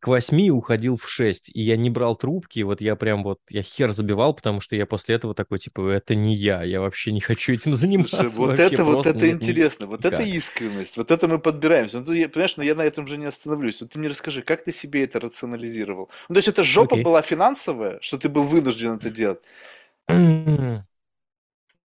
[0.00, 3.62] к восьми уходил в шесть, и я не брал трубки, вот я прям вот, я
[3.62, 7.20] хер забивал, потому что я после этого такой, типа, это не я, я вообще не
[7.20, 8.16] хочу этим заниматься.
[8.16, 12.00] Слушай, вот это, вот это интересно, вот это искренность, вот это мы подбираемся.
[12.00, 13.80] Ну, я, понимаешь, но я на этом же не остановлюсь.
[13.80, 16.10] Вот ты мне расскажи, как ты себе это рационализировал?
[16.28, 17.02] Ну, то есть это жопа okay.
[17.02, 19.42] была финансовая, что ты был вынужден это делать?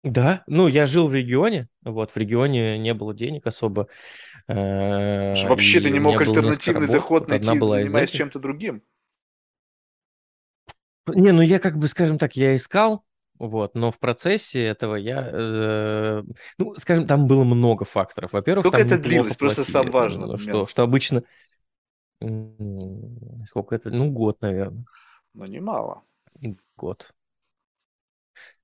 [0.02, 3.90] Да, ну я жил в регионе, вот в регионе не было денег особо.
[4.50, 8.82] Э, вообще ты не мог альтернативный доход найти, занимаясь чем-то другим?
[11.08, 13.04] Не, ну я как бы, скажем так, я искал,
[13.38, 16.24] вот, но в процессе этого я, э,
[16.58, 18.34] ну, скажем, там было много факторов.
[18.34, 19.38] Во-первых, сколько это длилось?
[19.38, 20.26] Просто сам важно.
[20.26, 21.24] Ну, что, что обычно,
[23.46, 24.84] сколько это, ну, год, наверное.
[25.34, 26.04] Ну, немало.
[26.76, 27.14] Год.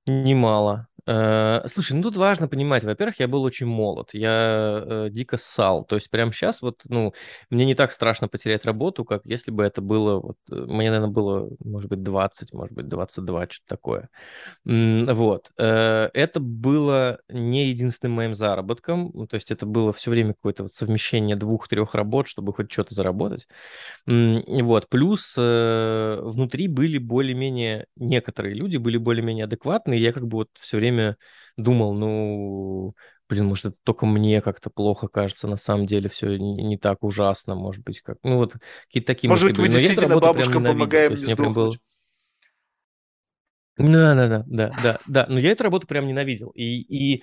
[0.04, 0.88] Немало.
[1.06, 5.84] Э, слушай, ну тут важно понимать, во-первых, я был очень молод, я э, дико ссал,
[5.84, 7.14] то есть прямо сейчас вот, ну,
[7.48, 11.12] мне не так страшно потерять работу, как если бы это было, вот, э, мне, наверное,
[11.12, 14.08] было, может быть, 20, может быть, 22, что-то такое.
[14.64, 15.52] Вот.
[15.58, 20.74] Э, это было не единственным моим заработком, то есть это было все время какое-то вот
[20.74, 23.46] совмещение двух-трех работ, чтобы хоть что-то заработать.
[24.06, 24.88] Вот.
[24.88, 30.76] Плюс э, внутри были более-менее, некоторые люди были более-менее адекватные, я как бы вот все
[30.78, 31.16] время время
[31.56, 32.94] думал, ну,
[33.28, 37.02] блин, может, это только мне как-то плохо кажется, на самом деле все не, не так
[37.02, 38.54] ужасно, может быть, как, ну, вот
[38.86, 41.78] какие-то такие Может быть, мы действительно бабушкам помогаем не сдохнуть.
[43.78, 45.26] Да, да, да, да, да, да.
[45.28, 46.48] Но я эту работу прям ненавидел.
[46.54, 47.22] И, и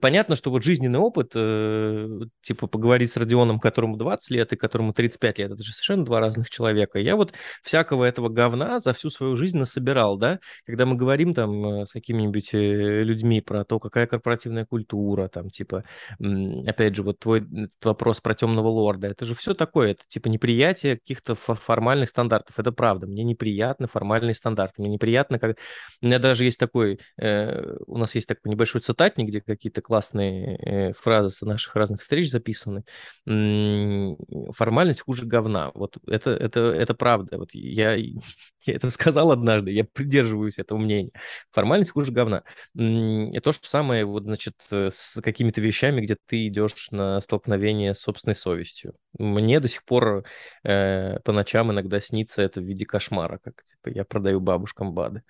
[0.00, 4.92] понятно, что вот жизненный опыт, э, типа поговорить с Родионом, которому 20 лет и которому
[4.92, 7.00] 35 лет, это же совершенно два разных человека.
[7.00, 7.32] Я вот
[7.64, 10.38] всякого этого говна за всю свою жизнь насобирал, да.
[10.64, 15.50] Когда мы говорим там э, с какими-нибудь э, людьми про то, какая корпоративная культура, там,
[15.50, 15.82] типа,
[16.20, 17.44] опять же, вот твой
[17.82, 22.58] вопрос про темного лорда, это же все такое, это типа неприятие каких-то формальных стандартов.
[22.60, 23.08] Это правда.
[23.08, 24.82] Мне неприятны формальные стандарты.
[24.82, 25.56] Мне неприятно, как
[26.02, 30.56] у меня даже есть такой, э, у нас есть такой небольшой цитатник, где какие-то классные
[30.56, 32.84] э, фразы с наших разных встреч записаны.
[33.26, 35.70] Формальность хуже говна.
[35.74, 37.38] Вот это, это, это правда.
[37.38, 37.94] Вот я,
[38.64, 41.12] я это сказал однажды, я придерживаюсь этого мнения.
[41.50, 42.44] Формальность хуже говна.
[42.74, 48.00] И то же самое, вот, значит, с какими-то вещами, где ты идешь на столкновение с
[48.00, 48.94] собственной совестью.
[49.18, 50.24] Мне до сих пор
[50.64, 55.22] э, по ночам иногда снится это в виде кошмара, как типа я продаю бабушкам БАДы.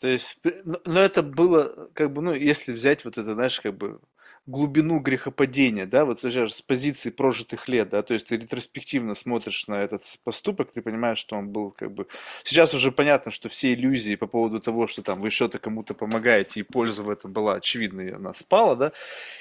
[0.00, 0.38] То есть,
[0.84, 4.00] но, это было, как бы, ну, если взять вот это, знаешь, как бы
[4.46, 9.82] глубину грехопадения, да, вот с позиции прожитых лет, да, то есть ты ретроспективно смотришь на
[9.82, 12.06] этот поступок, ты понимаешь, что он был как бы...
[12.44, 16.60] Сейчас уже понятно, что все иллюзии по поводу того, что там вы что-то кому-то помогаете,
[16.60, 18.92] и польза в этом была очевидна, она спала, да,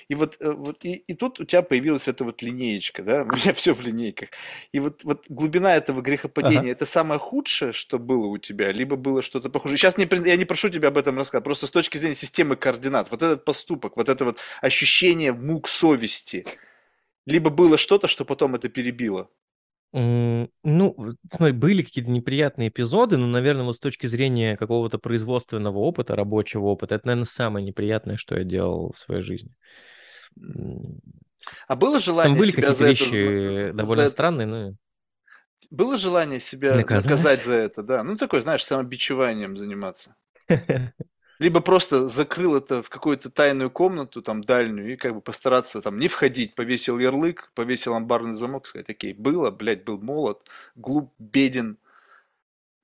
[0.07, 3.27] и вот, э, вот и, и тут у тебя появилась эта вот линеечка, да, у
[3.27, 4.30] меня все в линейках,
[4.72, 6.72] и вот, вот глубина этого грехопадения, ага.
[6.72, 9.77] это самое худшее, что было у тебя, либо было что-то похуже.
[9.77, 13.11] Сейчас не, я не прошу тебя об этом рассказать, просто с точки зрения системы координат,
[13.11, 16.46] вот этот поступок, вот это вот ощущение ощущение мук совести?
[17.26, 19.30] Либо было что-то, что потом это перебило?
[19.92, 26.16] Ну, смотри, были какие-то неприятные эпизоды, но, наверное, вот с точки зрения какого-то производственного опыта,
[26.16, 29.52] рабочего опыта, это, наверное, самое неприятное, что я делал в своей жизни.
[31.68, 34.74] А было желание Там были себя какие-то за вещи это, довольно за странные, но...
[35.72, 37.06] Было желание себя наказать?
[37.06, 38.04] наказать за это, да?
[38.04, 40.16] Ну, такое, знаешь, самобичеванием заниматься.
[41.40, 45.99] Либо просто закрыл это в какую-то тайную комнату, там, дальнюю, и как бы постараться там
[45.99, 50.41] не входить, повесил ярлык, повесил амбарный замок, сказать, окей, было, блядь, был молод,
[50.76, 51.78] глуп, беден,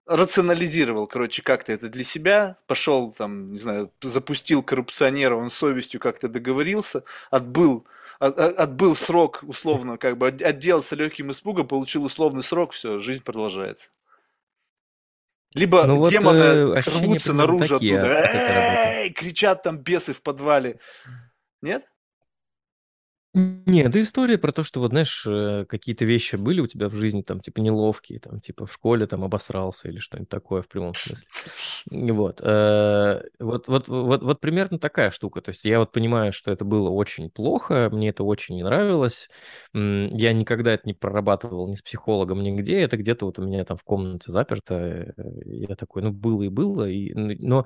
[0.06, 6.28] рационализировал, короче, как-то это для себя, пошел там, не знаю, запустил коррупционера, он совестью как-то
[6.28, 7.86] договорился, отбыл,
[8.20, 13.90] от, отбыл срок, условно, как бы отделался легким испугом, получил условный срок, все, жизнь продолжается.
[15.54, 20.80] Либо ну, демоны вот, э, рвутся наружу такие, оттуда, эй, кричат там бесы в подвале.
[21.62, 21.84] Нет?
[23.34, 26.96] Не, это история про то, что вот, знаешь, э, какие-то вещи были у тебя в
[26.96, 30.94] жизни, там, типа, неловкие, там, типа, в школе, там, обосрался или что-нибудь такое в прямом
[30.94, 31.26] смысле.
[31.90, 32.42] Вот.
[32.44, 35.42] Э, вот, вот, вот, вот примерно такая штука.
[35.42, 39.30] То есть я вот понимаю, что это было очень плохо, мне это очень не нравилось.
[39.74, 42.82] Я никогда это не прорабатывал ни с психологом, нигде.
[42.82, 44.76] Это где-то вот у меня там в комнате заперто.
[44.76, 45.14] Э,
[45.46, 46.88] я такой, ну, было и было.
[46.90, 47.66] И, но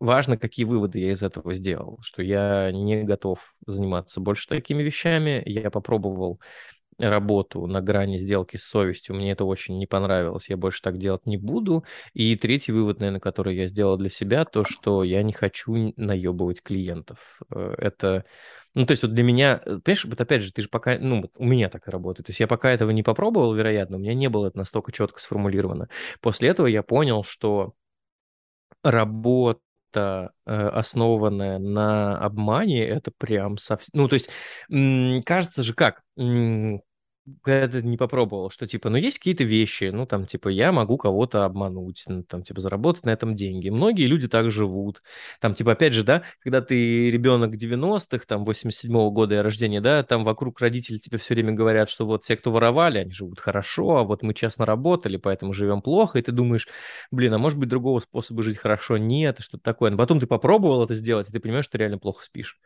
[0.00, 5.42] важно, какие выводы я из этого сделал, что я не готов заниматься больше такими вещами.
[5.46, 6.40] Я попробовал
[6.98, 11.26] работу на грани сделки с совестью, мне это очень не понравилось, я больше так делать
[11.26, 11.84] не буду.
[12.12, 16.62] И третий вывод, наверное, который я сделал для себя, то, что я не хочу наебывать
[16.62, 17.40] клиентов.
[17.50, 18.24] Э, это,
[18.74, 21.30] ну, то есть вот для меня, э, понимаешь, вот опять же, ты же пока, ну,
[21.36, 24.14] у меня так и работает, то есть я пока этого не попробовал, вероятно, у меня
[24.14, 25.88] не было это настолько четко сформулировано.
[26.20, 27.74] После этого я понял, что
[28.82, 29.60] работа
[29.94, 33.90] что э, основанное на обмане, это прям совсем...
[33.92, 34.28] Ну, то есть,
[35.24, 36.02] кажется же как,
[37.42, 40.98] когда ты не попробовал, что типа, ну есть какие-то вещи, ну там типа я могу
[40.98, 43.70] кого-то обмануть, ну, там типа заработать на этом деньги.
[43.70, 45.02] Многие люди так живут.
[45.40, 50.24] Там типа опять же, да, когда ты ребенок 90-х, там 87-го года рождения, да, там
[50.24, 54.04] вокруг родители тебе все время говорят, что вот все, кто воровали, они живут хорошо, а
[54.04, 56.68] вот мы честно работали, поэтому живем плохо, и ты думаешь,
[57.10, 59.90] блин, а может быть другого способа жить хорошо нет, что-то такое.
[59.90, 62.58] Но потом ты попробовал это сделать, и ты понимаешь, что реально плохо спишь.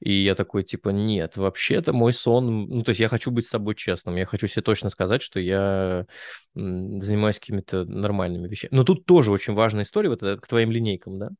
[0.00, 3.50] И я такой типа, нет, вообще-то мой сон, ну то есть я хочу быть с
[3.50, 4.16] собой честным честным.
[4.16, 6.06] Я хочу себе точно сказать, что я
[6.54, 8.74] занимаюсь какими-то нормальными вещами.
[8.74, 11.30] Но тут тоже очень важная история, вот это к твоим линейкам, да?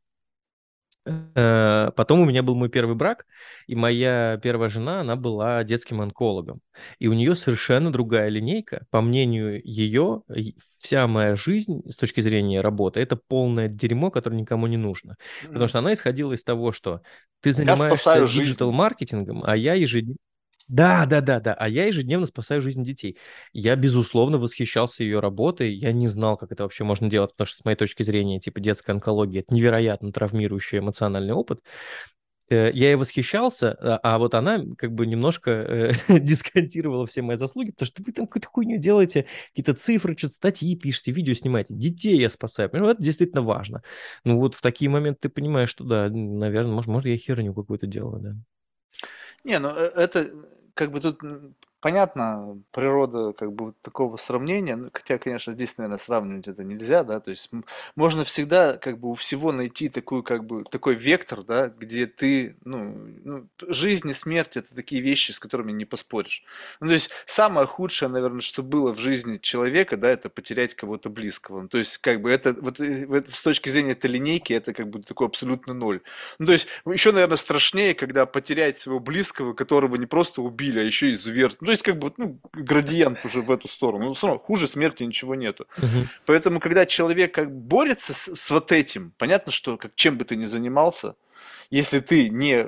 [1.06, 3.24] Э, потом у меня был мой первый брак,
[3.66, 6.60] и моя первая жена, она была детским онкологом.
[6.98, 8.84] И у нее совершенно другая линейка.
[8.90, 10.22] По мнению ее,
[10.78, 15.16] вся моя жизнь с точки зрения работы, это полное дерьмо, которое никому не нужно.
[15.46, 17.00] Потому что она исходила из того, что
[17.40, 20.18] ты занимаешься диджитал-маркетингом, а я ежедневно...
[20.70, 21.52] Да, да, да, да.
[21.54, 23.18] А я ежедневно спасаю жизнь детей.
[23.52, 25.74] Я, безусловно, восхищался ее работой.
[25.74, 28.60] Я не знал, как это вообще можно делать, потому что, с моей точки зрения, типа
[28.60, 31.60] детская онкология– это невероятно травмирующий эмоциональный опыт.
[32.50, 37.36] Э, я ей восхищался, а, а вот она как бы немножко э, дисконтировала все мои
[37.36, 41.74] заслуги, потому что вы там какую-то хуйню делаете, какие-то цифры, что-то статьи пишете, видео снимаете,
[41.74, 42.70] детей я спасаю.
[42.72, 43.82] Ну, это действительно важно.
[44.22, 47.88] Ну, вот в такие моменты ты понимаешь, что да, наверное, может, может я херню какую-то
[47.88, 48.36] делаю, да.
[49.44, 50.30] Не, ну э, это
[50.80, 51.20] как бы тут
[51.80, 57.20] понятно, природа как бы такого сравнения, ну, хотя, конечно, здесь, наверное, сравнивать это нельзя, да,
[57.20, 57.50] то есть
[57.96, 62.56] можно всегда как бы у всего найти такую как бы такой вектор, да, где ты,
[62.64, 62.94] ну,
[63.24, 66.44] ну жизнь и смерть это такие вещи, с которыми не поспоришь.
[66.80, 71.08] Ну, то есть самое худшее, наверное, что было в жизни человека, да, это потерять кого-то
[71.08, 71.62] близкого.
[71.62, 74.88] Ну, то есть как бы это вот э, с точки зрения этой линейки это как
[74.88, 76.00] бы такой абсолютно ноль.
[76.38, 80.82] Ну, то есть еще, наверное, страшнее, когда потерять своего близкого, которого не просто убили, а
[80.82, 81.52] еще и изувер.
[81.60, 84.06] Ну, то есть, как бы, ну, градиент уже в эту сторону.
[84.06, 85.68] Ну, все равно, хуже смерти ничего нету.
[85.78, 86.08] Угу.
[86.26, 90.34] Поэтому, когда человек как борется с, с вот этим, понятно, что как, чем бы ты
[90.34, 91.14] ни занимался,
[91.70, 92.66] если ты не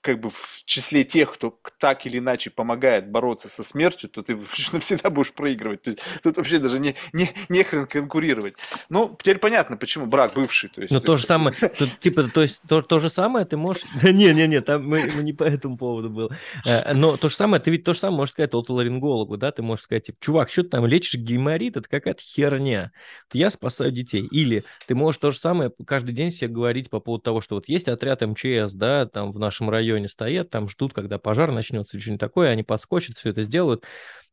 [0.00, 4.38] как бы в числе тех, кто так или иначе помогает бороться со смертью, то ты
[4.72, 5.82] навсегда будешь проигрывать.
[5.82, 8.54] То есть, тут вообще даже не, не, не хрен конкурировать.
[8.88, 10.70] Ну, теперь понятно, почему брак бывший.
[10.70, 13.56] То есть, Но то же самое, тут, типа, то есть то, то же самое ты
[13.56, 13.84] можешь...
[14.02, 16.36] Не-не-не, там мы, мы не по этому поводу было.
[16.64, 19.62] Э, но то же самое, ты ведь то же самое можешь сказать отоларингологу, да, ты
[19.62, 22.92] можешь сказать, типа, чувак, что ты там лечишь геморрит, это какая-то херня.
[23.32, 24.26] Я спасаю детей.
[24.30, 27.68] Или ты можешь то же самое каждый день себе говорить по поводу того, что вот
[27.68, 32.02] есть отряд МЧС, да, там в нашем районе стоят, там ждут, когда пожар начнется или
[32.02, 33.84] что-нибудь такое, они подскочат, все это сделают.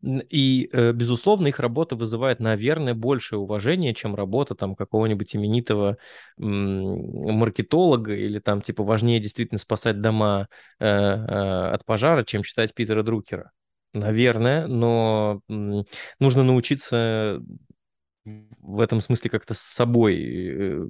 [0.04, 5.98] И, э, безусловно, их работа вызывает, наверное, большее уважение, чем работа там какого-нибудь именитого
[6.38, 10.48] маркетолога или там типа важнее действительно спасать дома
[10.80, 13.52] э, э, от пожара, чем читать Питера Друкера.
[13.94, 17.40] Наверное, но нужно научиться
[18.26, 20.86] в этом смысле как-то с собой э,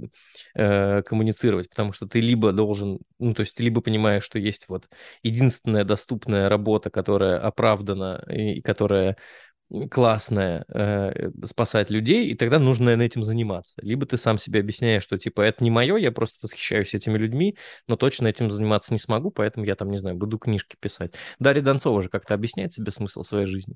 [0.56, 4.66] э, коммуницировать, потому что ты либо должен, ну, то есть ты либо понимаешь, что есть
[4.70, 4.88] вот
[5.24, 9.18] единственная доступная работа, которая оправдана и которая
[9.90, 13.76] классная, э, спасать людей, и тогда нужно, наверное, этим заниматься.
[13.82, 17.57] Либо ты сам себе объясняешь, что, типа, это не мое, я просто восхищаюсь этими людьми,
[17.88, 21.16] но точно этим заниматься не смогу, поэтому я там, не знаю, буду книжки писать.
[21.40, 23.76] Дарья Донцова же как-то объясняет себе смысл своей жизни.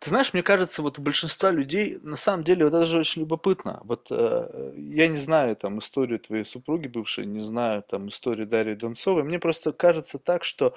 [0.00, 3.22] Ты знаешь, мне кажется, вот у большинства людей, на самом деле, вот это же очень
[3.22, 3.80] любопытно.
[3.82, 8.76] Вот э, я не знаю там историю твоей супруги бывшей, не знаю там историю Дарьи
[8.76, 9.24] Донцовой.
[9.24, 10.74] Мне просто кажется так, что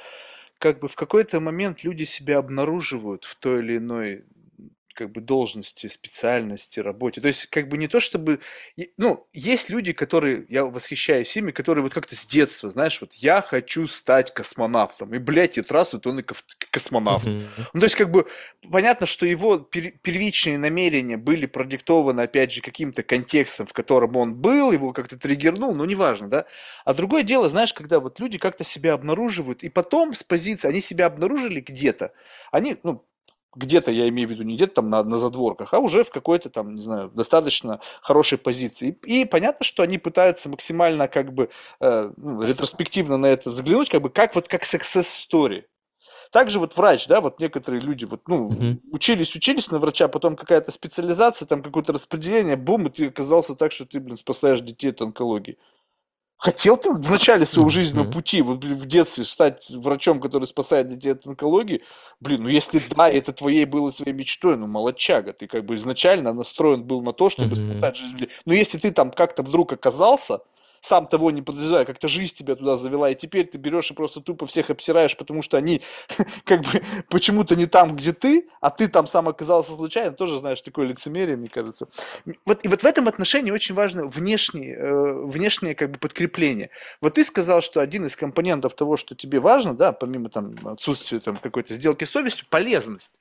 [0.57, 4.23] как бы в какой-то момент люди себя обнаруживают в той или иной
[4.93, 7.22] как бы должности, специальности, работе.
[7.22, 8.39] То есть, как бы не то, чтобы...
[8.97, 13.41] Ну, есть люди, которые, я восхищаюсь ими, которые вот как-то с детства, знаешь, вот я
[13.41, 15.13] хочу стать космонавтом.
[15.13, 16.23] И, блядь, и сразу он и
[16.72, 17.27] космонавт.
[17.27, 17.47] Mm-hmm.
[17.73, 18.27] Ну, то есть, как бы,
[18.69, 24.72] понятно, что его первичные намерения были продиктованы, опять же, каким-то контекстом, в котором он был,
[24.72, 26.45] его как-то триггернул, но неважно, да.
[26.85, 30.81] А другое дело, знаешь, когда вот люди как-то себя обнаруживают, и потом с позиции, они
[30.81, 32.13] себя обнаружили где-то,
[32.51, 33.05] они, ну,
[33.56, 36.49] где-то, я имею в виду, не где-то там на, на задворках, а уже в какой-то
[36.49, 38.98] там, не знаю, достаточно хорошей позиции.
[39.06, 41.49] И, и понятно, что они пытаются максимально как бы
[41.80, 45.64] э, ну, ретроспективно на это взглянуть, как бы как вот как success story.
[46.32, 48.80] Также вот врач, да, вот некоторые люди вот, ну, uh-huh.
[48.91, 53.73] учились, учились на врача, потом какая-то специализация, там какое-то распределение, бум, и ты оказался так,
[53.73, 55.57] что ты, блин, спасаешь детей от онкологии.
[56.41, 58.11] Хотел ты в начале своего жизненного mm-hmm.
[58.13, 61.84] пути, вот в детстве, стать врачом, который спасает детей от онкологии?
[62.19, 66.34] Блин, ну если да, это твоей было твоей мечтой, ну молодчага, ты как бы изначально
[66.34, 67.73] настроен был на то, чтобы mm-hmm.
[67.73, 68.30] спасать жизнь людей.
[68.45, 70.39] Но если ты там как-то вдруг оказался,
[70.82, 74.20] сам того не подозревая, как-то жизнь тебя туда завела, и теперь ты берешь и просто
[74.20, 75.82] тупо всех обсираешь, потому что они
[76.44, 80.62] как бы почему-то не там, где ты, а ты там сам оказался случайно, тоже знаешь,
[80.62, 81.88] такое лицемерие, мне кажется.
[82.45, 86.72] Вот, и вот в этом отношении очень важно внешнее, э, внешнее как бы подкрепление.
[86.99, 91.20] Вот ты сказал, что один из компонентов того, что тебе важно, да, помимо там отсутствия
[91.20, 93.12] там какой-то сделки с совестью, полезность.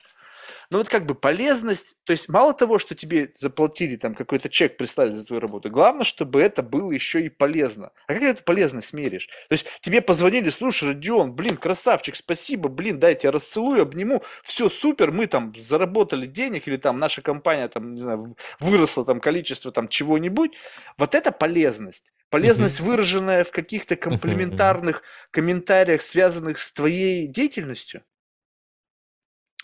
[0.71, 4.77] Но вот как бы полезность, то есть мало того, что тебе заплатили там какой-то чек,
[4.77, 7.91] прислали за твою работу, главное, чтобы это было еще и полезно.
[8.07, 9.27] А как эту полезность меришь?
[9.49, 14.23] То есть тебе позвонили, слушай, Родион, блин, красавчик, спасибо, блин, дай я тебя расцелую, обниму,
[14.43, 19.19] все супер, мы там заработали денег или там наша компания там, не знаю, выросла там
[19.19, 20.53] количество там чего-нибудь.
[20.97, 22.13] Вот это полезность.
[22.29, 28.03] Полезность, выраженная в каких-то комплементарных комментариях, связанных с твоей деятельностью.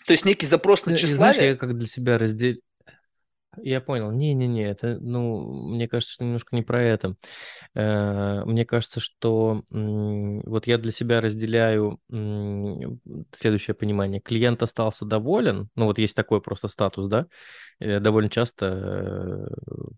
[0.08, 1.34] То есть некий запрос на тщеславие.
[1.34, 2.60] Знаешь, я как для себя разделю.
[3.60, 4.10] Я понял.
[4.10, 7.14] Не-не-не, это, ну, мне кажется, что немножко не про это.
[7.74, 14.20] Э, мне кажется, что вот я для себя разделяю следующее понимание.
[14.22, 17.26] Клиент остался доволен, ну, вот есть такой просто статус, да,
[17.78, 19.46] э, довольно часто э,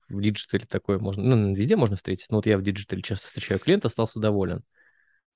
[0.08, 3.02] в digital е такое можно, ну, везде можно встретить, но вот я в digital е
[3.02, 4.64] часто встречаю, клиент остался доволен.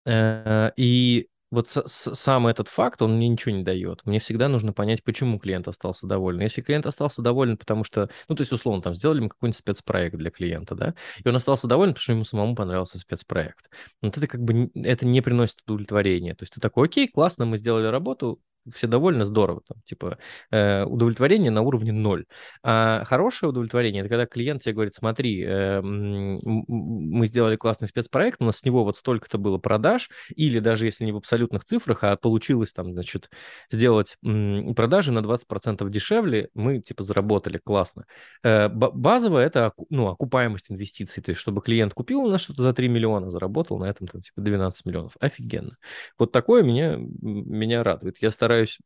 [0.07, 4.05] И вот с, с, сам этот факт, он мне ничего не дает.
[4.05, 6.41] Мне всегда нужно понять, почему клиент остался доволен.
[6.41, 10.17] Если клиент остался доволен, потому что, ну, то есть, условно, там, сделали мы какой-нибудь спецпроект
[10.17, 13.71] для клиента, да, и он остался доволен, потому что ему самому понравился спецпроект.
[14.03, 16.35] Вот это как бы, это не приносит удовлетворения.
[16.35, 18.41] То есть ты такой, окей, классно, мы сделали работу,
[18.73, 20.19] все довольны, здорово, там, типа
[20.51, 22.27] э, удовлетворение на уровне ноль.
[22.63, 28.45] А хорошее удовлетворение это когда клиент тебе говорит, смотри, э, мы сделали классный спецпроект, у
[28.45, 32.17] нас с него вот столько-то было продаж, или даже если не в абсолютных цифрах, а
[32.17, 33.31] получилось там, значит,
[33.71, 38.07] сделать м, продажи на 20% дешевле, мы типа заработали, классно.
[38.43, 42.73] Э, базово это ну, окупаемость инвестиций, то есть чтобы клиент купил у нас что-то за
[42.73, 45.13] 3 миллиона, заработал на этом там типа 12 миллионов.
[45.21, 45.77] Офигенно.
[46.19, 48.17] Вот такое меня, меня радует.
[48.21, 48.79] Я стараюсь стараюсь,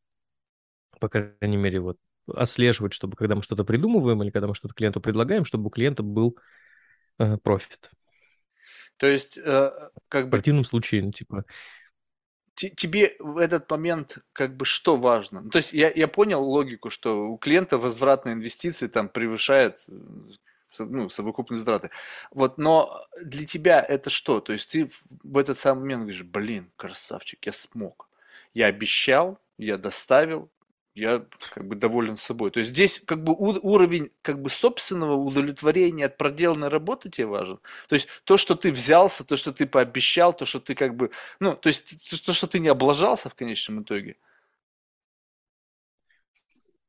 [1.01, 1.99] по крайней мере, вот
[2.35, 6.03] отслеживать, чтобы когда мы что-то придумываем или когда мы что-то клиенту предлагаем, чтобы у клиента
[6.03, 6.37] был
[7.19, 7.91] э, профит.
[8.97, 9.71] То есть, э,
[10.09, 11.45] как В бы противном случае, ну, типа,
[12.55, 15.43] те- тебе в этот момент как бы что важно?
[15.43, 19.93] Ну, то есть я, я понял логику, что у клиента возвратные инвестиции там превышает э,
[20.81, 21.91] ну, совокупные затраты.
[22.31, 24.41] Вот, но для тебя это что?
[24.41, 28.09] То есть ты в в этот самый момент говоришь, блин, красавчик, я смог.
[28.55, 30.51] Я обещал, я доставил,
[30.95, 31.25] я
[31.55, 32.51] как бы доволен собой.
[32.51, 37.61] То есть здесь как бы уровень как бы собственного удовлетворения от проделанной работы тебе важен.
[37.89, 41.11] То есть то, что ты взялся, то, что ты пообещал, то, что ты как бы,
[41.41, 44.17] ну, то есть то, то, что ты не облажался в конечном итоге.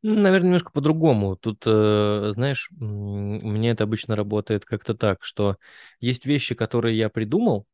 [0.01, 1.35] наверное, немножко по-другому.
[1.35, 5.57] Тут, э, знаешь, у меня это обычно работает как-то так, что
[5.99, 7.65] есть вещи, которые я придумал,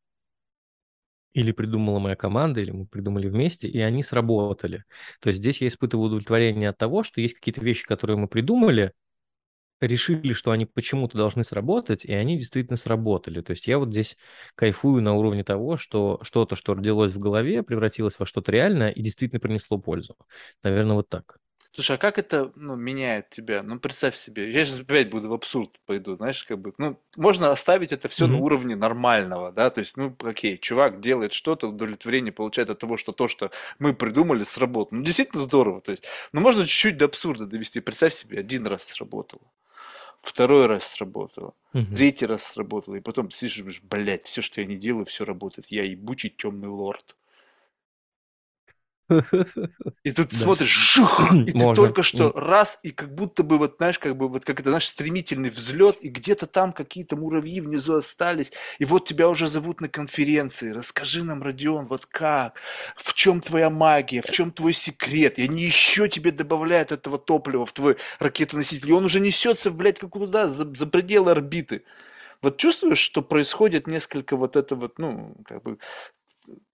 [1.36, 4.84] или придумала моя команда, или мы придумали вместе, и они сработали.
[5.20, 8.92] То есть здесь я испытываю удовлетворение от того, что есть какие-то вещи, которые мы придумали,
[9.80, 13.42] решили, что они почему-то должны сработать, и они действительно сработали.
[13.42, 14.16] То есть я вот здесь
[14.54, 19.02] кайфую на уровне того, что что-то, что родилось в голове, превратилось во что-то реальное и
[19.02, 20.16] действительно принесло пользу.
[20.62, 21.38] Наверное, вот так.
[21.76, 23.62] Слушай, а как это, ну, меняет тебя?
[23.62, 27.50] Ну, представь себе, я сейчас опять буду в абсурд пойду, знаешь, как бы, ну, можно
[27.50, 28.38] оставить это все на Мгм.
[28.38, 33.12] уровне нормального, да, то есть, ну, окей, чувак делает что-то, удовлетворение получает от того, что
[33.12, 35.00] то, что мы придумали, сработало.
[35.00, 37.80] Ну, действительно здорово, то есть, ну, можно чуть-чуть до абсурда довести.
[37.80, 39.42] Представь себе, один раз сработало,
[40.22, 41.94] второй раз сработало, Мгм.
[41.94, 45.84] третий раз сработало, и потом думаешь, блядь, все, что я не делаю, все работает, я
[45.84, 47.16] ебучий темный лорд.
[49.08, 50.36] И тут Да.
[50.36, 51.74] смотришь, жух, и ты Можно.
[51.74, 54.86] только что раз, и как будто бы, вот знаешь, как бы, вот как это, знаешь,
[54.88, 59.88] стремительный взлет, и где-то там какие-то муравьи внизу остались, и вот тебя уже зовут на
[59.88, 62.60] конференции, расскажи нам, Родион, вот как,
[62.96, 67.66] в чем твоя магия, в чем твой секрет, и они еще тебе добавляют этого топлива
[67.66, 71.82] в твой ракетоноситель, и он уже несется, блядь, как куда, за, за пределы орбиты.
[72.42, 75.78] Вот чувствуешь, что происходит несколько вот это вот, ну, как бы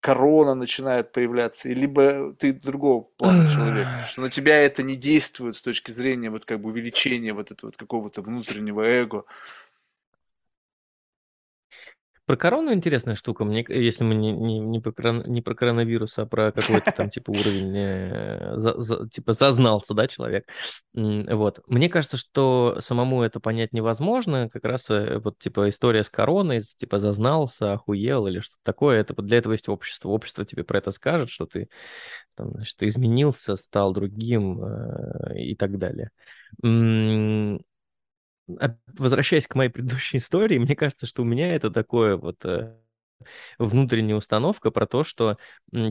[0.01, 5.63] корона начинает появляться, либо ты другого плана человек, что на тебя это не действует с
[5.63, 9.25] точки зрения вот как бы увеличения вот этого вот какого-то внутреннего эго.
[12.33, 13.45] Про корону интересная штука.
[13.45, 16.91] Мне, к- если мы не, не, не, про, корон- не про коронавирус, а про какой-то
[16.91, 20.49] там типа уровень, э, типа зазнался, да, человек.
[20.95, 21.61] Вот.
[21.67, 24.49] Мне кажется, что самому это понять невозможно.
[24.49, 29.01] Как раз э, вот типа история с короной, типа зазнался, охуел или что-то такое.
[29.01, 30.09] Это для этого есть общество.
[30.09, 31.69] Общество тебе про это скажет, что ты
[32.35, 36.09] там, значит, изменился, стал другим э, и так далее.
[38.47, 42.77] Возвращаясь к моей предыдущей истории, мне кажется, что у меня это такое вот э,
[43.59, 45.39] внутренняя установка про то, что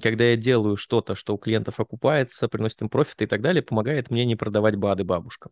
[0.02, 4.10] когда я делаю что-то, что у клиентов окупается, приносит им профит и так далее, помогает
[4.12, 5.52] мне не продавать БАДы бабушкам.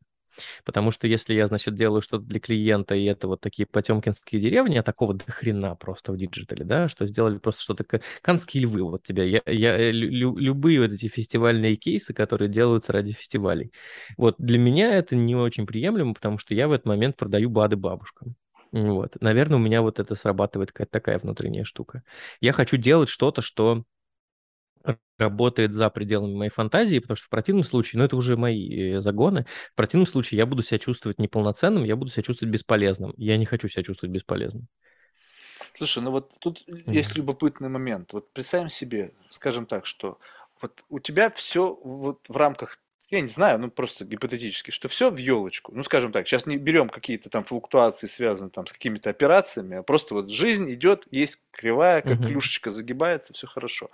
[0.64, 4.78] Потому что если я, значит, делаю что-то для клиента, и это вот такие потемкинские деревни,
[4.78, 7.84] а такого до хрена просто в digital е, да, что сделали просто что-то...
[7.84, 9.24] ка- Канские львы вот тебя.
[9.24, 13.72] Я, я, э, лю- любые вот эти фестивальные кейсы, которые делаются ради фестивалей.
[14.18, 17.76] Вот для меня это не очень приемлемо, потому что я в этот момент продаю БАДы
[17.76, 18.36] бабушкам.
[18.72, 19.18] Вот.
[19.22, 22.04] Наверное, у меня вот это срабатывает какая-то такая внутренняя штука.
[22.42, 23.84] Я хочу делать что-то, что
[25.18, 29.02] работает за пределами моей фантазии, потому что в противном случае, ну это уже мои э,
[29.02, 33.14] загоны, в противном случае я буду себя чувствовать неполноценным, я буду себя чувствовать бесполезным.
[33.18, 34.68] Я не хочу себя чувствовать бесполезным.
[35.76, 38.14] Слушай, ну вот тут есть любопытный момент.
[38.14, 40.18] Вот представим себе, скажем так, что
[40.62, 42.78] вот у тебя все вот в рамках
[43.12, 45.74] я не знаю, ну просто гипотетически, что все в елочку.
[45.76, 49.84] Ну, скажем так, сейчас не берем какие-то там флуктуации, связанные там с какими-то операциями, а
[49.84, 52.26] просто вот жизнь идет, есть кривая, как Мгм.
[52.26, 53.90] клюшечка загибается, все хорошо.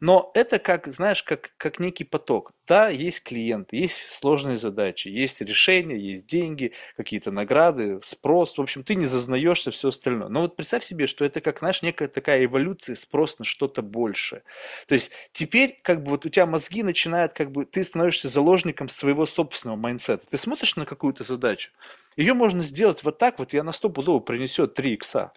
[0.00, 2.52] Но это как, знаешь, как, как некий поток.
[2.66, 8.58] Да, есть клиенты, есть сложные задачи, есть решения, есть деньги, какие-то награды, спрос.
[8.58, 10.28] В общем, ты не зазнаешься, все остальное.
[10.28, 14.42] Но вот представь себе, что это как, знаешь, некая такая эволюция, спрос на что-то большее.
[14.88, 18.88] То есть теперь как бы вот у тебя мозги начинают, как бы ты становишься заложником
[18.88, 20.26] своего собственного mindset а.
[20.26, 21.70] Ты смотришь на какую-то задачу,
[22.16, 25.32] ее можно сделать вот так вот, и она стопудово принесет 3 икса.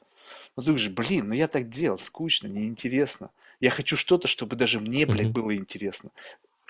[0.56, 3.30] Но ты говоришь, блин, ну я так делал, скучно, неинтересно.
[3.60, 6.10] Я хочу что-то, чтобы даже мне, блядь, было интересно.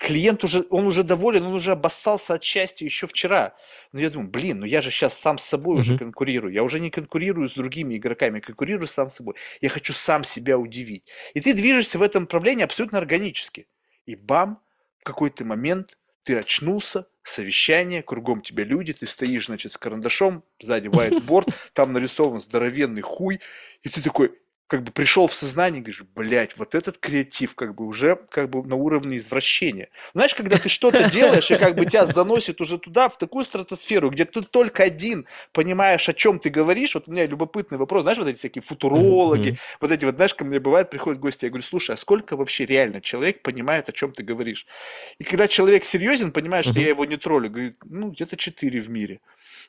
[0.00, 3.54] Клиент уже, он уже доволен, он уже обоссался от счастья еще вчера.
[3.92, 5.98] Но я думаю, блин, ну я же сейчас сам с собой уже Мгм.
[5.98, 6.54] конкурирую.
[6.54, 9.34] Я уже не конкурирую с другими игроками, я конкурирую сам с собой.
[9.60, 11.04] Я хочу сам себя удивить.
[11.34, 13.66] И ты движешься в этом направлении абсолютно органически.
[14.06, 14.62] И бам,
[14.98, 20.88] в какой-то момент ты очнулся, совещание, кругом тебя люди, ты стоишь, значит, с карандашом, сзади
[20.88, 23.40] whiteboard, там нарисован здоровенный хуй,
[23.82, 24.32] и ты такой,
[24.70, 28.62] как бы пришел в сознание, говоришь, блядь, вот этот креатив как бы уже как бы
[28.62, 29.88] на уровне извращения.
[30.14, 34.10] Знаешь, когда ты что-то делаешь, и как бы тебя заносит уже туда, в такую стратосферу,
[34.10, 38.18] где ты только один понимаешь, о чем ты говоришь, вот у меня любопытный вопрос, знаешь,
[38.18, 39.58] вот эти всякие футурологи, mm-hmm.
[39.80, 42.64] вот эти вот, знаешь, ко мне бывает, приходят гости, я говорю, слушай, а сколько вообще
[42.64, 44.68] реально человек понимает, о чем ты говоришь?
[45.18, 46.82] И когда человек серьезен, понимает, что mm-hmm.
[46.82, 49.20] я его не троллю, говорит, ну, где-то четыре в мире.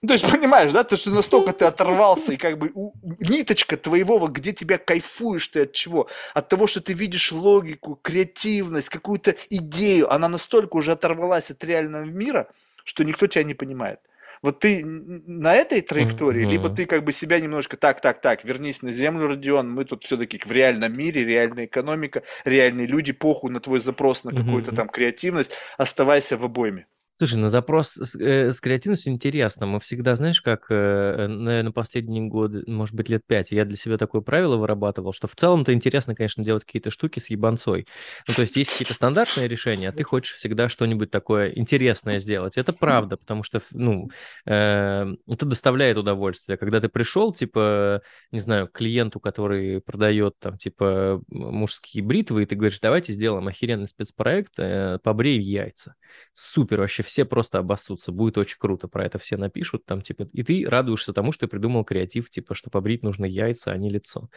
[0.02, 3.78] Ну, то есть, понимаешь, да, ты что настолько ты оторвался, и как бы у, ниточка
[3.78, 6.08] твоего, вот где тебя кайфуешь ты от чего?
[6.34, 12.06] От того, что ты видишь логику, креативность, какую-то идею, она настолько уже оторвалась от реального
[12.06, 12.50] мира,
[12.84, 14.00] что никто тебя не понимает.
[14.42, 16.50] Вот ты на этой траектории, mm-hmm.
[16.50, 20.04] либо ты как бы себя немножко так, так, так, вернись на землю, Родион, мы тут
[20.04, 24.76] все-таки в реальном мире, реальная экономика, реальные люди, похуй на твой запрос на какую-то mm-hmm.
[24.76, 26.88] там креативность, оставайся в обойме.
[27.22, 29.68] Слушай, ну запрос с, э, с креативностью интересно.
[29.68, 34.00] Мы всегда, знаешь, как, э, наверное, последние годы, может быть, лет пять, я для себя
[34.00, 37.86] такое правило вырабатывал, что в целом-то интересно, конечно, делать какие-то штуки с ебанцой.
[38.28, 42.58] Ну, то есть есть какие-то стандартные решения, а ты хочешь всегда что-нибудь такое интересное сделать.
[42.58, 44.10] Это правда, потому что, ну,
[44.48, 46.58] э, это доставляет удовольствие.
[46.58, 52.46] Когда ты пришел, типа, не знаю, к клиенту, который продает, там, типа, мужские бритвы, и
[52.48, 55.94] ты говоришь, давайте сделаем охеренный спецпроект, э, побрей яйца.
[56.34, 58.14] Супер вообще все просто обоссутся.
[58.14, 61.50] Будет очень круто, про это все напишут там, типа, и ты радуешься тому, что ты
[61.50, 64.30] придумал креатив, типа, что побрить нужно яйца, а не лицо.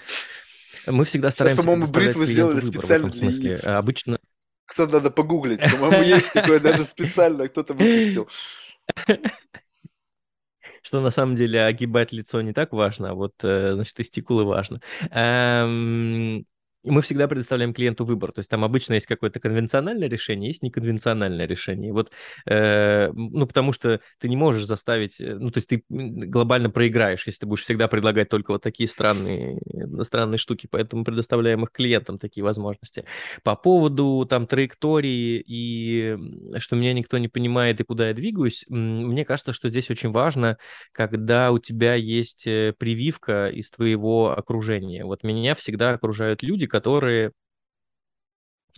[0.87, 1.63] Мы всегда стараемся...
[1.63, 3.65] Сейчас, по-моему, бритву сделали специально для яиц.
[3.65, 4.19] Обычно...
[4.67, 8.29] Кто надо погуглить, по-моему, есть такое даже специально, кто-то выпустил.
[10.83, 14.81] Что на самом деле огибать лицо не так важно, а вот, э, значит, тестикулы важно.
[16.85, 18.33] Мы всегда предоставляем клиенту выбор.
[18.33, 21.93] То есть там обычно есть какое-то конвенциональное решение, есть неконвенциональное решение.
[21.93, 22.11] Вот,
[22.47, 27.27] э, ну, потому что ты не можешь заставить, э, ну, то есть ты глобально проиграешь,
[27.27, 29.61] если ты будешь всегда предлагать только вот такие странные,
[30.03, 30.69] странные штуки.
[30.71, 33.05] Поэтому предоставляем их клиентам такие возможности.
[33.43, 36.17] По поводу там траектории и
[36.59, 40.59] что меня никто не понимает и куда я двигаюсь, мне кажется, что здесь очень важно,
[40.93, 45.05] когда у тебя есть э, прививка из твоего окружения.
[45.05, 47.31] Вот меня всегда окружают люди, которые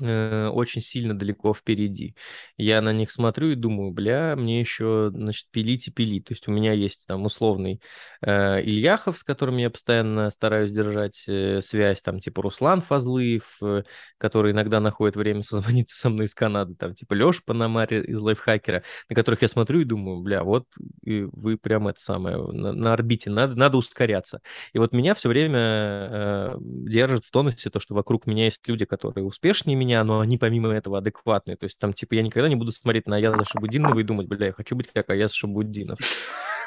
[0.00, 2.14] очень сильно далеко впереди.
[2.56, 6.26] Я на них смотрю и думаю, бля, мне еще, значит, пилить и пилить.
[6.26, 7.80] То есть у меня есть там условный
[8.20, 13.82] э, Ильяхов, с которым я постоянно стараюсь держать э, связь, там типа Руслан Фазлыев, э,
[14.18, 18.82] который иногда находит время созвониться со мной из Канады, там типа Леша Панамари из Лайфхакера,
[19.08, 20.66] на которых я смотрю и думаю, бля, вот
[21.02, 24.40] вы прям это самое, на, на орбите, надо, надо ускоряться.
[24.72, 28.84] И вот меня все время э, держит в тонусе то, что вокруг меня есть люди,
[28.84, 31.56] которые успешнее меня, но они помимо этого адекватные.
[31.56, 34.46] То есть там, типа, я никогда не буду смотреть на Аяза Шабудинова и думать, бля,
[34.46, 35.98] я хочу быть как Аяз Шабудинов.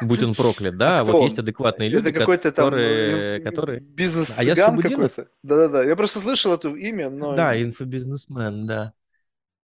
[0.02, 1.02] Будь он проклят, да?
[1.02, 1.12] Кто?
[1.12, 3.42] Вот есть адекватные люди, Это какой-то которые...
[3.42, 3.82] там которые...
[3.82, 5.28] бизнес-цыган какой-то?
[5.44, 7.36] Да-да-да, я просто слышал это имя, но...
[7.36, 8.94] Да, инфобизнесмен, да.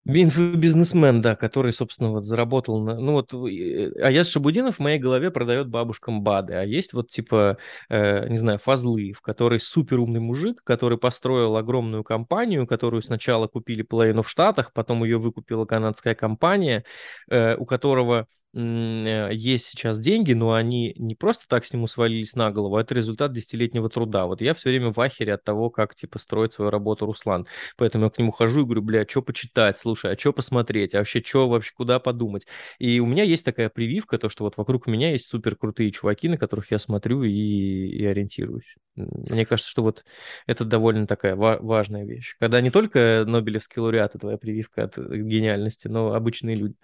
[0.04, 2.98] Инфобизнесмен, да, который, собственно, вот заработал на...
[2.98, 7.56] Ну вот, а я Шабудинов в моей голове продает бабушкам БАДы, а есть вот типа,
[7.88, 13.82] э, не знаю, Фазлыев, который супер умный мужик, который построил огромную компанию, которую сначала купили
[13.82, 16.84] половину в Штатах, потом ее выкупила канадская компания,
[17.30, 22.50] э, у которого есть сейчас деньги, но они не просто так с нему свалились на
[22.50, 24.26] голову, а это результат десятилетнего труда.
[24.26, 27.46] Вот я все время в ахере от того, как, типа, строит свою работу Руслан.
[27.76, 30.98] Поэтому я к нему хожу и говорю, бля, что почитать, слушай, а что посмотреть, а
[30.98, 32.46] вообще что вообще, куда подумать.
[32.78, 36.28] И у меня есть такая прививка, то, что вот вокруг меня есть супер крутые чуваки,
[36.28, 38.76] на которых я смотрю и, и ориентируюсь.
[38.94, 40.04] Мне кажется, что вот
[40.46, 42.36] это довольно такая ва- важная вещь.
[42.38, 46.74] Когда не только Нобелевский лауреат, твоя прививка от гениальности, но обычные люди.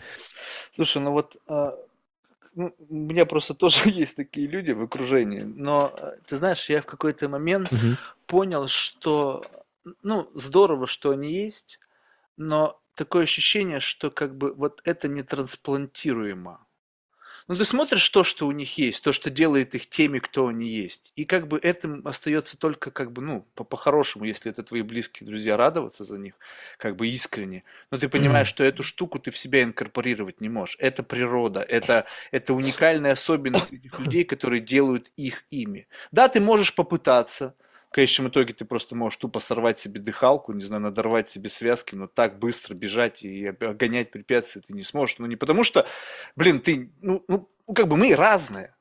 [0.74, 1.57] Слушай, ну вот а, ну,
[2.58, 6.86] у меня просто тоже есть такие люди в окружении, но э, ты знаешь, я в
[6.86, 7.96] какой-то момент угу.
[8.26, 9.44] понял, что,
[10.02, 11.78] ну, здорово, что они есть,
[12.36, 16.66] но такое ощущение, что как бы вот это не трансплантируемо.
[17.48, 20.68] Ну, ты смотришь то, что у них есть, то, что делает их теми, кто они
[20.68, 21.12] есть.
[21.16, 25.56] И как бы этим остается только как бы, ну, по-хорошему, если это твои близкие друзья,
[25.56, 26.34] радоваться за них,
[26.76, 27.64] как бы искренне.
[27.90, 30.76] Но ты понимаешь, что эту штуку ты в себя инкорпорировать не можешь.
[30.78, 35.88] Это природа, это, это уникальная особенность этих людей, которые делают их ими.
[36.12, 37.54] Да, ты можешь попытаться,
[37.90, 41.94] в конечном итоге ты просто можешь тупо сорвать себе дыхалку, не знаю, надорвать себе связки,
[41.94, 45.18] но так быстро бежать и обгонять препятствия ты не сможешь.
[45.18, 45.86] Ну, не потому что,
[46.36, 48.74] блин, ты, ну, ну, как бы мы разные.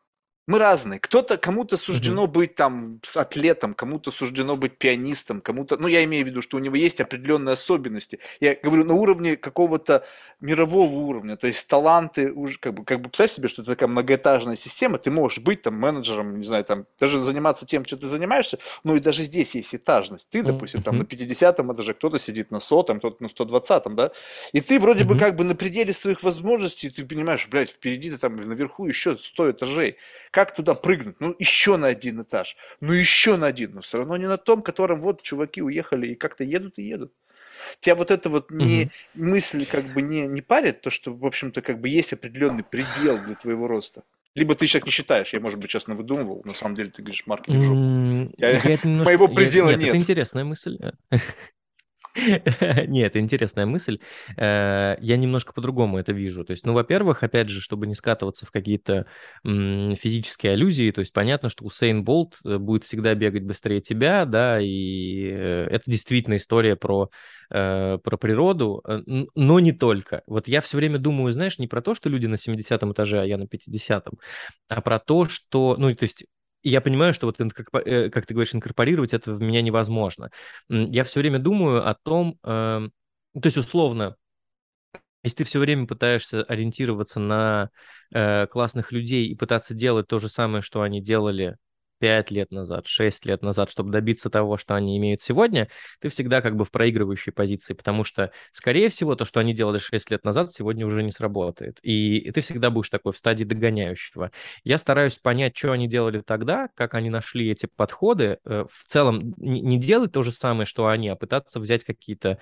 [0.48, 0.98] Мы разные.
[1.02, 2.32] Кто-то, кому-то суждено угу.
[2.32, 6.61] быть там атлетом, кому-то суждено быть пианистом, кому-то, ну, я имею в виду, что у
[6.61, 8.19] него есть определенные особенности.
[8.40, 10.06] Я говорю, на уровне какого-то
[10.40, 13.90] мирового уровня, то есть таланты уже, как бы, как бы представь себе, что это такая
[13.90, 18.07] многоэтажная система, ты можешь быть там менеджером, не знаю, там, даже заниматься тем, чем ты
[18.07, 20.30] занимаешься, но и даже здесь есть этажность.
[20.30, 24.11] Ты, допустим, там на 50 этаже, кто-то сидит на сотом, кто-то на 120, да,
[24.53, 28.18] и ты вроде бы как бы на пределе своих возможностей, ты понимаешь, блядь, впереди ты
[28.18, 29.98] там наверху еще 100 этажей
[30.38, 31.15] как туда прыгнуть?
[31.19, 34.61] Ну, еще на один этаж, ну, еще на один, но все равно не на том,
[34.61, 37.11] которым вот чуваки уехали и как-то едут и едут.
[37.80, 38.91] Тебя вот эта вот не, угу.
[39.15, 43.18] мысль как бы не, не парит, то, что, в общем-то, как бы есть определенный предел
[43.18, 44.03] для твоего роста?
[44.35, 47.26] Либо ты сейчас не считаешь, я, может быть, сейчас выдумывал, на самом деле ты говоришь,
[47.26, 49.85] маркетинг mm, я, я немножко, Моего предела я, нет.
[49.85, 49.89] нет.
[49.89, 50.77] Это интересная мысль.
[52.88, 53.99] Нет, интересная мысль.
[54.38, 56.44] Э, я немножко по-другому это вижу.
[56.44, 59.06] То есть, ну, во-первых, опять же, чтобы не скатываться в какие-то
[59.44, 64.60] физические аллюзии, то есть понятно, что Усейн Болт э, будет всегда бегать быстрее тебя, да,
[64.60, 67.10] и э, это действительно история про
[67.49, 70.22] про природу, но не только.
[70.27, 73.26] Вот я все время думаю, знаешь, не про то, что люди на 70 этаже, а
[73.26, 74.19] я на 50-м,
[74.68, 76.26] а про то, что, ну, то есть
[76.68, 80.31] и я понимаю, что вот, э, как ты говоришь, инкорпорировать это в меня невозможно.
[80.68, 82.91] Я все время думаю о том, эм,
[83.34, 84.18] то есть условно,
[85.23, 87.69] если ты все время пытаешься ориентироваться на
[88.11, 91.56] э, классных людей и пытаться делать то же самое, что они делали
[91.99, 95.69] 5 лет назад, 6 лет назад, чтобы добиться того, что они имеют сегодня,
[95.99, 99.78] ты всегда как бы в проигрывающей позиции, потому что, скорее всего, то, что они делали
[99.78, 101.80] 6 лет назад, сегодня уже не сработает.
[101.82, 104.32] И ты всегда будешь такой в стадии догоняющего.
[104.64, 108.40] Я стараюсь понять, что они делали тогда, как они нашли эти подходы.
[108.45, 112.40] Э, в целом не делать то же самое, что они, а пытаться взять какие-то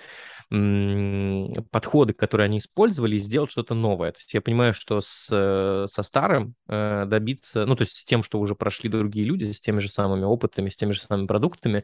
[1.72, 4.12] подходы, которые они использовали, и сделать что-то новое.
[4.12, 8.06] То есть я понимаю, что с, э, со старым э, добиться, ну, то есть с
[8.06, 11.28] тем, что уже прошли другие люди, с теми же самыми опытами, с теми же самыми
[11.28, 11.84] продуктами,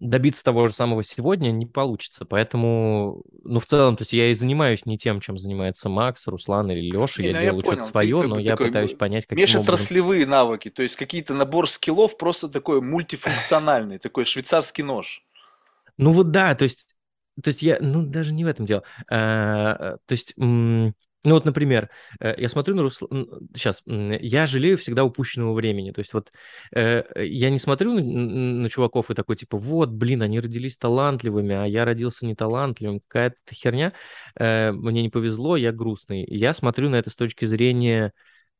[0.00, 2.24] добиться того же самого сегодня не получится.
[2.24, 6.70] Поэтому, ну, в целом, то есть я и занимаюсь не тем, чем занимается Макс, Руслан
[6.70, 7.22] или Леша.
[7.22, 10.30] Я, ну, делаю что-то свое, но я пытаюсь понять, каким образом...
[10.30, 15.22] навыки, то есть какие-то набор скиллов просто такой мультифункциональный, такой швейцарский нож.
[15.98, 16.86] Ну вот да, то есть
[17.42, 18.82] то есть я, ну, даже не в этом дело.
[19.08, 20.34] А, то есть,
[21.22, 25.98] ну вот, например, э, я смотрю на Руслана, сейчас, я жалею всегда упущенного времени, то
[25.98, 26.32] есть вот
[26.74, 31.66] э, я не смотрю на, чуваков и такой, типа, вот, блин, они родились талантливыми, а
[31.66, 33.92] я родился не талантливым, какая-то херня,
[34.36, 36.24] э, мне не повезло, я грустный.
[36.26, 38.12] Я смотрю на это с точки зрения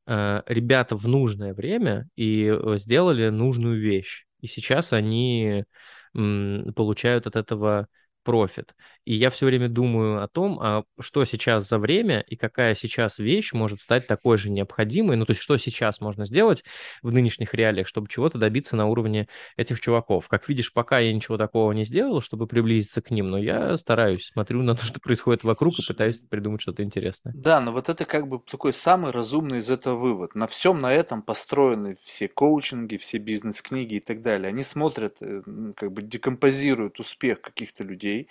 [0.06, 5.64] ребята в нужное время и сделали нужную вещь, и сейчас они
[6.12, 7.86] получают от этого
[8.30, 8.76] профит.
[9.04, 13.18] И я все время думаю о том, а что сейчас за время и какая сейчас
[13.18, 16.62] вещь может стать такой же необходимой, ну то есть что сейчас можно сделать
[17.02, 19.26] в нынешних реалиях, чтобы чего-то добиться на уровне
[19.56, 20.28] этих чуваков.
[20.28, 24.26] Как видишь, пока я ничего такого не сделал, чтобы приблизиться к ним, но я стараюсь,
[24.26, 27.34] смотрю на то, что происходит вокруг и пытаюсь придумать что-то интересное.
[27.36, 30.36] Да, но вот это как бы такой самый разумный из этого вывод.
[30.36, 34.50] На всем на этом построены все коучинги, все бизнес-книги и так далее.
[34.50, 35.42] Они смотрят, э,
[35.74, 38.28] как бы декомпозируют успех каких-то людей, людей,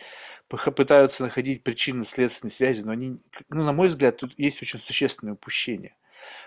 [0.76, 5.96] пытаются находить причинно-следственные связи, но они, ну, на мой взгляд, тут есть очень существенное упущение.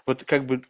[0.07, 0.63] Вот как бы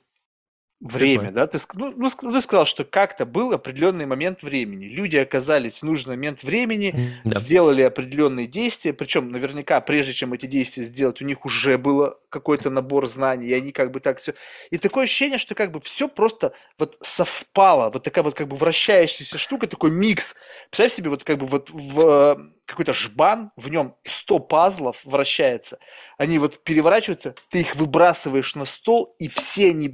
[0.83, 1.47] Время, да?
[1.47, 4.87] Ты, ну, ну, ты сказал, что как-то был определенный момент времени.
[4.87, 7.39] Люди оказались в нужный момент времени, да.
[7.39, 12.69] сделали определенные действия, причем наверняка, прежде чем эти действия сделать, у них уже было какой-то
[12.69, 14.35] набор знаний, и они как бы так все...
[14.71, 18.57] И такое ощущение, что как бы все просто вот совпало, вот такая вот как бы
[18.57, 20.35] вращающаяся штука, такой микс.
[20.71, 25.79] Представь себе, вот как бы вот в какой-то жбан, в нем 100 пазлов вращается,
[26.17, 29.89] они вот переворачиваются, ты их выбрасываешь на стол, и все они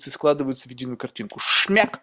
[0.00, 1.38] переворачиваются и складываются в единую картинку.
[1.40, 2.00] Шмяк!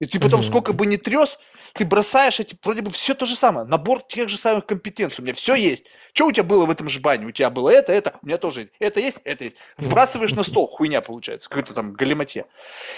[0.00, 0.48] И ты потом, mm-hmm.
[0.48, 1.38] сколько бы ни трес,
[1.74, 5.22] ты бросаешь эти, вроде бы все то же самое, набор тех же самых компетенций.
[5.22, 5.84] У меня все есть.
[6.14, 7.26] Что у тебя было в этом жбане?
[7.26, 9.56] У тебя было это, это, у меня тоже это есть, это есть.
[9.76, 12.46] Вбрасываешь на стол, хуйня получается, какой-то там галиматье.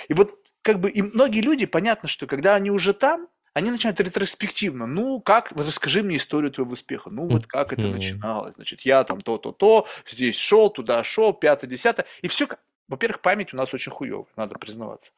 [0.08, 4.00] И вот как бы и многие люди, понятно, что когда они уже там, они начинают
[4.00, 4.86] ретроспективно.
[4.86, 7.10] Ну, как, расскажи мне историю твоего успеха.
[7.10, 8.54] Ну, вот как это начиналось.
[8.54, 12.06] Значит, я там то-то-то, здесь шел, туда шел, пятое, десятое.
[12.22, 12.48] И все,
[12.92, 15.12] во-первых, память у нас очень хуевая, надо признаваться.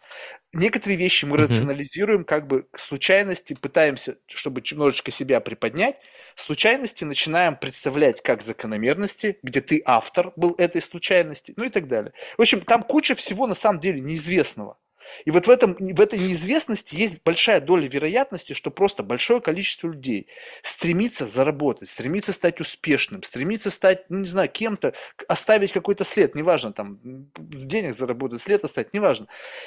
[0.53, 5.97] Некоторые вещи мы рационализируем, как бы случайности, пытаемся, чтобы немножечко себя приподнять,
[6.37, 12.13] случайности начинаем представлять как закономерности, где ты автор был этой случайности, ну и так далее.
[12.39, 14.79] В общем, там куча всего на самом деле неизвестного.
[15.25, 19.89] И вот в, этом, в этой неизвестности есть большая доля вероятности, что просто большое количество
[19.89, 20.29] людей
[20.63, 24.95] стремится заработать, стремится стать успешным, стремится стать, ну не знаю, кем-то,
[25.29, 29.27] оставить какой-то след, неважно, там, денег заработать, след оставить, неважно.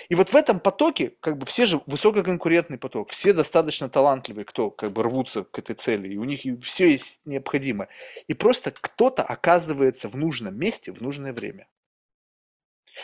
[0.10, 4.70] И вот в этом потоке, как бы все же высококонкурентный поток, все достаточно талантливые, кто
[4.72, 7.90] как бы рвутся к этой цели, и у них все есть необходимое.
[8.28, 11.68] И просто кто-то оказывается в нужном месте в нужное время.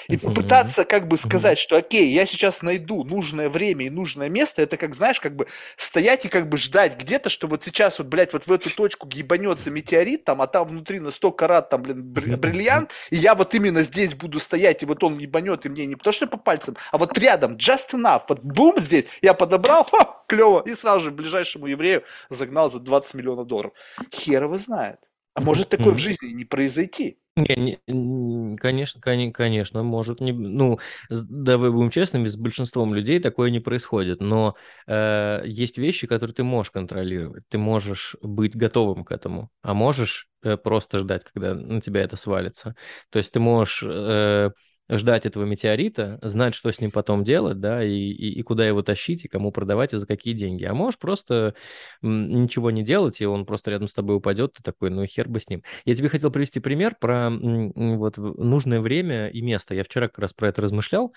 [0.08, 4.62] И попытаться как бы сказать, что окей, я сейчас найду нужное время и нужное место,
[4.62, 5.48] это как, знаешь, как бы
[5.78, 9.08] стоять и как бы ждать где-то, что вот сейчас вот, блядь, вот в эту точку
[9.12, 13.54] ебанется метеорит там, а там внутри на 100 карат там, блин, бриллиант, и я вот
[13.54, 16.76] именно здесь буду стоять, и вот он ебанет, и мне не то, что по пальцам,
[16.92, 21.12] а вот рядом, just enough, вот бум здесь, я подобрал, ха, клево, и сразу же
[21.12, 23.74] ближайшему еврею загнал за 20 миллионов долларов.
[24.12, 25.00] Хер его знает.
[25.36, 27.18] А может такое в жизни не произойти.
[27.36, 30.78] Не, не, конечно, конечно, может не, ну,
[31.10, 34.56] давай будем честными, с большинством людей такое не происходит, но
[34.86, 40.28] э, есть вещи, которые ты можешь контролировать, ты можешь быть готовым к этому, а можешь
[40.44, 42.76] э, просто ждать, когда на тебя это свалится.
[43.10, 44.52] То есть ты можешь э,
[44.90, 48.82] ждать этого метеорита, знать, что с ним потом делать, да, и, и, и куда его
[48.82, 50.66] тащить, и кому продавать, и за какие деньги.
[50.66, 51.56] А можешь просто
[52.02, 55.40] ничего не делать, и он просто рядом с тобой упадет, ты такой, ну хер бы
[55.40, 55.64] с ним.
[55.86, 59.74] Я тебе хотел привести пример про вот нужное время и место.
[59.74, 61.14] Я вчера как раз про это размышлял.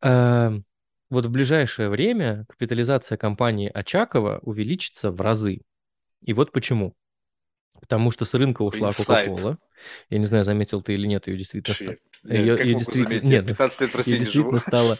[0.00, 0.52] А,
[1.10, 5.60] вот в ближайшее время капитализация компании Очакова увеличится в разы.
[6.22, 6.94] И вот почему.
[7.80, 9.58] Потому что с рынка ушла Coca-Cola.
[10.10, 11.96] Я не знаю, заметил ты или нет, ее действительно стало.
[12.24, 13.26] Ее, ее действительно...
[13.26, 14.98] Нет, 15 лет в России действительно стало...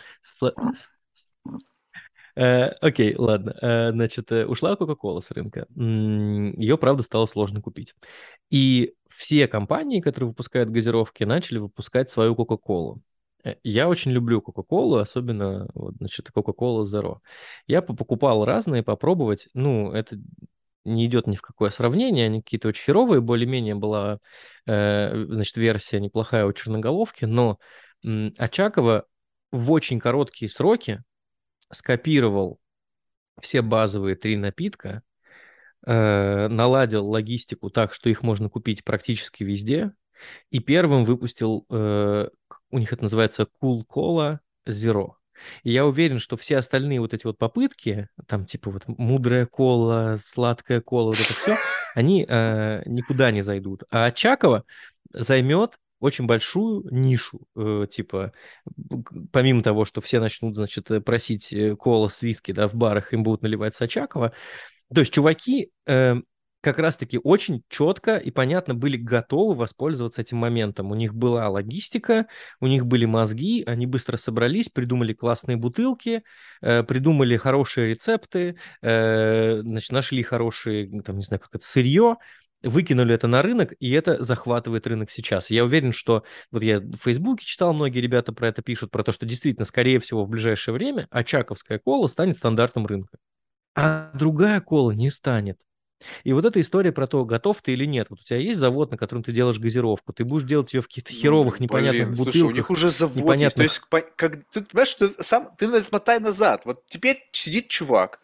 [2.37, 3.57] Э, окей, ладно.
[3.63, 5.67] Э, значит, э, ушла Coca-Cola с рынка.
[5.75, 7.95] Ее, правда, стало сложно купить.
[8.51, 12.99] И все компании, которые выпускают газировки, начали выпускать свою Coca-Cola.
[13.63, 17.19] Я очень люблю Coca-Cola, особенно, вот, значит, Coca-Cola Zero.
[17.67, 19.49] Я покупал разные, попробовать.
[19.55, 20.19] Ну, это
[20.87, 24.19] не идет ни в какое сравнение, они какие-то очень херовые, более-менее была,
[24.67, 27.59] э, значит, версия неплохая у черноголовки, но
[28.39, 29.07] Очакова
[29.51, 31.03] в очень короткие сроки
[31.73, 32.61] скопировал
[33.41, 35.03] все базовые три напитка,
[35.87, 39.93] э, наладил логистику так, что их можно купить практически везде,
[40.51, 42.29] и первым выпустил, э,
[42.71, 45.16] у них это называется Cool Cola Zero.
[45.63, 50.19] И я уверен, что все остальные вот эти вот попытки, там типа вот мудрая кола,
[50.23, 51.57] сладкая кола, вот это все,
[51.95, 53.85] они э, никуда не зайдут.
[53.91, 54.65] А Чакова
[55.13, 58.33] займет очень большую нишу, э, типа,
[59.33, 63.23] помимо того, что все начнут, значит, просить э, кола с виски, да, в барах, им
[63.23, 64.33] будут наливать Сачакова,
[64.93, 66.17] то есть чуваки э,
[66.67, 70.91] как раз-таки очень четко и понятно были готовы воспользоваться этим моментом.
[70.91, 72.27] У них была логистика,
[72.59, 76.25] у них были мозги, они быстро собрались, придумали классные бутылки,
[76.63, 82.17] э, придумали хорошие рецепты, э, значит, нашли хорошие, там, не знаю, как это, сырье,
[82.65, 85.49] выкинули это на рынок, и это захватывает рынок сейчас.
[85.49, 89.13] Я уверен, что вот я в Фейсбуке читал, многие ребята про это пишут, про то,
[89.13, 93.19] что действительно, скорее всего, в ближайшее время очаковская кола станет стандартом рынка.
[93.77, 95.59] А другая кола не станет.
[96.25, 98.09] И вот эта история про то, готов ты или нет.
[98.11, 100.89] Вот у тебя есть завод, на котором ты делаешь газировку, ты будешь делать ее в
[100.89, 102.33] каких-то ну, херовых, непонятных блин, бутылках.
[102.33, 103.65] Слушай, у них уже завод непонятных...
[103.65, 103.89] есть.
[103.89, 106.63] То есть, как, ты понимаешь, ты сам, ты отмотай назад.
[106.65, 108.21] Вот теперь сидит чувак,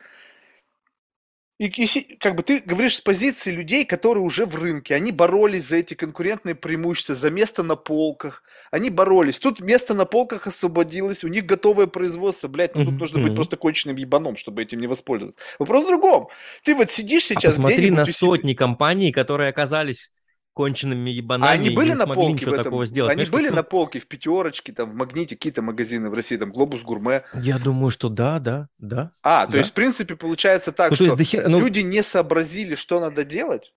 [1.67, 5.69] и, и как бы ты говоришь с позиции людей, которые уже в рынке, они боролись
[5.69, 9.39] за эти конкурентные преимущества, за место на полках, они боролись.
[9.39, 13.57] Тут место на полках освободилось, у них готовое производство, блядь, ну тут нужно быть просто
[13.57, 15.39] конченным ебаном, чтобы этим не воспользоваться.
[15.59, 16.29] Вопрос в другом.
[16.65, 20.11] Ты вот сидишь а сейчас а посмотри на сотни компаний, которые оказались
[20.55, 21.51] конченными ебанами.
[21.51, 22.85] А они были на полке в этом?
[22.87, 23.13] Сделать.
[23.13, 26.53] Они Знаешь, были на полке в пятерочке, там в магните какие-то магазины в России, там
[26.53, 27.25] Глобус Гурме.
[27.35, 29.13] Я думаю, что да, да, да.
[29.23, 29.59] А, то да.
[29.59, 31.49] есть в принципе получается так, ну, что дохер...
[31.49, 31.61] ну...
[31.61, 33.73] люди не сообразили, что надо делать.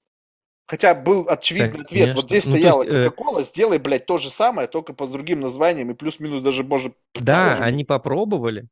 [0.67, 1.97] Хотя был очевидный Конечно.
[1.97, 2.15] ответ.
[2.15, 5.91] Вот здесь ну, стояла э, Кока-Кола, сделай, блядь, то же самое, только под другим названием,
[5.91, 6.95] и плюс-минус даже, может...
[7.13, 8.67] Да, они попробовали,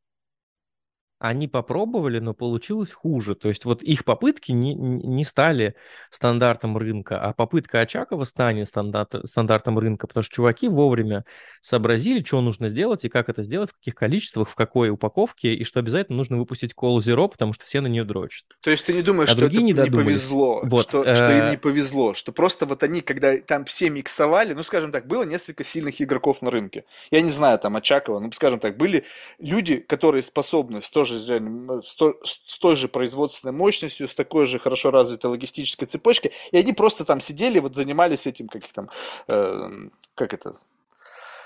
[1.23, 3.33] они попробовали, но получилось хуже.
[3.35, 5.73] То есть вот их попытки не, не стали
[6.11, 11.23] стандартом рынка, а попытка Очакова станет стандарт, стандартом рынка, потому что чуваки вовремя
[11.61, 15.63] сообразили, что нужно сделать и как это сделать, в каких количествах, в какой упаковке, и
[15.63, 18.43] что обязательно нужно выпустить колу Zero, потому что все на нее дрочат.
[18.59, 21.15] То есть ты не думаешь, а что это не, не повезло, вот, что, э...
[21.15, 25.07] что им не повезло, что просто вот они, когда там все миксовали, ну, скажем так,
[25.07, 26.83] было несколько сильных игроков на рынке.
[27.11, 29.05] Я не знаю, там, Очакова, ну, скажем так, были
[29.39, 34.60] люди, которые способны тоже же с, той, с той же производственной мощностью, с такой же
[34.60, 38.90] хорошо развитой логистической цепочкой, и они просто там сидели, вот занимались этим, как их там,
[39.27, 39.69] э,
[40.15, 40.57] как это,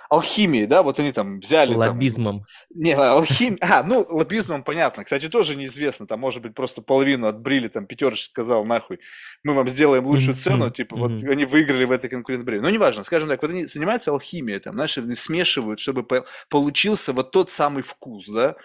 [0.10, 2.40] алхимией, да, вот они там взяли Лоббизмом.
[2.40, 3.58] Там, не, алхим...
[3.62, 5.04] А, ну, лоббизмом понятно.
[5.04, 6.08] Кстати, тоже неизвестно.
[6.08, 9.00] Там, может быть, просто половину отбрили, там, пятерочек сказал, нахуй,
[9.44, 12.60] мы вам сделаем лучшую цену, типа, вот они выиграли в этой конкурентной.
[12.60, 16.06] Ну, неважно, скажем так, вот они занимаются алхимией, там, знаешь, смешивают, чтобы
[16.50, 18.56] получился вот тот самый вкус, да,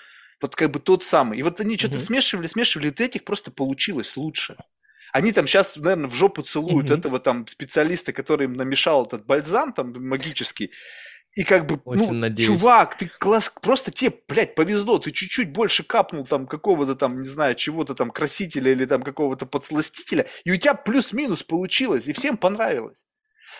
[0.42, 1.38] вот как бы тот самый.
[1.38, 4.56] И вот они что-то смешивали, смешивали, и этих просто получилось лучше.
[5.12, 6.98] Они там сейчас, наверное, в жопу целуют mm-hmm.
[6.98, 10.72] этого там специалиста, который им намешал этот бальзам там магический.
[11.34, 12.46] И как бы, Очень ну, надеюсь.
[12.46, 17.28] чувак, ты класс, просто тебе, блядь, повезло, ты чуть-чуть больше капнул там какого-то там, не
[17.28, 22.36] знаю, чего-то там красителя или там какого-то подсластителя, и у тебя плюс-минус получилось, и всем
[22.36, 23.06] понравилось.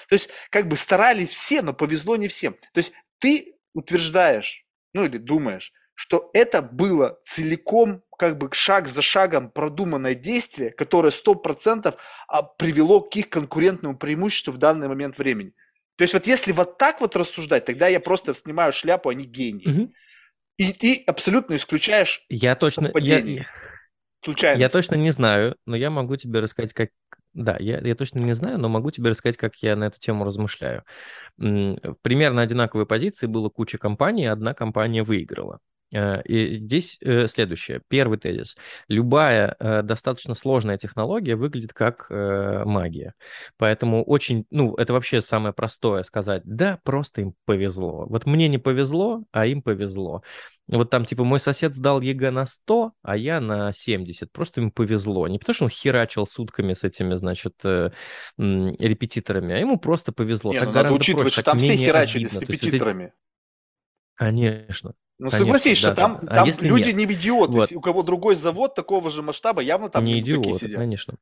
[0.09, 2.55] То есть, как бы старались все, но повезло не всем.
[2.75, 5.73] То есть, ты утверждаешь, ну или думаешь,
[6.03, 11.95] что это было целиком, как бы шаг за шагом продуманное действие, которое сто процентов
[12.27, 15.53] а, привело к их конкурентному преимуществу в данный момент времени.
[15.95, 19.69] То есть вот если вот так вот рассуждать, тогда я просто снимаю шляпу, они гении.
[19.69, 19.93] Угу.
[20.57, 23.47] И ты абсолютно исключаешь я точно, совпадение.
[24.27, 26.89] Я, я точно не знаю, но я могу тебе рассказать, как...
[27.33, 30.25] Да, я, я точно не знаю, но могу тебе рассказать, как я на эту тему
[30.25, 30.83] размышляю.
[31.37, 35.61] Примерно одинаковые позиции было куча компаний, одна компания выиграла.
[35.93, 37.83] Э, и здесь э, следующее.
[37.89, 38.57] Первый тезис.
[38.89, 43.15] Любая э, достаточно сложная технология выглядит как магия.
[43.57, 46.43] Поэтому очень, ну, это вообще самое простое сказать.
[46.45, 48.07] Да, просто им повезло.
[48.07, 50.23] Вот мне не повезло, а им повезло.
[50.69, 54.31] Вот там, типа, мой сосед сдал ЕГЭ на 100, а я на 70.
[54.33, 55.29] Просто ему повезло.
[55.29, 57.55] Не потому, что он херачил сутками с этими, значит,
[58.39, 60.53] репетиторами, а ему просто повезло.
[60.53, 62.41] Не, так ну, надо учитывать, проще, что там все херачили обидно.
[62.41, 63.13] с репетиторами.
[64.15, 64.95] Конечно.
[65.23, 66.35] Ну, Конечно, согласись, да, что там, да.
[66.35, 66.97] там а люди нет?
[66.97, 67.53] не идиоты.
[67.53, 67.73] Вот.
[67.73, 70.81] У кого другой завод такого же масштаба, явно там не идиоты, сидят.
[70.81, 71.15] конечно.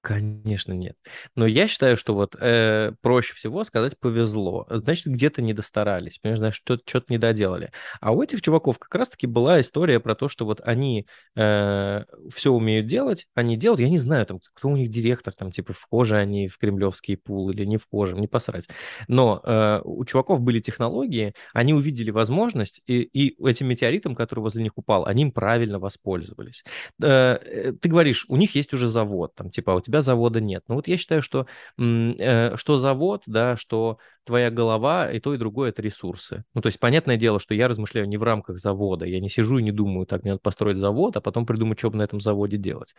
[0.00, 0.96] Конечно, нет.
[1.34, 4.64] Но я считаю, что вот э, проще всего сказать повезло.
[4.70, 7.72] Значит, где-то не достарались, понимаешь, значит, что-то, что-то не доделали.
[8.00, 12.52] А у этих чуваков как раз-таки была история про то, что вот они э, все
[12.52, 16.16] умеют делать, они делают, я не знаю, там, кто у них директор, там, типа, вхожи
[16.16, 18.68] они в кремлевский пул или не вхожи, не посрать.
[19.08, 24.62] Но э, у чуваков были технологии, они увидели возможность, и, и этим метеоритом, который возле
[24.62, 26.62] них упал, они им правильно воспользовались.
[27.02, 30.64] Э, э ты говоришь, у них есть уже завод, там, типа, тебя завода нет.
[30.68, 31.46] Ну вот я считаю, что,
[31.78, 36.44] э, что завод, да, что твоя голова, и то, и другое– это ресурсы.
[36.52, 39.06] Ну, то есть, понятное дело, что я размышляю не в рамках завода.
[39.06, 41.90] Я не сижу и не думаю, так, мне надо построить завод, а потом придумать, что
[41.90, 42.94] бы на этом заводе делать.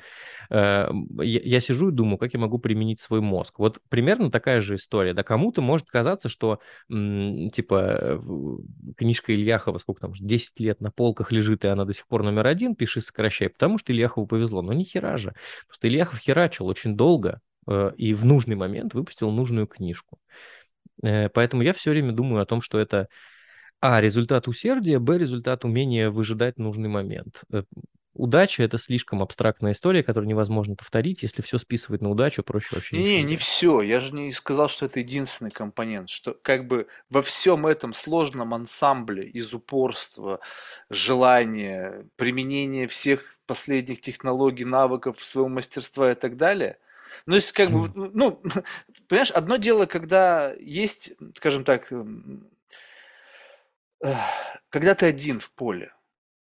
[0.49, 0.89] Э,
[1.21, 3.59] я, сижу и думаю, как я могу применить свой мозг.
[3.59, 5.13] Вот примерно такая же история.
[5.13, 8.23] Да кому-то может казаться, что, типа,
[8.97, 12.47] книжка Ильяхова, сколько там, 10 лет на полках лежит, и она до сих пор номер
[12.47, 14.63] один, пиши, сокращай, потому что Ильяхову повезло.
[14.63, 15.35] Но ни хера же.
[15.67, 20.19] Просто Ильяхов херачил очень долго, э, и в нужный момент выпустил нужную книжку.
[21.03, 23.07] Э, поэтому я все время думаю о том, что это
[23.81, 24.01] а.
[24.01, 25.17] результат усердия, б.
[25.17, 27.43] результат умения выжидать нужный момент.
[28.13, 31.23] Удача это слишком абстрактная история, которую невозможно повторить.
[31.23, 33.03] Если все списывать на удачу, проще вообще не.
[33.03, 33.81] Не, не все.
[33.81, 36.09] Я же не сказал, что это единственный компонент.
[36.09, 40.39] Что как бы во всем этом сложном ансамбле из упорства,
[40.89, 46.77] желания, применения всех последних технологий, навыков, своего мастерства и так далее–
[47.25, 48.41] ну, есть, как бы, ну,
[49.07, 51.91] понимаешь, одно дело, когда есть, скажем так,
[54.69, 55.93] когда ты один в поле.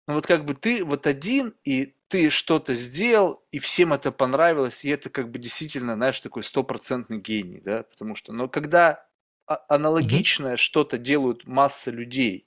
[0.08, 4.82] Ну, вот как бы ты вот один, и ты что-то сделал, и всем это понравилось,
[4.82, 9.04] и это как бы действительно, знаешь, такой стопроцентный гений, да, потому что, но когда
[9.44, 10.56] аналогичное mm-hmm.
[10.56, 12.46] что-то делают масса людей,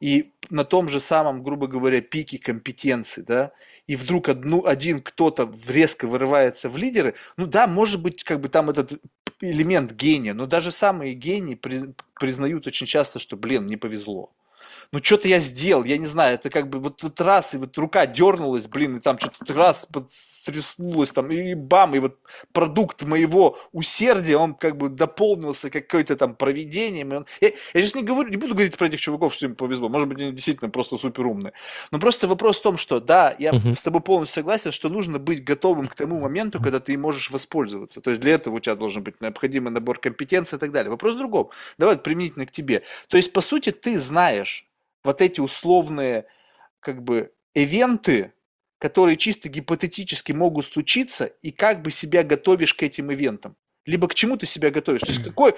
[0.00, 3.52] и на том же самом, грубо говоря, пике компетенции, да,
[3.86, 8.48] и вдруг одну, один кто-то резко вырывается в лидеры, ну да, может быть, как бы
[8.48, 9.00] там этот
[9.40, 14.32] элемент гения, но даже самые гении при, признают очень часто, что, блин, не повезло
[14.92, 17.76] ну что-то я сделал, я не знаю, это как бы вот, вот раз, и вот
[17.78, 22.18] рука дернулась, блин, и там что-то раз стряснулось, там, и бам, и вот
[22.52, 27.12] продукт моего усердия, он как бы дополнился какой-то там проведением.
[27.12, 27.26] Он...
[27.40, 30.08] Я, я сейчас не, говорю, не буду говорить про этих чуваков, что им повезло, может
[30.08, 31.52] быть, они действительно просто супер умные.
[31.92, 33.76] Но просто вопрос в том, что да, я uh-huh.
[33.76, 38.00] с тобой полностью согласен, что нужно быть готовым к тому моменту, когда ты можешь воспользоваться.
[38.00, 40.90] То есть для этого у тебя должен быть необходимый набор компетенций и так далее.
[40.90, 41.50] Вопрос в другом.
[41.78, 42.82] Давай применительно к тебе.
[43.08, 44.66] То есть, по сути, ты знаешь,
[45.04, 46.26] вот эти условные
[46.80, 48.32] как бы ивенты,
[48.78, 53.56] которые чисто гипотетически могут случиться, и как бы себя готовишь к этим ивентам.
[53.86, 55.00] либо к чему ты себя готовишь.
[55.00, 55.54] То есть какой,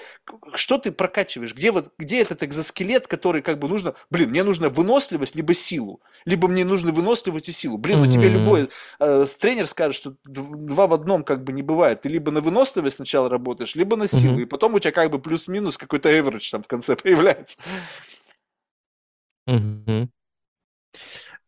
[0.55, 4.69] что ты прокачиваешь, где, вот, где этот экзоскелет, который как бы нужно, блин, мне нужна
[4.70, 7.78] выносливость, либо силу, либо мне нужно выносливость и силу.
[7.78, 8.70] Блин, у тебя любой
[9.01, 12.02] э, тренер скажет, что два в одном как бы не бывает.
[12.02, 15.19] Ты либо на выносливость сначала работаешь, либо на силу, и потом у тебя как бы
[15.19, 17.59] плюс-минус какой-то average там в конце появляется.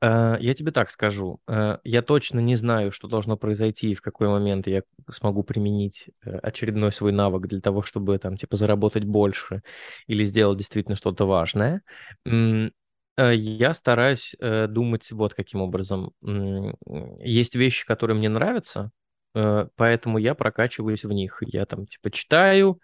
[0.05, 1.41] Э, я тебе так скажу.
[1.49, 6.11] Э, я точно не знаю, что должно произойти и в какой момент я смогу применить
[6.25, 9.63] э, очередной свой навык для того, чтобы там типа заработать больше
[10.07, 11.83] или сделать действительно что-то важное.
[13.17, 16.11] Я стараюсь думать вот каким образом.
[17.21, 18.91] Есть вещи, которые мне нравятся,
[19.33, 21.41] поэтому я прокачиваюсь в них.
[21.47, 22.81] Я там типа читаю,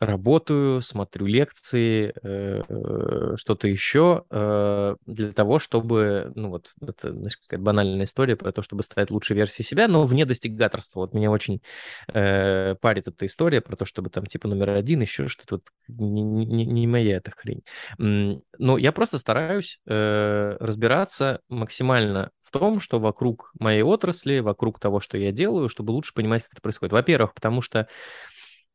[0.00, 7.36] работаю, смотрю лекции, э, э, что-то еще э, для того, чтобы, ну вот, это, знаешь,
[7.36, 11.00] какая банальная история про то, чтобы стать лучшей версией себя, но вне достигаторства.
[11.00, 11.60] Вот меня очень
[12.06, 16.66] парит эта история про то, чтобы там типа номер один, еще что-то вот не, не,
[16.66, 17.62] не моя эта хрень.
[17.98, 25.18] Но я просто стараюсь разбираться максимально в том, что вокруг моей отрасли, вокруг того, что
[25.18, 26.92] я делаю, чтобы лучше понимать, как это происходит.
[26.92, 27.88] Во-первых, потому что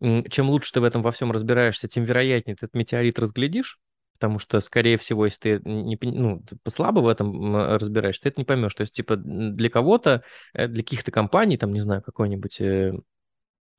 [0.02, 3.80] чем лучше ты в этом во всем разбираешься, тем вероятнее ты этот метеорит разглядишь,
[4.14, 8.46] потому что, скорее всего, если ты не, ну, слабо в этом разбираешься, ты это не
[8.46, 8.74] поймешь.
[8.74, 10.24] То есть, типа, для кого-то,
[10.54, 12.94] э, для каких-то компаний, там, не знаю, какой-нибудь э,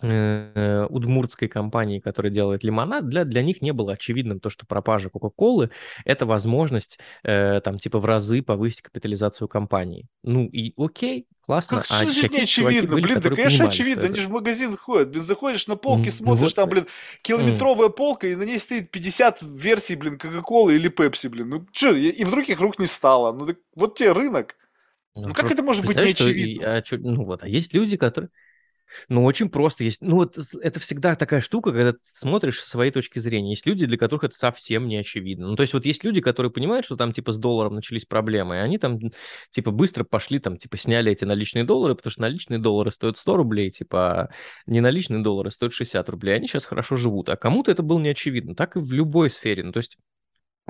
[0.03, 5.71] удмуртской компании, которая делает лимонад, для, для них не было очевидным то, что пропажа Кока-Колы–
[6.05, 10.07] это возможность э, там типа в разы повысить капитализацию компании.
[10.23, 11.79] Ну и окей, классно.
[11.79, 12.95] Как а же не очевидно?
[12.95, 15.11] Были, блин, да конечно очевидно, они же в магазин ходят.
[15.11, 16.55] Блин, заходишь на полки, mm, смотришь, вот.
[16.55, 16.87] там, блин,
[17.23, 17.93] километровая mm.
[17.93, 21.49] полка, и на ней стоит 50 версий, блин, Кока-Колы или Пепси, блин.
[21.49, 23.33] Ну что, и в других рук не стало.
[23.33, 24.57] Ну так вот тебе рынок.
[25.15, 26.79] Ну, ну как это может быть не очевидно?
[26.79, 28.31] а, ну вот, а есть люди, которые...
[29.09, 29.85] Ну, очень просто.
[29.85, 33.51] Есть, ну, вот это всегда такая штука, когда ты смотришь с своей точки зрения.
[33.51, 35.49] Есть люди, для которых это совсем не очевидно.
[35.49, 38.57] Ну, то есть вот есть люди, которые понимают, что там типа с долларом начались проблемы,
[38.57, 38.99] и они там
[39.51, 43.37] типа быстро пошли, там типа сняли эти наличные доллары, потому что наличные доллары стоят 100
[43.37, 44.29] рублей, типа а
[44.67, 46.37] неналичные доллары стоят 60 рублей.
[46.37, 47.29] Они сейчас хорошо живут.
[47.29, 48.55] А кому-то это было не очевидно.
[48.55, 49.63] Так и в любой сфере.
[49.63, 49.99] Ну, то есть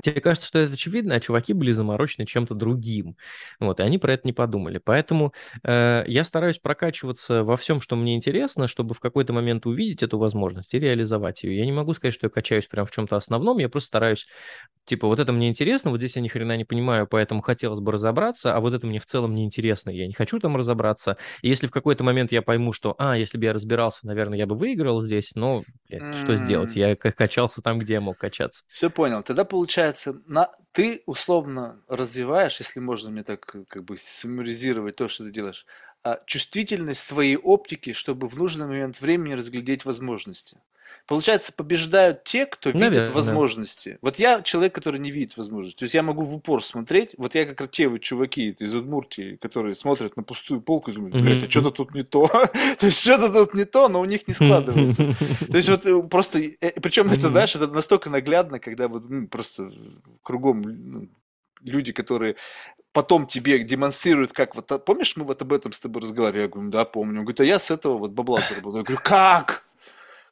[0.03, 3.15] Тебе кажется, что это очевидно, а чуваки были заморочены чем-то другим.
[3.59, 4.79] Вот, и они про это не подумали.
[4.83, 10.01] Поэтому э, я стараюсь прокачиваться во всем, что мне интересно, чтобы в какой-то момент увидеть
[10.01, 11.57] эту возможность и реализовать ее.
[11.57, 14.27] Я не могу сказать, что я качаюсь прям в чем-то основном, я просто стараюсь,
[14.85, 17.91] типа, вот это мне интересно, вот здесь я ни хрена не понимаю, поэтому хотелось бы
[17.91, 21.17] разобраться, а вот это мне в целом не интересно, я не хочу там разобраться.
[21.43, 24.47] И если в какой-то момент я пойму, что, а, если бы я разбирался, наверное, я
[24.47, 26.23] бы выиграл здесь, но блядь, mm-hmm.
[26.23, 26.75] что сделать?
[26.75, 28.63] Я качался там, где я мог качаться.
[28.69, 29.21] Все понял.
[29.21, 35.07] Тогда получается получается, на, ты условно развиваешь, если можно мне так как бы суммаризировать то,
[35.07, 35.65] что ты делаешь,
[36.25, 40.57] чувствительность своей оптики, чтобы в нужный момент времени разглядеть возможности.
[41.07, 43.11] Получается, побеждают те, кто видит Наверное.
[43.11, 43.97] возможности.
[44.01, 45.79] Вот я человек, который не видит возможности.
[45.79, 47.15] То есть я могу в упор смотреть.
[47.17, 51.21] Вот я как те вот чуваки из Удмуртии, которые смотрят на пустую полку и думают,
[51.21, 52.27] блядь, а что-то тут не то.
[52.79, 55.13] то есть что-то тут не то, но у них не складывается.
[55.51, 56.39] то есть вот э, просто...
[56.39, 59.71] Э, Причем это, знаешь, это настолько наглядно, когда вот ну, просто
[60.23, 61.09] кругом ну,
[61.63, 62.35] люди, которые
[62.93, 64.85] потом тебе демонстрируют, как вот...
[64.85, 66.43] Помнишь, мы вот об этом с тобой разговаривали?
[66.43, 67.19] Я говорю, да, помню.
[67.19, 68.77] Он говорит, а я с этого вот бабла заработал.
[68.77, 69.65] Я говорю, как?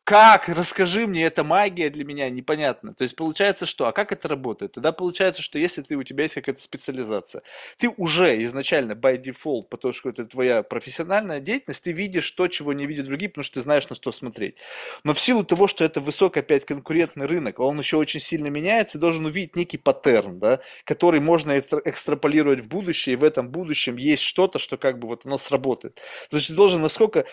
[0.10, 0.50] Как?
[0.50, 2.96] Расскажи мне, это магия для меня непонятно.
[2.96, 3.86] То есть получается что?
[3.86, 4.72] А как это работает?
[4.72, 7.44] Тогда получается, что если ты, у тебя есть какая-то специализация,
[7.78, 12.74] ты уже изначально by default, потому что это твоя профессиональная деятельность, ты видишь то, чего
[12.74, 14.58] не видят другие, потому что ты знаешь, на что смотреть.
[15.04, 18.94] Но в силу того, что это высокий опять конкурентный рынок, он еще очень сильно меняется,
[18.94, 23.96] ты должен увидеть некий паттерн, да, который можно экстраполировать в будущее, и в этом будущем
[23.98, 26.02] есть что-то, что как бы вот оно сработает.
[26.32, 27.26] То есть ты должен насколько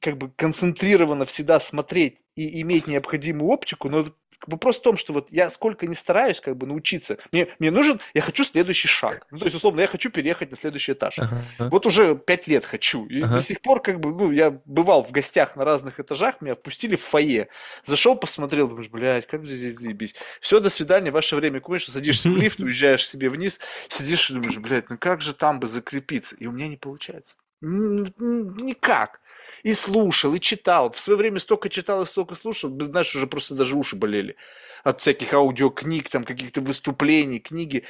[0.00, 4.04] как бы концентрированно всегда смотреть и иметь необходимую оптику, но
[4.46, 8.00] вопрос в том, что вот я сколько не стараюсь как бы научиться, мне, мне нужен,
[8.14, 9.26] я хочу следующий шаг.
[9.30, 11.18] Ну, то есть, условно, я хочу переехать на следующий этаж.
[11.18, 11.70] Uh-huh.
[11.70, 13.06] Вот уже пять лет хочу.
[13.06, 13.34] И uh-huh.
[13.34, 16.96] до сих пор как бы, ну, я бывал в гостях на разных этажах, меня впустили
[16.96, 17.48] в фойе.
[17.84, 20.14] Зашел, посмотрел, думаешь, блядь, как же здесь заебись.
[20.40, 23.58] Все, до свидания, ваше время кончилось, садишься в лифт, уезжаешь себе вниз,
[23.88, 26.36] сидишь и думаешь, блядь, ну как же там бы закрепиться?
[26.36, 27.36] И у меня не получается.
[27.60, 29.20] Никак.
[29.62, 30.90] И слушал, и читал.
[30.90, 34.36] В свое время столько читал и столько слушал, знаешь, уже просто даже уши болели
[34.84, 37.84] от всяких аудиокниг, там каких-то выступлений, книги.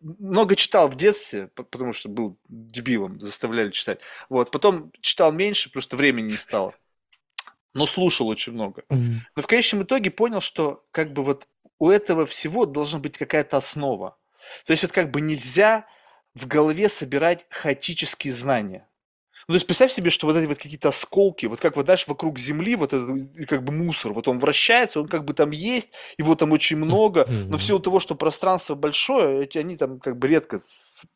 [0.00, 4.00] Много читал в детстве, потому что был дебилом, заставляли читать.
[4.28, 4.50] Вот.
[4.50, 6.74] Потом читал меньше, просто времени не стало.
[7.72, 8.84] Но слушал очень много.
[8.90, 13.56] Но в конечном итоге понял, что как бы вот у этого всего должна быть какая-то
[13.56, 14.18] основа.
[14.66, 15.86] То есть вот как бы нельзя
[16.34, 18.86] в голове собирать хаотические знания.
[19.48, 22.06] Ну, то есть представь себе, что вот эти вот какие-то осколки, вот как вот, знаешь,
[22.06, 25.92] вокруг Земли, вот этот как бы мусор, вот он вращается, он как бы там есть,
[26.18, 30.18] его там очень много, но в силу того, что пространство большое, эти они там как
[30.18, 30.60] бы редко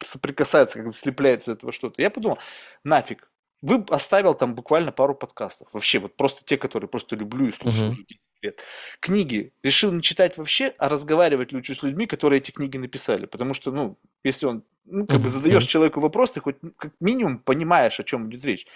[0.05, 2.03] соприкасаются, как бы слепляется этого что-то.
[2.03, 2.39] Я подумал,
[2.85, 3.31] нафиг,
[3.63, 5.73] вы оставил там буквально пару подкастов.
[5.73, 8.63] Вообще, вот просто те, которые просто люблю и слушаю уже 10 лет.
[9.01, 13.27] Книги решил не читать вообще, а разговаривать лучше с людьми, которые эти книги написали.
[13.27, 16.93] Потому что, ну, если он, ну, как бы задаешь человеку вопрос, ты хоть ну, как
[17.01, 18.67] минимум понимаешь, о чем идет речь.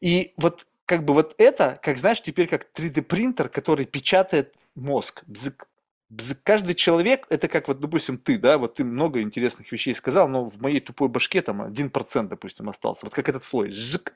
[0.00, 5.22] И вот как бы вот это, как знаешь, теперь как 3D принтер, который печатает мозг.
[5.26, 5.68] Бзык,
[6.42, 10.44] каждый человек, это как вот, допустим, ты, да, вот ты много интересных вещей сказал, но
[10.44, 13.06] в моей тупой башке там 1%, допустим, остался.
[13.06, 13.70] Вот как этот слой.
[13.70, 14.12] Зык.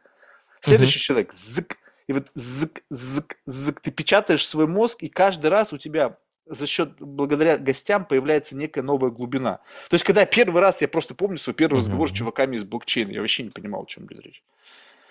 [0.60, 1.02] Следующий uh-huh.
[1.02, 1.32] человек.
[1.32, 1.78] Зык.
[2.08, 3.80] И вот зык, зык, зык.
[3.80, 8.82] Ты печатаешь свой мозг, и каждый раз у тебя за счет, благодаря гостям появляется некая
[8.82, 9.58] новая глубина.
[9.90, 11.78] То есть, когда первый раз, я просто помню свой первый uh-huh.
[11.78, 14.42] разговор с чуваками из блокчейна, я вообще не понимал, о чем идет речь.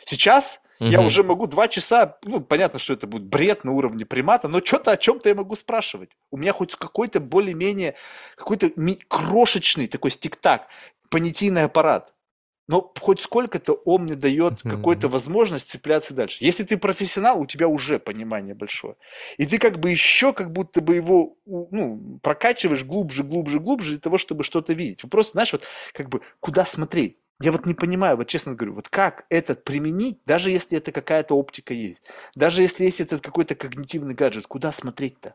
[0.05, 0.89] Сейчас угу.
[0.89, 4.63] я уже могу два часа, ну, понятно, что это будет бред на уровне примата, но
[4.63, 6.11] что-то о чем-то я могу спрашивать.
[6.31, 7.95] У меня хоть какой-то более-менее,
[8.35, 8.69] какой-то
[9.07, 10.67] крошечный такой стик-так,
[11.09, 12.13] понятийный аппарат.
[12.67, 16.43] Но хоть сколько-то он мне дает mm какую-то возможность цепляться дальше.
[16.43, 18.95] Если ты профессионал, у тебя уже понимание большое.
[19.37, 23.99] И ты как бы еще как будто бы его ну, прокачиваешь глубже, глубже, глубже для
[23.99, 25.03] того, чтобы что-то видеть.
[25.03, 25.63] Вы просто, знаешь, вот
[25.93, 27.19] как бы куда смотреть.
[27.41, 31.35] Я вот не понимаю, вот честно говорю, вот как этот применить, даже если это какая-то
[31.35, 35.33] оптика есть, даже если есть этот какой-то когнитивный гаджет, куда смотреть-то?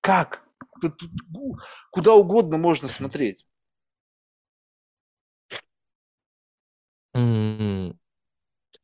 [0.00, 0.44] Как?
[1.90, 3.44] Куда угодно можно смотреть.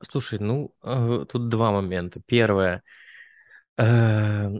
[0.02, 2.20] Слушай, ну, э, тут два момента.
[2.26, 2.82] Первое.
[3.78, 4.50] Э,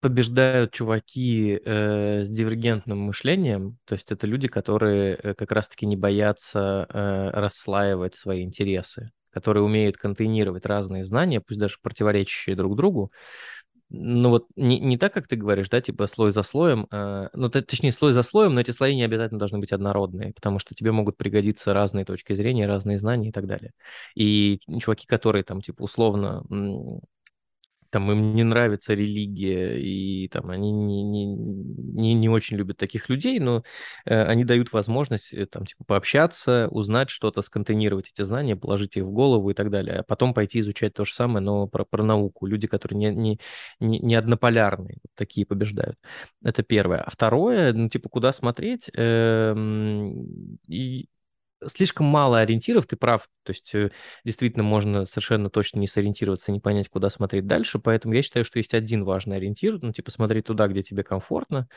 [0.00, 5.96] побеждают чуваки э, с дивергентным мышлением, то есть это люди, которые э, как раз-таки не
[5.96, 13.12] боятся э, расслаивать свои интересы, которые умеют контейнировать разные знания, пусть даже противоречащие друг другу,
[13.90, 17.50] ну вот не, не так, как ты говоришь, да, типа слой за слоем, э, ну
[17.50, 20.92] точнее слой за слоем, но эти слои не обязательно должны быть однородные, потому что тебе
[20.92, 23.72] могут пригодиться разные точки зрения, разные знания и так далее.
[24.14, 26.44] И чуваки, которые там типа условно
[27.90, 33.08] там им не нравится религия, и там они не, не, не, не очень любят таких
[33.08, 33.62] людей, но
[34.04, 39.04] э, они дают возможность э, там типа пообщаться, узнать что-то, сконтейнировать эти знания, положить их
[39.04, 42.02] в голову и так далее, а потом пойти изучать то же самое, но про, про
[42.02, 42.46] науку.
[42.46, 43.40] Люди, которые не, не,
[43.80, 45.98] не, не однополярные, такие побеждают.
[46.42, 47.00] Это первое.
[47.02, 48.90] А второе, ну типа куда смотреть?
[48.96, 49.54] Э,
[50.68, 51.08] и
[51.66, 53.28] слишком мало ориентиров, ты прав.
[53.44, 53.90] То есть э,
[54.24, 57.78] действительно можно совершенно точно не сориентироваться, не понять, куда смотреть дальше.
[57.78, 59.78] Поэтому я считаю, что есть один важный ориентир.
[59.80, 61.68] Ну, типа смотреть туда, где тебе комфортно,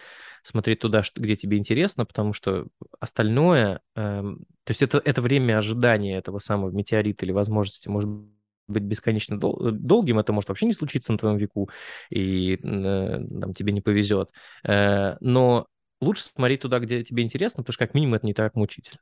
[0.44, 2.68] смотреть туда, где тебе интересно, потому что
[3.00, 3.82] остальное...
[3.96, 8.10] Эм, то есть это, это время ожидания этого самого метеорита или возможности может
[8.68, 11.70] быть бесконечно дол- долгим, это может вообще не случиться на твоем веку,
[12.10, 14.30] и э, там, тебе не повезет.
[14.64, 15.68] Э, но
[16.02, 19.02] лучше смотреть туда, где тебе интересно, потому что как минимум это не так мучительно.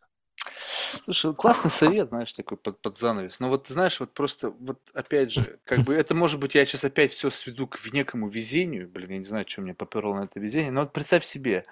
[1.04, 3.40] Слушай, классный совет, знаешь, такой под, под занавес.
[3.40, 6.84] Но вот, знаешь, вот просто, вот опять же, как бы это может быть, я сейчас
[6.84, 8.88] опять все сведу к некому везению.
[8.90, 10.72] Блин, я не знаю, что мне поперло на это везение.
[10.72, 11.66] Но вот представь себе,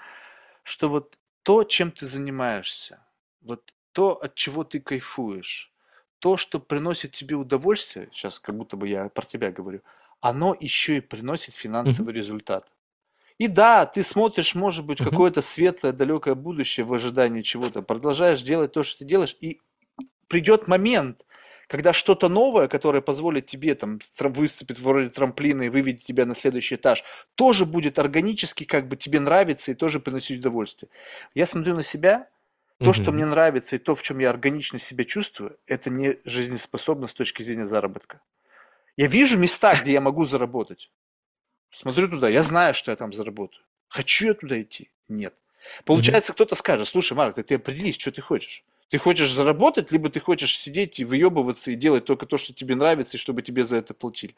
[0.64, 3.00] что вот то, чем ты занимаешься,
[3.42, 5.74] вот то, от чего ты кайфуешь,
[6.20, 9.82] то, что приносит тебе удовольствие, сейчас как будто бы я про тебя говорю,
[10.22, 12.74] оно еще и приносит финансовый результат.
[13.40, 15.10] И да, ты смотришь, может быть, угу.
[15.10, 19.62] какое-то светлое, далекое будущее в ожидании чего-то, продолжаешь делать то, что ты делаешь, и
[20.28, 21.26] придет момент,
[21.68, 26.36] когда что-то новое, которое позволит тебе там выступить в роли трамплина и выведет тебя на
[26.36, 27.04] следующий этаж,
[27.36, 30.90] тоже будет органически, как бы тебе нравится и тоже приносить удовольствие.
[31.34, 32.28] Я смотрю на себя,
[32.80, 37.08] то, что мне нравится и то, в чем я органично себя чувствую, это не жизнеспособно
[37.08, 38.22] с точки зрения заработка.
[38.96, 40.90] Я вижу места, где я могу заработать.
[41.72, 43.64] Смотрю туда, я знаю, что я там заработаю.
[43.88, 44.90] Хочу я туда идти?
[45.08, 45.34] Нет.
[45.86, 46.36] Получается, mm-hmm.
[46.36, 48.64] кто-то скажет, слушай, Марк, ты, ты определись, что ты хочешь.
[48.90, 52.76] Ты хочешь заработать, либо ты хочешь сидеть и выебываться и делать только то, что тебе
[52.76, 54.36] нравится, и чтобы тебе за это платили.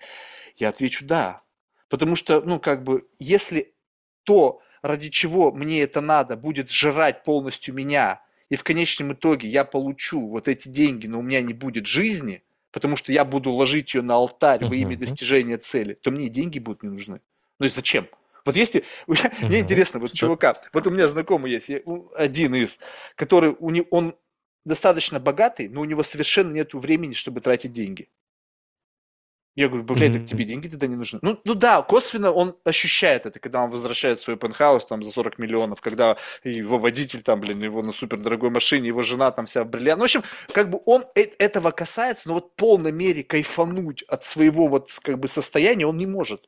[0.58, 1.42] Я отвечу да.
[1.90, 3.74] Потому что, ну, как бы, если
[4.24, 9.64] то, ради чего мне это надо, будет жрать полностью меня, и в конечном итоге я
[9.64, 13.94] получу вот эти деньги, но у меня не будет жизни– потому что я буду ложить
[13.94, 17.22] ее на алтарь во имя достижения цели, то мне и деньги будут не нужны.
[17.60, 18.08] Ну и зачем?
[18.46, 18.84] Вот если...
[19.42, 21.70] Мне интересно, вот чувака, вот у меня знакомый есть,
[22.16, 22.80] один из,
[23.16, 24.16] который, у него, он
[24.66, 28.10] достаточно богатый, но у него совершенно нет времени, чтобы тратить деньги.
[29.56, 31.20] Я говорю, блядь, так тебе деньги тогда не нужны.
[31.22, 35.40] Ну, ну да, косвенно он ощущает это, когда он возвращает свой пентхаус там за 40
[35.40, 36.16] миллионов, когда
[36.46, 40.00] его водитель там, блин, его на супер дорогой машине, его жена там вся бриллиант.
[40.00, 40.24] Ну, в общем,
[40.54, 44.90] как бы он э, этого касается, но вот в полной мере кайфануть от своего вот
[45.02, 46.48] как бы состояния он не может.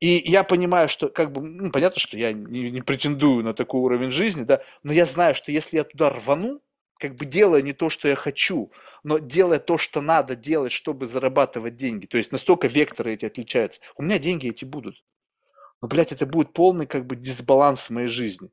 [0.00, 3.80] И я понимаю, что как бы, ну, понятно, что я не, не претендую на такой
[3.80, 6.60] уровень жизни, да, но я знаю, что если я туда рвану,
[6.98, 11.06] как бы делая не то, что я хочу, но делая то, что надо делать, чтобы
[11.06, 12.06] зарабатывать деньги.
[12.06, 13.80] То есть настолько векторы эти отличаются.
[13.96, 15.04] У меня деньги эти будут.
[15.82, 18.50] Но, блядь, это будет полный как бы дисбаланс в моей жизни.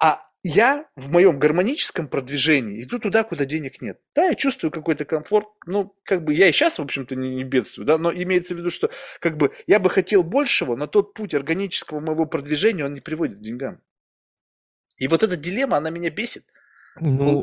[0.00, 4.00] А я в моем гармоническом продвижении иду туда, куда денег нет.
[4.14, 5.48] Да, я чувствую какой-то комфорт.
[5.66, 8.58] Ну, как бы я и сейчас, в общем-то, не, не бедствую, да, но имеется в
[8.58, 8.90] виду, что
[9.20, 13.38] как бы я бы хотел большего, но тот путь органического моего продвижения, он не приводит
[13.38, 13.80] к деньгам.
[14.98, 16.44] И вот эта дилемма, она меня бесит.
[17.00, 17.42] Ну,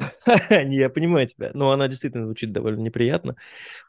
[0.50, 3.36] Я понимаю тебя, но она действительно звучит довольно неприятно.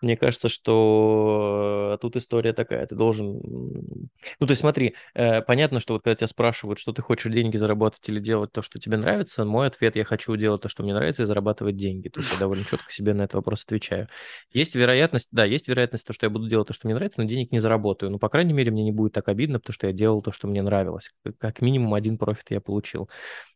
[0.02, 3.40] Мне кажется, что тут история такая, ты должен...
[3.44, 7.58] Ну, то есть смотри, э, понятно, что вот когда тебя спрашивают, что ты хочешь деньги
[7.58, 10.94] заработать или делать то, что тебе нравится, мой ответ, я хочу делать то, что мне
[10.94, 12.10] нравится, и зарабатывать деньги.
[12.10, 14.08] То есть я довольно четко себе на этот вопрос отвечаю.
[14.52, 17.28] Есть вероятность, да, есть вероятность, то, что я буду делать то, что мне нравится, но
[17.28, 18.12] денег не заработаю.
[18.12, 20.48] Ну, по крайней мере, мне не будет так обидно, потому что я делал то, что
[20.48, 21.12] мне нравилось.
[21.38, 23.10] Как минимум один профит я получил.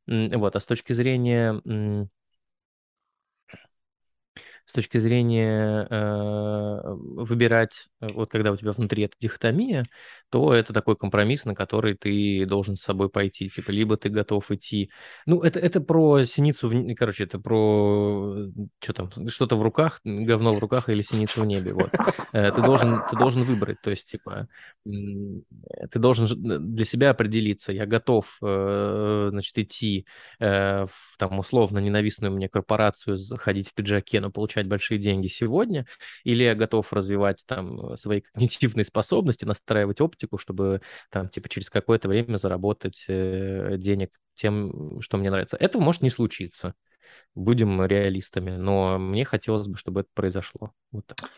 [0.08, 1.62] Вот, а с точки зрения
[4.66, 9.86] с точки зрения э, выбирать, э, вот когда у тебя внутри эта дихотомия,
[10.30, 13.48] то это такой компромисс, на который ты должен с собой пойти.
[13.48, 14.90] Типа, либо ты готов идти...
[15.28, 16.96] Ну, это, это про синицу, в...
[16.96, 18.48] короче, это про
[18.82, 21.92] что там, что-то в руках, говно в руках или синицу в небе, вот.
[22.34, 24.48] Э, ты должен, ты должен выбрать, то есть, типа,
[24.84, 26.28] ты должен
[26.76, 30.08] для себя определиться, я готов, э, значит, идти
[30.40, 35.86] в, там, условно, ненавистную мне корпорацию, ходить в пиджаке, но получать получать большие деньги сегодня,
[36.24, 42.08] или я готов развивать там свои когнитивные способности, настраивать оптику, чтобы там типа через какое-то
[42.08, 45.58] время заработать э, денег тем, что мне нравится.
[45.58, 46.74] Этого может не случиться.
[47.36, 50.72] Будем реалистами, но мне хотелось бы, чтобы это произошло.
[50.92, 51.30] Вот так.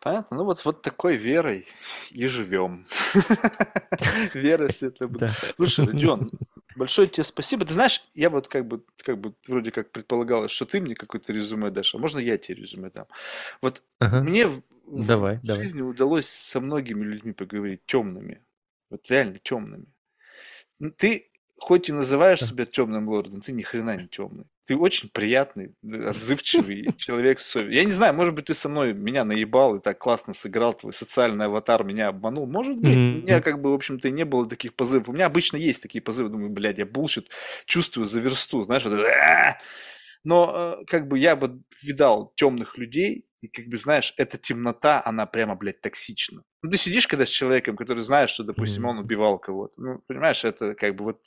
[0.00, 0.36] Понятно.
[0.36, 1.66] Ну вот, вот такой верой
[2.10, 2.86] и живем.
[4.34, 4.68] Вера
[5.08, 5.32] будет.
[5.56, 6.30] Слушай, Джон,
[6.78, 7.66] Большое тебе спасибо.
[7.66, 11.32] Ты знаешь, я вот как бы, как бы вроде как предполагалось, что ты мне какое-то
[11.32, 13.06] резюме дашь, а можно я тебе резюме дам?
[13.60, 14.20] Вот ага.
[14.20, 15.64] мне в, давай, в давай.
[15.64, 18.44] жизни удалось со многими людьми поговорить темными.
[18.90, 19.86] Вот реально темными.
[20.98, 24.46] Ты хоть и называешь себя темным лордом, ты ни хрена не темный.
[24.68, 27.40] Ты очень приятный, отзывчивый человек.
[27.54, 30.92] Я не знаю, может быть, ты со мной меня наебал и так классно сыграл, твой
[30.92, 32.46] социальный аватар меня обманул.
[32.46, 33.18] Может быть, mm-hmm.
[33.18, 35.08] у меня как бы, в общем-то, и не было таких позывов.
[35.08, 37.30] У меня обычно есть такие позывы, думаю, блядь, я булшит,
[37.64, 39.58] чувствую за версту, знаешь, вот это,
[40.22, 45.00] но э, как бы я бы видал темных людей, и как бы знаешь, эта темнота,
[45.04, 46.42] она прямо, блядь, токсична.
[46.62, 49.80] Ну, ты сидишь когда с человеком, который знаешь, что, допустим, он убивал кого-то.
[49.80, 51.20] Ну, понимаешь, это как бы вот...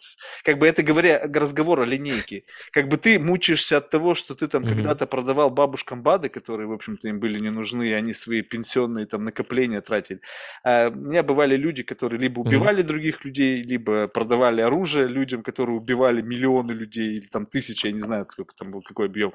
[0.44, 2.44] Как бы это говоря, разговор о линейке.
[2.72, 4.70] Как бы ты мучаешься от того, что ты там mm-hmm.
[4.70, 9.06] когда-то продавал бабушкам БАДы, которые, в общем-то, им были не нужны, и они свои пенсионные
[9.06, 10.20] там накопления тратили.
[10.66, 12.88] А у меня бывали люди, которые либо убивали mm-hmm.
[12.88, 18.02] других людей, либо продавали оружие людям, которые убивали миллионы людей, или там тысячи, я не
[18.02, 19.34] знаю, сколько там был, какой объем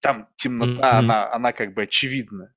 [0.00, 0.98] там темнота, mm-hmm.
[0.98, 2.52] она, она как бы очевидна.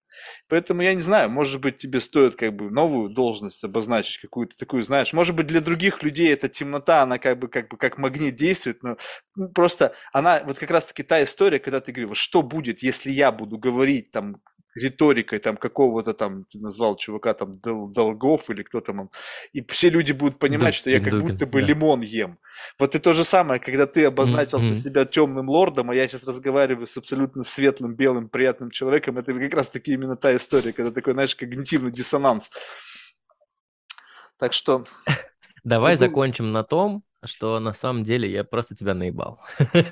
[0.48, 4.84] Поэтому я не знаю, может быть, тебе стоит как бы новую должность обозначить, какую-то такую,
[4.84, 8.36] знаешь, может быть, для других людей эта темнота, она как бы как, бы как магнит
[8.36, 8.98] действует, но
[9.36, 13.32] ну, просто она, вот как раз-таки та история, когда ты говоришь, что будет, если я
[13.32, 14.42] буду говорить там
[14.76, 19.10] риторикой там какого-то там, ты назвал чувака там Дол Долгов или кто там
[19.52, 21.68] и все люди будут понимать, да, что я как будто бы да.
[21.68, 22.40] лимон ем.
[22.80, 24.74] Вот и то же самое, когда ты обозначился mm-hmm.
[24.74, 29.54] себя темным лордом, а я сейчас разговариваю с абсолютно светлым, белым, приятным человеком, это как
[29.54, 32.50] раз таки именно та история, когда такой, знаешь, когнитивный диссонанс.
[34.38, 34.86] Так что...
[35.64, 36.12] Давай забыл...
[36.12, 39.40] закончим на том, что на самом деле я просто тебя наебал.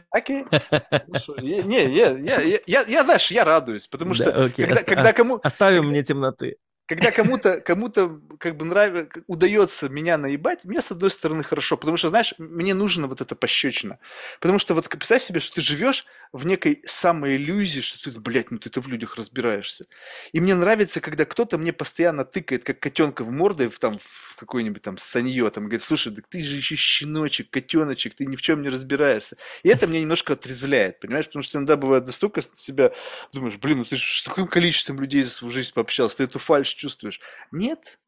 [0.10, 0.46] Окей.
[1.42, 5.40] Не, я, я, я, я, знаешь, я радуюсь, потому что когда, когда кому...
[5.44, 6.58] Оставим мне темноты
[6.92, 11.96] когда кому-то кому-то как бы нравится, удается меня наебать, мне с одной стороны хорошо, потому
[11.96, 14.00] что, знаешь, мне нужно вот это пощечина.
[14.42, 18.52] Потому что вот представь себе, что ты живешь в некой самой иллюзии, что ты, блядь,
[18.52, 19.86] ну ты-то в людях разбираешься.
[20.32, 24.36] И мне нравится, когда кто-то мне постоянно тыкает, как котенка в морды, в, там, в
[24.38, 28.42] какой-нибудь там санье, там, говорит, слушай, так ты же еще щеночек, котеночек, ты ни в
[28.42, 29.38] чем не разбираешься.
[29.64, 31.26] И это меня немножко отрезвляет, понимаешь?
[31.26, 32.92] Потому что иногда бывает настолько себя,
[33.34, 36.70] думаешь, блин, ну ты с таким количеством людей за свою жизнь пообщался, ты эту фальш
[36.70, 37.20] чувствуешь.
[37.52, 38.01] Нет.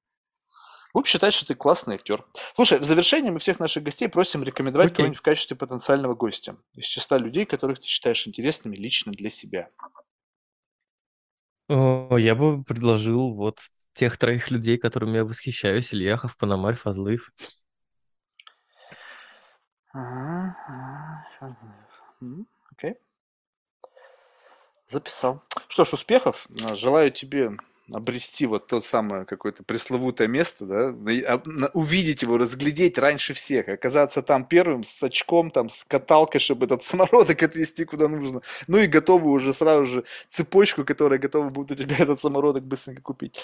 [0.94, 2.24] Будем считать, что ты классный актер.
[2.56, 4.98] Слушай, в завершение мы всех наших гостей просим рекомендовать okay.
[4.98, 9.70] кого-нибудь в качестве потенциального гостя из числа людей, которых ты считаешь интересными лично для себя.
[11.68, 13.60] О, я бы предложил вот
[13.94, 15.94] тех троих людей, которыми я восхищаюсь.
[15.94, 17.32] Ильяхов, Пономарь, Фазлыев.
[22.72, 22.96] Окей.
[24.88, 25.42] Записал.
[25.68, 26.48] Что ж, успехов.
[26.76, 27.52] Желаю тебе
[27.96, 30.90] обрести вот то самое какое-то пресловутое место, да,
[31.28, 36.66] а- увидеть его, разглядеть раньше всех, оказаться там первым с очком, там, с каталкой, чтобы
[36.66, 41.72] этот самородок отвезти куда нужно, ну и готовы уже сразу же цепочку, которая готова будет
[41.72, 43.40] у тебя этот самородок быстренько купить.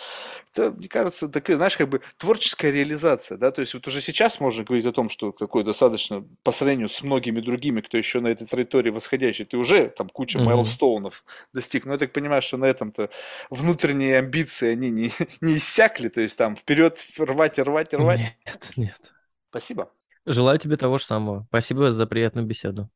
[0.54, 4.40] Это, мне кажется, такая, знаешь, как бы творческая реализация, да, то есть вот уже сейчас
[4.40, 8.28] можно говорить о том, что такой достаточно по сравнению с многими другими, кто еще на
[8.30, 10.46] этой траектории восходящий, ты уже там куча Мгм.
[10.48, 11.24] майлстоунов
[11.54, 13.10] достиг, но я так понимаю, что на этом-то
[13.50, 15.12] внутренние амбиции, они не,
[15.42, 18.20] не иссякли, то есть там вперед рвать и рвать и рвать.
[18.20, 19.14] Нет, нет.
[19.50, 19.92] Спасибо.
[20.26, 21.46] Желаю тебе того же самого.
[21.50, 22.90] Спасибо за приятную беседу.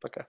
[0.00, 0.26] Пока.